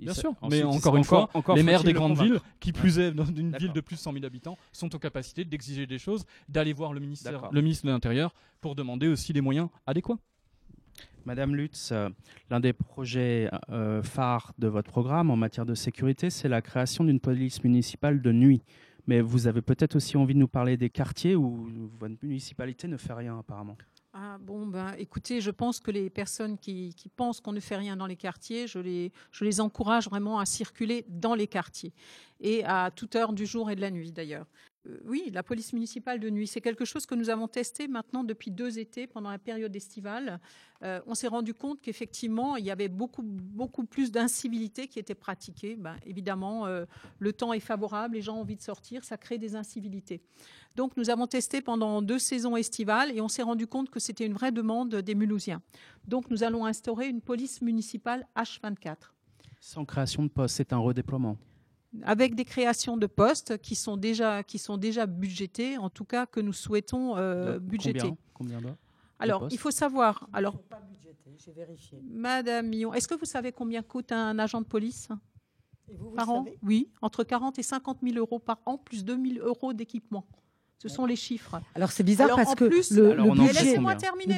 [0.00, 3.24] Bien sûr, mais encore une fois, les maires des grandes villes, qui plus est dans
[3.24, 6.72] une ville de plus de 100 000 habitants, sont en capacité d'exiger des choses, d'aller
[6.72, 10.18] voir le, ministère, le ministre de l'Intérieur pour demander aussi des moyens adéquats.
[11.24, 12.08] Madame Lutz, euh,
[12.50, 17.04] l'un des projets euh, phares de votre programme en matière de sécurité, c'est la création
[17.04, 18.62] d'une police municipale de nuit.
[19.06, 22.96] Mais vous avez peut-être aussi envie de nous parler des quartiers où votre municipalité ne
[22.96, 23.76] fait rien apparemment.
[24.12, 27.96] Ah, bon, ben, écoutez, je pense que les personnes qui, pensent qu'on ne fait rien
[27.96, 31.92] dans les quartiers, je les, je les encourage vraiment à circuler dans les quartiers
[32.40, 34.46] et à toute heure du jour et de la nuit d'ailleurs.
[34.86, 38.24] Euh, oui, la police municipale de nuit, c'est quelque chose que nous avons testé maintenant
[38.24, 40.40] depuis deux étés pendant la période estivale.
[40.82, 45.14] Euh, on s'est rendu compte qu'effectivement, il y avait beaucoup, beaucoup plus d'incivilité qui était
[45.14, 45.76] pratiquée.
[45.76, 46.86] Ben, évidemment, euh,
[47.18, 50.22] le temps est favorable, les gens ont envie de sortir, ça crée des incivilités.
[50.76, 54.24] Donc, nous avons testé pendant deux saisons estivales et on s'est rendu compte que c'était
[54.24, 55.60] une vraie demande des Mulhousiens.
[56.06, 58.96] Donc, nous allons instaurer une police municipale H24.
[59.60, 61.36] Sans création de poste, c'est un redéploiement
[62.02, 66.26] avec des créations de postes qui sont déjà, qui sont déjà budgétés, en tout cas
[66.26, 68.12] que nous souhaitons euh, budgéter.
[68.34, 68.60] Combien,
[69.18, 70.28] Alors, il faut savoir.
[70.32, 70.80] Alors, pas
[71.44, 71.98] j'ai vérifié.
[72.02, 75.08] Madame Millon, est-ce que vous savez combien coûte un agent de police?
[76.14, 76.44] Par an?
[76.62, 80.26] Oui, entre 40 et 50 000 euros par an, plus 2 000 euros d'équipement.
[80.80, 81.60] Ce sont les chiffres.
[81.74, 82.70] Alors c'est bizarre parce que le,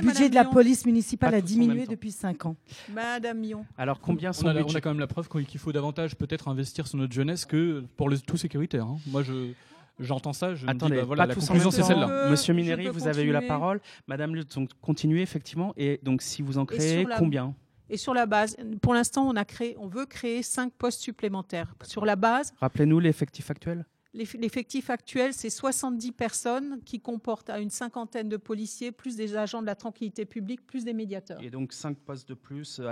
[0.02, 2.56] budget, de la police municipale a diminué depuis 5 ans.
[2.92, 3.64] Madame Mion.
[3.78, 6.88] Alors combien on a, on a, quand même la preuve qu'il faut davantage peut-être investir
[6.88, 8.86] sur notre jeunesse que pour le tout sécuritaire.
[8.86, 8.98] Hein.
[9.06, 9.52] Moi je
[10.00, 12.28] j'entends ça, je Attendez, dis, bah, voilà, la conclusion c'est celle-là.
[12.28, 13.80] Monsieur Mineri, vous avez eu la parole.
[14.08, 15.72] Madame Lutz, donc continuez effectivement.
[15.76, 17.54] Et donc si vous en créez, combien?
[17.88, 21.74] Et sur la base, pour l'instant, on a créé, on veut créer 5 postes supplémentaires.
[21.82, 22.52] Sur la base.
[22.58, 23.84] Rappelez-nous l'effectif actuel.
[24.14, 29.62] L'effectif actuel, c'est 70 personnes qui comportent à une cinquantaine de policiers, plus des agents
[29.62, 31.42] de la tranquillité publique, plus des médiateurs.
[31.42, 32.82] Et donc 5 postes de plus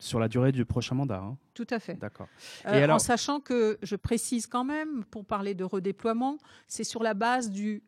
[0.00, 1.18] sur la durée du prochain mandat.
[1.18, 1.38] Hein.
[1.54, 1.94] Tout à fait.
[1.94, 2.26] D'accord.
[2.66, 7.14] Euh, en sachant que, je précise quand même, pour parler de redéploiement, c'est sur la
[7.14, 7.84] base du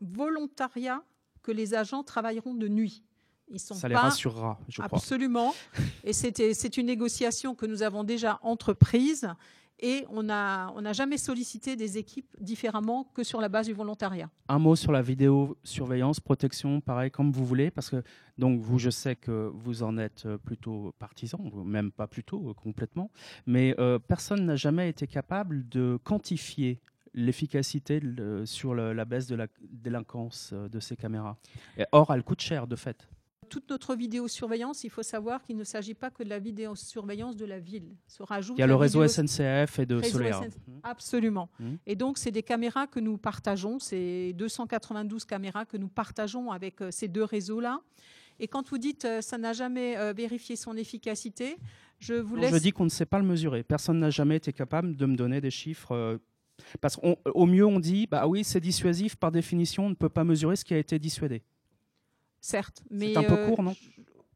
[0.00, 1.02] volontariat
[1.42, 3.02] que les agents travailleront de nuit.
[3.50, 4.98] Ils sont Ça les rassurera, je crois.
[4.98, 5.54] Absolument.
[6.04, 9.28] Et c'est une négociation que nous avons déjà entreprise
[9.80, 14.30] et on n'a on jamais sollicité des équipes différemment que sur la base du volontariat.
[14.48, 18.02] Un mot sur la vidéosurveillance, protection, pareil, comme vous voulez, parce que
[18.36, 23.10] donc vous, je sais que vous en êtes plutôt partisan, même pas plutôt, complètement,
[23.46, 26.80] mais euh, personne n'a jamais été capable de quantifier
[27.14, 28.00] l'efficacité
[28.44, 31.36] sur la baisse de la délinquance euh, de ces caméras.
[31.92, 33.08] Or, elle coûte cher, de fait
[33.48, 37.44] toute notre vidéosurveillance, il faut savoir qu'il ne s'agit pas que de la vidéosurveillance de
[37.44, 37.96] la ville.
[38.06, 40.42] Se rajoute il y a le réseau SNCF et de Solaire.
[40.42, 40.72] Mmh.
[40.82, 41.48] Absolument.
[41.58, 41.74] Mmh.
[41.86, 43.78] Et donc, c'est des caméras que nous partageons.
[43.78, 47.80] C'est 292 caméras que nous partageons avec euh, ces deux réseaux-là.
[48.40, 51.56] Et quand vous dites euh, ça n'a jamais euh, vérifié son efficacité,
[51.98, 52.54] je vous laisse.
[52.54, 53.64] Je dis qu'on ne sait pas le mesurer.
[53.64, 56.20] Personne n'a jamais été capable de me donner des chiffres.
[56.80, 60.24] parce qu'au mieux, on dit, bah oui, c'est dissuasif par définition, on ne peut pas
[60.24, 61.42] mesurer ce qui a été dissuadé
[62.48, 62.82] certes.
[62.90, 63.76] Mais c'est un peu euh, court, non?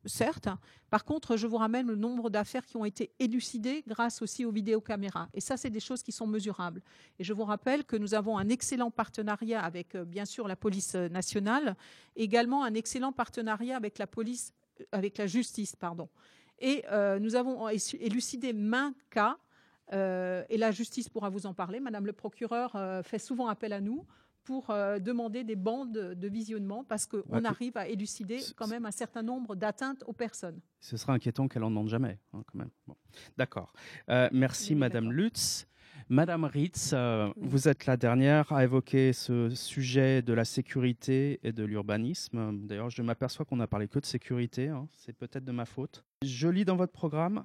[0.05, 0.49] Certes.
[0.91, 4.51] Par contre, je vous ramène le nombre d'affaires qui ont été élucidées grâce aussi aux
[4.51, 5.29] vidéocaméras.
[5.33, 6.83] Et ça, c'est des choses qui sont mesurables.
[7.21, 10.57] Et je vous rappelle que nous avons un excellent partenariat avec, euh, bien sûr, la
[10.57, 11.77] police nationale,
[12.17, 16.09] également un excellent partenariat avec la police, euh, avec la justice, pardon.
[16.59, 16.85] Et
[17.21, 19.37] nous avons élucidé main cas.
[19.91, 21.81] et la justice pourra vous en parler.
[21.81, 22.71] Madame le procureur
[23.05, 24.07] fait souvent appel à nous
[24.45, 28.87] pour euh, demander des bandes de visionnement parce qu'on bah, arrive à élucider quand même
[28.87, 30.61] un certain nombre d'atteintes aux personnes.
[30.81, 32.71] Ce sera inquiétant qu'elle en demande jamais, hein, quand même.
[33.37, 33.73] D'accord.
[34.09, 35.67] Euh, merci, Madame Lutz.
[36.09, 41.53] Madame Ritz, euh, vous êtes la dernière à évoquer ce sujet de la sécurité et
[41.53, 42.67] de l'urbanisme.
[42.67, 44.69] D'ailleurs, je m'aperçois qu'on n'a parlé que de sécurité.
[44.69, 44.89] Hein.
[44.93, 46.05] C'est peut-être de ma faute.
[46.23, 47.45] Je lis dans votre programme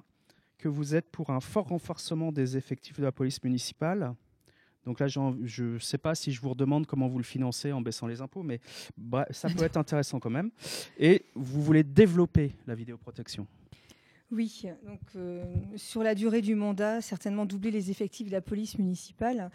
[0.58, 4.14] que vous êtes pour un fort renforcement des effectifs de la police municipale
[4.88, 7.82] donc là, je ne sais pas si je vous redemande comment vous le financez en
[7.82, 8.58] baissant les impôts, mais
[9.32, 10.50] ça peut être intéressant quand même.
[10.98, 13.46] Et vous voulez développer la vidéoprotection?
[14.32, 15.44] Oui, donc euh,
[15.76, 19.50] sur la durée du mandat, certainement doubler les effectifs de la police municipale.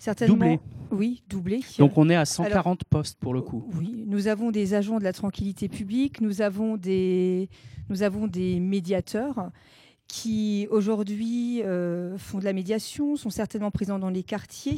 [0.00, 0.60] Certainement, doubler?
[0.90, 1.60] Oui, doubler.
[1.78, 3.64] Donc on est à 140 postes pour le coup.
[3.78, 7.48] Oui, nous avons des agents de la tranquillité publique, nous avons des,
[7.88, 9.52] nous avons des médiateurs
[10.12, 14.76] qui aujourd'hui euh, font de la médiation, sont certainement présents dans les quartiers.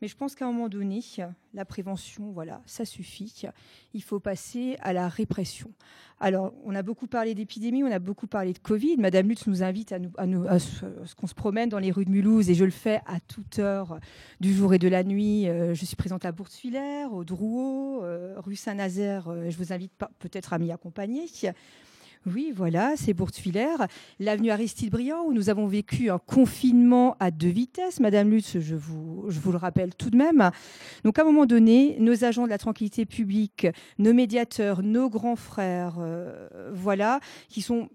[0.00, 1.00] Mais je pense qu'à un moment donné,
[1.54, 3.42] la prévention, voilà, ça suffit.
[3.94, 5.72] Il faut passer à la répression.
[6.20, 8.96] Alors, on a beaucoup parlé d'épidémie, on a beaucoup parlé de Covid.
[8.98, 12.54] Madame Lutz nous invite à, ce, qu'on se promène dans les rues de Mulhouse et
[12.54, 13.98] je le fais à toute heure
[14.38, 15.48] du jour et de la nuit.
[15.48, 19.34] Euh, je suis présente à Bourse-Filaire, au Drouot, euh, rue Saint-Nazaire.
[19.50, 21.26] je vous invite peut-être à m'y accompagner.
[22.26, 23.86] Oui, voilà, c'est Bourtefillère.
[24.18, 27.98] L'avenue Aristide-Briand, où nous avons vécu un confinement à deux vitesses.
[27.98, 30.50] Madame Lutz, je vous, je vous le rappelle tout de même.
[31.02, 33.66] Donc, à un moment donné, nos agents de la tranquillité publique,
[33.98, 37.88] nos médiateurs, nos grands frères, euh, voilà, qui sont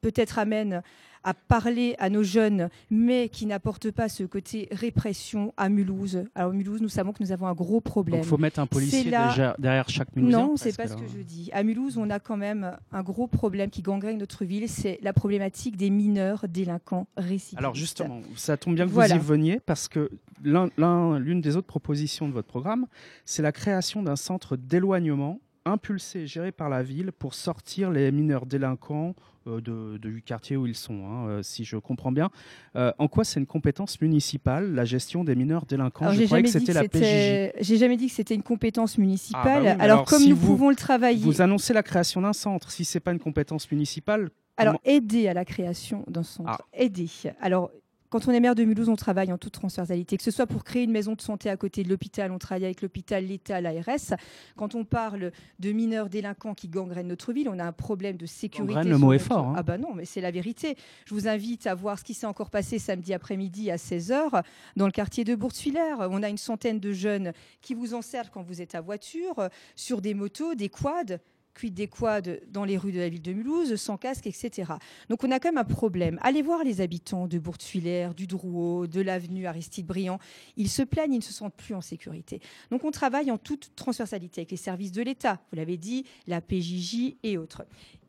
[0.00, 0.82] peut-être amènent
[1.24, 6.24] à parler à nos jeunes, mais qui n'apportent pas ce côté répression à Mulhouse.
[6.34, 8.20] Alors Mulhouse, nous savons que nous avons un gros problème.
[8.20, 10.32] Il faut mettre un policier derrière chaque Mulhouse.
[10.32, 11.50] Non, c'est pas ce que je dis.
[11.52, 15.12] À Mulhouse, on a quand même un gros problème qui gangrène notre ville, c'est la
[15.12, 17.58] problématique des mineurs délinquants récidivistes.
[17.58, 20.10] Alors justement, ça tombe bien que vous y veniez parce que
[20.42, 22.86] l'une des autres propositions de votre programme,
[23.24, 28.12] c'est la création d'un centre d'éloignement impulsé et géré par la ville pour sortir les
[28.12, 32.30] mineurs délinquants euh, de, du quartier où ils sont, hein, euh, si je comprends bien.
[32.76, 36.12] Euh, en quoi c'est une compétence municipale, la gestion des mineurs délinquants?
[36.12, 37.52] Je croyais que c'était la PJJ.
[37.60, 39.66] J'ai jamais dit que c'était une compétence municipale.
[39.66, 41.24] Ah bah alors, comme nous pouvons le travailler.
[41.24, 42.70] Vous annoncez la création d'un centre.
[42.70, 46.62] Si c'est pas une compétence municipale, alors, aider à la création d'un centre.
[46.62, 46.64] Ah.
[46.72, 47.08] Aider.
[47.40, 47.70] Alors,
[48.14, 50.16] quand on est maire de Mulhouse, on travaille en toute transversalité.
[50.16, 52.66] Que ce soit pour créer une maison de santé à côté de l'hôpital, on travaille
[52.66, 54.14] avec l'hôpital, l'État, l'ARS.
[54.54, 58.26] Quand on parle de mineurs délinquants qui gangrènent notre ville, on a un problème de
[58.26, 58.72] sécurité.
[58.72, 59.48] Gangrène, le mot est fort.
[59.48, 59.54] Hein.
[59.56, 60.76] Ah bah non, mais c'est la vérité.
[61.06, 64.44] Je vous invite à voir ce qui s'est encore passé samedi après-midi à 16h
[64.76, 66.06] dans le quartier de Bourse-Filaire.
[66.08, 67.32] On a une centaine de jeunes
[67.62, 71.18] qui vous encerclent quand vous êtes à voiture, sur des motos, des quads
[71.54, 74.72] quid des quads dans les rues de la ville de Mulhouse, sans casque, etc.
[75.08, 76.18] Donc on a quand même un problème.
[76.22, 80.18] Allez voir les habitants de Bourtefillère, du Drouot, de l'avenue Aristide-Briand.
[80.56, 82.40] Ils se plaignent, ils ne se sentent plus en sécurité.
[82.70, 86.40] Donc on travaille en toute transversalité avec les services de l'État, vous l'avez dit, la
[86.40, 87.64] PJJ et autres.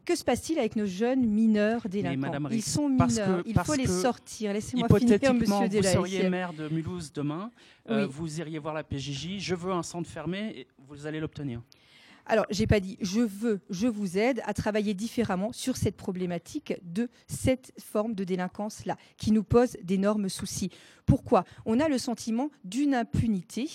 [0.06, 4.54] Que se passe-t-il avec nos jeunes mineurs délinquants Ils sont mineurs, il faut les sortir.
[4.54, 7.50] Laissez-moi finir, Monsieur Vous seriez maire de Mulhouse demain,
[7.90, 11.62] euh, vous iriez voir la PJJ, je veux un centre fermé, et vous allez l'obtenir.
[12.26, 16.74] Alors, j'ai pas dit je veux, je vous aide à travailler différemment sur cette problématique
[16.82, 20.72] de cette forme de délinquance-là, qui nous pose d'énormes soucis.
[21.06, 21.46] Pourquoi?
[21.66, 23.70] On a le sentiment d'une impunité,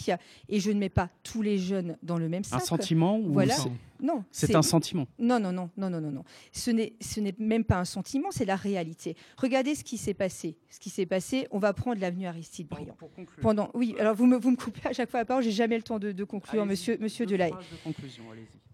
[0.49, 2.61] et je ne mets pas tous les jeunes dans le même sac.
[2.61, 3.55] Un sentiment ou voilà.
[4.03, 5.07] Non, c'est un sentiment?
[5.19, 6.25] Non, non, non, non, non, non, non.
[6.53, 9.15] Ce n'est, ce n'est même pas un sentiment, c'est la réalité.
[9.37, 10.57] Regardez ce qui s'est passé.
[10.71, 12.95] Ce qui s'est passé, on va prendre l'avenue Aristide Briand.
[12.99, 13.11] Pour.
[13.43, 15.77] Pendant, oui, alors vous me, vous me coupez à chaque fois la parole, j'ai jamais
[15.77, 17.53] le temps de, conclure, Monsieur, Monsieur Delahaye.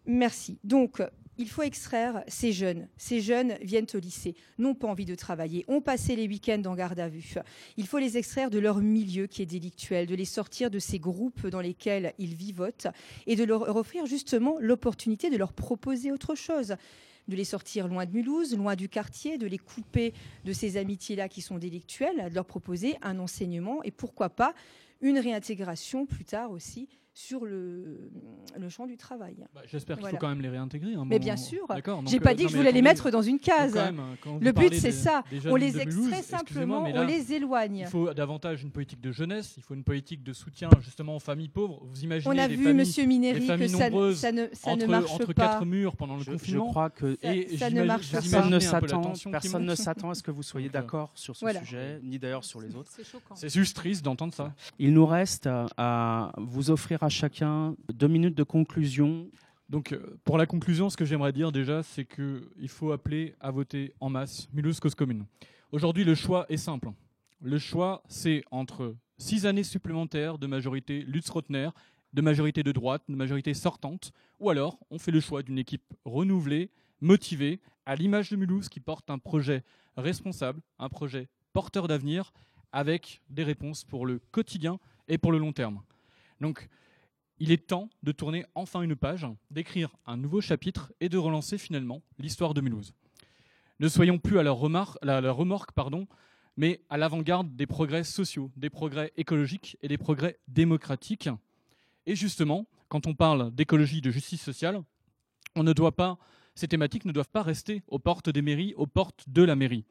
[0.07, 0.59] Merci.
[0.63, 1.03] Donc,
[1.39, 2.89] il faut extraire ces jeunes.
[2.97, 6.75] Ces jeunes viennent au lycée, n'ont pas envie de travailler, ont passé les week-ends en
[6.75, 7.35] garde à vue.
[7.77, 10.99] Il faut les extraire de leur milieu qui est délictuel, de les sortir de ces
[10.99, 12.89] groupes dans lesquels ils vivotent
[13.27, 16.77] et de leur offrir justement l'opportunité de leur proposer autre chose
[17.29, 20.15] de les sortir loin de Mulhouse, loin du quartier, de les couper
[20.45, 24.55] de ces amitiés-là qui sont délictuelles, de leur proposer un enseignement et pourquoi pas
[25.01, 28.11] une réintégration plus tard aussi sur le,
[28.59, 29.37] le champ du travail.
[29.55, 30.93] Bah, j'espère qu'il faut quand même les réintégrer.
[30.95, 31.67] Hein, mais bien sûr.
[32.07, 33.75] J'ai pas dit que je voulais les mettre dans une case.
[33.75, 35.25] le but, c'est ça.
[35.47, 37.79] on les extrait simplement, on les éloigne.
[37.79, 39.55] Il faut davantage une politique de jeunesse.
[39.57, 41.81] Il faut une politique de soutien justement aux familles pauvres.
[41.85, 45.11] Vous imaginez On a vu, Monsieur Minéry, que ça, ça, ne, ça entre, ne marche
[45.13, 45.49] entre pas.
[45.49, 46.67] quatre murs pendant le confinement.
[46.67, 47.17] Je crois que
[47.57, 48.21] ça, ne marche pas.
[48.21, 49.13] Personne ne s'attend.
[49.31, 52.61] Personne ne s'attend à ce que vous soyez d'accord sur ce sujet, ni d'ailleurs sur
[52.61, 52.93] les autres.
[53.35, 54.53] C'est juste triste d'entendre ça.
[54.79, 55.49] Il nous reste
[55.79, 59.31] à vous offrir chacun deux minutes de conclusion.
[59.69, 63.51] Donc, euh, pour la conclusion, ce que j'aimerais dire déjà, c'est qu'il faut appeler à
[63.51, 65.25] voter en masse Mulhouse Cause Commune.
[65.73, 66.91] Aujourd'hui, le choix est simple.
[67.41, 71.71] Le choix, c'est entre six années supplémentaires de majorité Lutz-Rotner,
[72.13, 75.95] de majorité de droite, de majorité sortante, ou alors on fait le choix d'une équipe
[76.05, 76.71] renouvelée,
[77.01, 79.65] motivée, à l'image de Mulhouse, qui porte un projet
[79.97, 82.33] responsable, un projet porteur d'avenir,
[82.73, 84.79] avec des réponses pour le quotidien
[85.09, 85.83] et pour le long terme.
[86.41, 86.69] Donc,
[87.39, 91.59] il est temps de tourner enfin une page, d'écrire un nouveau chapitre et de relancer
[91.59, 92.93] finalement l'histoire de Mulhouse.
[93.79, 96.07] Ne soyons plus à la, remorque, pardon,
[96.57, 101.29] mais à l'avant-garde des progrès sociaux, des progrès écologiques et des progrès démocratiques.
[102.07, 104.83] Et justement, quand on parle d'écologie, de justice sociale,
[105.55, 106.19] on ne doit pas,
[106.55, 109.85] ces thématiques ne doivent pas rester aux portes des mairies, aux portes de la mairie.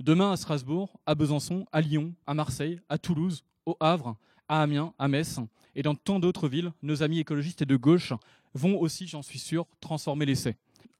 [0.00, 4.16] Demain à Strasbourg, à Besançon, à Lyon, à Marseille, à Toulouse, au Havre,
[4.48, 5.40] à Amiens, à Metz
[5.74, 8.12] et dans tant d'autres villes, nos amis écologistes et de gauche
[8.54, 10.56] vont aussi, j'en suis sûr, transformer l'essai.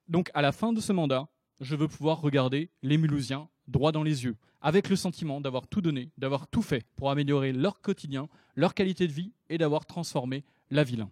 [0.08, 1.28] Donc à la fin de ce mandat,
[1.60, 5.80] je veux pouvoir regarder les Mulhousiens droit dans les yeux, avec le sentiment d'avoir tout
[5.80, 10.44] donné, d'avoir tout fait pour améliorer leur quotidien, leur qualité de vie et d'avoir transformé
[10.70, 11.06] la ville.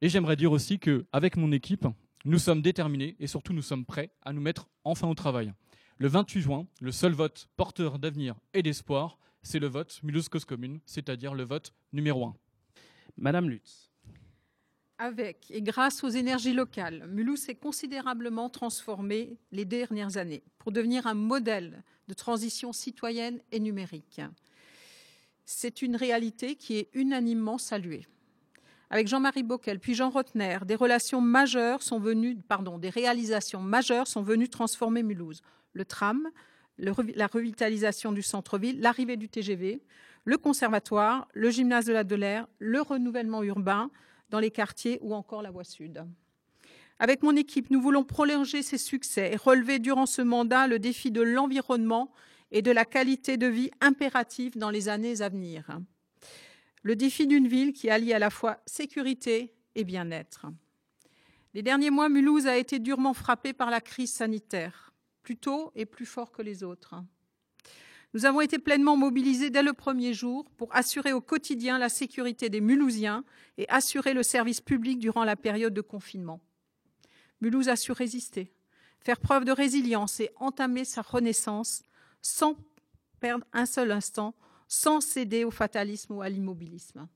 [0.00, 1.86] Et j'aimerais dire aussi qu'avec mon équipe,
[2.24, 5.52] nous sommes déterminés et surtout nous sommes prêts à nous mettre enfin au travail.
[5.98, 10.44] Le 28 juin, le seul vote porteur d'avenir et d'espoir, c'est le vote Mulhouse Cause
[10.44, 12.34] Commune, c'est-à-dire le vote numéro un.
[13.16, 13.92] Madame Lutz.
[14.98, 21.06] Avec et grâce aux énergies locales, Mulhouse s'est considérablement transformé les dernières années pour devenir
[21.06, 24.20] un modèle de transition citoyenne et numérique.
[25.44, 28.06] C'est une réalité qui est unanimement saluée.
[28.88, 34.06] Avec Jean-Marie Bockel puis Jean Rotner, des relations majeures sont venues, pardon, des réalisations majeures
[34.06, 35.42] sont venues transformer Mulhouse.
[35.72, 36.30] Le tram,
[36.78, 39.82] la revitalisation du centre-ville, l'arrivée du TGV,
[40.24, 43.90] le conservatoire, le gymnase de la Delaire, le renouvellement urbain
[44.30, 46.04] dans les quartiers ou encore la voie sud.
[46.98, 51.10] Avec mon équipe, nous voulons prolonger ces succès et relever durant ce mandat le défi
[51.10, 52.12] de l'environnement
[52.50, 55.80] et de la qualité de vie impérative dans les années à venir.
[56.82, 60.46] Le défi d'une ville qui allie à la fois sécurité et bien-être.
[61.52, 64.93] Les derniers mois, Mulhouse a été durement frappée par la crise sanitaire
[65.24, 66.94] plus tôt et plus fort que les autres.
[68.12, 72.48] Nous avons été pleinement mobilisés dès le premier jour pour assurer au quotidien la sécurité
[72.48, 73.24] des Mulhousiens
[73.58, 76.40] et assurer le service public durant la période de confinement.
[77.40, 78.52] Mulhouse a su résister,
[79.00, 81.82] faire preuve de résilience et entamer sa renaissance
[82.22, 82.56] sans
[83.18, 84.34] perdre un seul instant,
[84.68, 87.08] sans céder au fatalisme ou à l'immobilisme.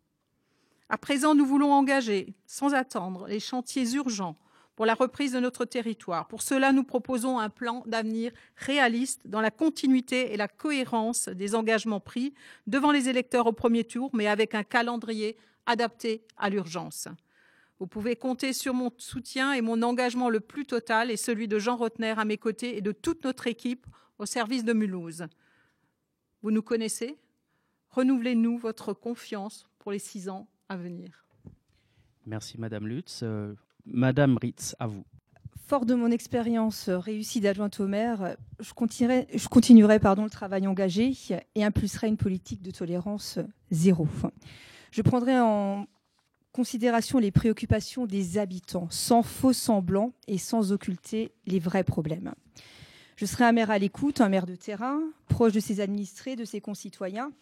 [0.88, 4.38] À présent, nous voulons engager, sans attendre, les chantiers urgents
[4.78, 6.28] pour la reprise de notre territoire.
[6.28, 11.56] Pour cela, nous proposons un plan d'avenir réaliste dans la continuité et la cohérence des
[11.56, 12.32] engagements pris
[12.68, 15.36] devant les électeurs au premier tour, mais avec un calendrier
[15.66, 17.08] adapté à l'urgence.
[17.80, 21.58] Vous pouvez compter sur mon soutien et mon engagement le plus total et celui de
[21.58, 23.84] Jean Rotner à mes côtés et de toute notre équipe
[24.20, 25.26] au service de Mulhouse.
[26.40, 27.18] Vous nous connaissez?
[27.90, 31.26] Renouvelez-nous votre confiance pour les six ans à venir.
[32.26, 33.24] Merci Madame Lutz.
[33.88, 35.04] Euh, Madame Ritz, à vous.
[35.66, 40.66] Fort de mon expérience réussie d'adjointe au maire, je continuerai, je continuerai pardon, le travail
[40.66, 41.12] engagé
[41.54, 43.38] et impulserai une politique de tolérance
[43.70, 44.08] zéro.
[44.90, 45.86] Je prendrai en
[46.52, 52.32] considération les préoccupations des habitants, sans faux semblants et sans occulter les vrais problèmes.
[53.16, 56.46] Je serai un maire à l'écoute, un maire de terrain, proche de ses administrés, de
[56.46, 57.32] ses concitoyens,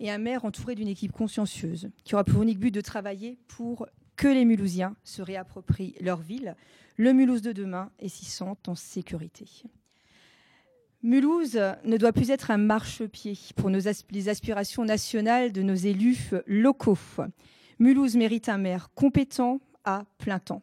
[0.00, 3.86] et un maire entouré d'une équipe consciencieuse, qui aura pour unique but de travailler pour
[4.16, 6.56] que les Mulhousiens se réapproprient leur ville,
[6.96, 9.46] le Mulhouse de demain, et s'y sentent en sécurité.
[11.02, 16.96] Mulhouse ne doit plus être un marchepied pour les aspirations nationales de nos élus locaux.
[17.78, 20.62] Mulhouse mérite un maire compétent à plein temps.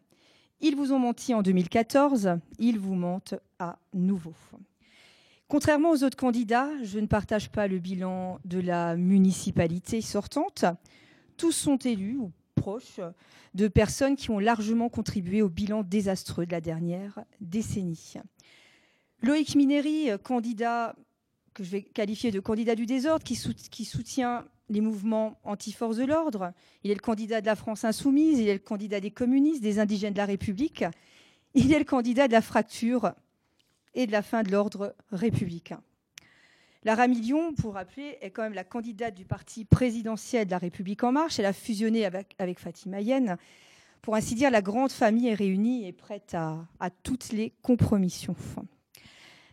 [0.60, 4.34] Ils vous ont menti en 2014, ils vous mentent à nouveau.
[5.48, 10.64] Contrairement aux autres candidats, je ne partage pas le bilan de la municipalité sortante.
[11.36, 13.00] Tous sont élus ou proches
[13.54, 18.14] de personnes qui ont largement contribué au bilan désastreux de la dernière décennie.
[19.22, 20.94] Loïc Minéry, candidat
[21.54, 26.52] que je vais qualifier de candidat du désordre, qui, soutient les mouvements anti-force de l'ordre.
[26.82, 29.78] Il est le candidat de la France insoumise, il est le candidat des communistes, des
[29.78, 30.84] indigènes de la République.
[31.54, 33.12] Il est le candidat de la fracture
[33.94, 35.82] et de la fin de l'ordre républicain.
[36.84, 41.04] Lara Million, pour rappeler, est quand même la candidate du parti présidentiel de la République
[41.04, 41.38] en marche.
[41.38, 43.36] Elle a fusionné avec, Fatima Yen.
[44.00, 48.34] Pour ainsi dire, la grande famille est réunie et prête à, à toutes les compromissions.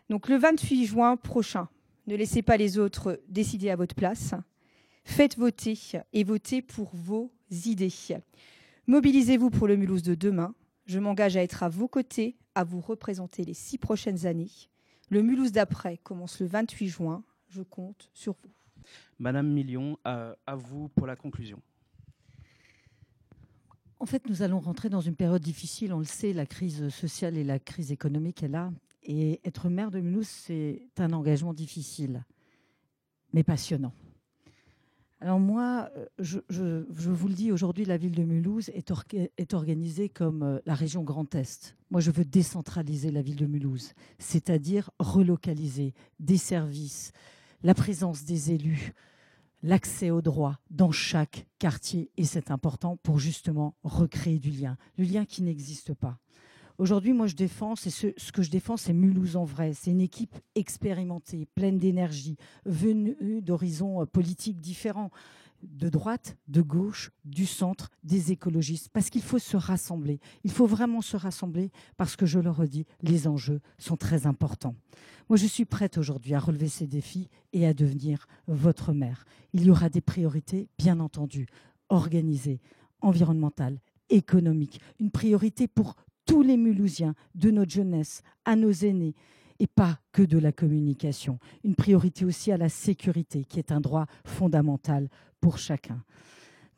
[0.08, 1.68] Donc le 28 juin prochain,
[2.08, 4.34] ne laissez pas les autres décider à votre place.
[5.04, 5.78] Faites voter
[6.12, 7.30] et votez pour vos
[7.64, 7.92] idées.
[8.88, 10.52] Mobilisez-vous pour le Mulhouse de demain.
[10.86, 14.69] Je m'engage à être à vos côtés, à vous représenter les six prochaines années.
[15.10, 17.24] Le Mulhouse d'après commence le 28 juin.
[17.48, 18.50] Je compte sur vous.
[19.18, 21.60] Madame Million, à, vous pour la conclusion.
[23.98, 25.92] En fait, nous allons rentrer dans une période difficile.
[25.92, 28.72] On le sait, la crise sociale et la crise économique est là.
[29.02, 32.24] Et être maire de Mulhouse, c'est un engagement difficile,
[33.32, 33.92] mais passionnant.
[35.22, 36.40] Alors moi, euh, je,
[36.88, 38.90] vous le dis, aujourd'hui, la ville de Mulhouse est,
[39.36, 41.76] est, organisée comme euh, la région Grand Est.
[41.90, 47.12] Moi, je veux décentraliser la ville de Mulhouse, c'est-à-dire relocaliser des services,
[47.62, 48.94] la présence des élus,
[49.62, 52.10] l'accès aux droits dans chaque quartier.
[52.16, 56.18] Et c'est important pour justement recréer du lien, le lien qui n'existe pas.
[56.80, 59.74] Aujourd'hui, moi, je défends, c'est ce, que je défends, c'est Mulhouse en vrai.
[59.74, 65.10] C'est une équipe expérimentée, pleine d'énergie, venue d'horizons euh, politiques différents,
[65.62, 70.20] de droite, de gauche, du centre, des écologistes, parce qu'il faut se rassembler.
[70.42, 74.74] Il faut vraiment se rassembler parce que, je le redis, les enjeux sont très importants.
[75.28, 79.26] Moi, je suis prête aujourd'hui à relever ces défis et à devenir votre maire.
[79.52, 81.46] Il y aura des priorités, bien entendu,
[81.90, 82.62] organisées,
[83.02, 85.94] environnementales, économiques, une priorité pour
[86.26, 89.14] tous les Mulhousiens, de notre jeunesse à nos aînés,
[89.58, 91.38] et pas que de la communication.
[91.64, 95.08] Une priorité aussi à la sécurité, qui est un droit fondamental
[95.40, 96.02] pour chacun.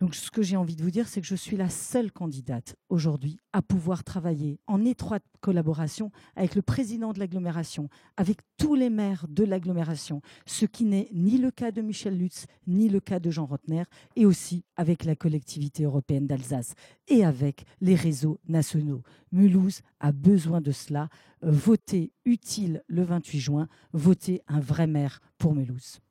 [0.03, 2.75] Donc ce que j'ai envie de vous dire, c'est que je suis la seule candidate
[2.89, 8.91] aujourd'hui à pouvoir travailler en étroite collaboration avec le président de l'agglomération, avec tous les
[8.91, 13.21] maires de l'agglomération, ce qui n'est ni le cas de Michel Lutz, ni le cas
[13.21, 13.85] de Jean Rotner,
[14.17, 16.75] et aussi avec la collectivité européenne d'Alsace
[17.07, 19.03] et avec les réseaux nationaux.
[19.31, 21.11] Mulhouse a besoin de cela.
[21.43, 26.02] Votez utile le 28 juin, votez un vrai maire pour Mulhouse.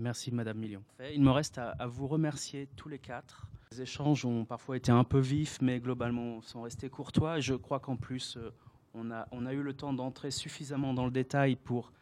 [0.00, 0.82] Merci Madame Million.
[1.12, 3.46] Il me reste à, vous remercier tous les quatre.
[3.70, 7.38] Les échanges ont parfois été un peu vifs, mais globalement sont restés courtois.
[7.38, 8.50] Je crois qu'en plus, euh,
[8.94, 11.92] on a, on a eu le temps d'entrer suffisamment dans le détail pour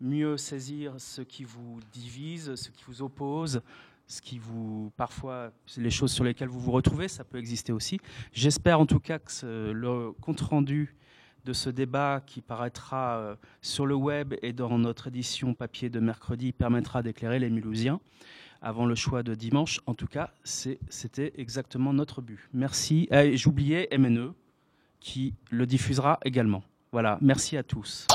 [0.00, 3.62] mieux saisir ce qui vous divise, ce qui vous oppose,
[4.08, 8.00] ce qui vous, parfois, les choses sur lesquelles vous vous retrouvez, ça peut exister aussi.
[8.32, 10.96] J'espère en tout cas que le compte rendu
[11.44, 16.00] de ce débat qui paraîtra euh, sur le web et dans notre édition papier de
[16.00, 18.00] mercredi permettra d'éclairer les Mulhousiens
[18.62, 19.80] avant le choix de dimanche.
[19.86, 22.48] En tout cas, c'était exactement notre but.
[22.54, 23.08] Merci.
[23.34, 24.32] J'oubliais MNE
[25.00, 26.64] qui le diffusera également.
[26.90, 28.06] Voilà, merci à tous.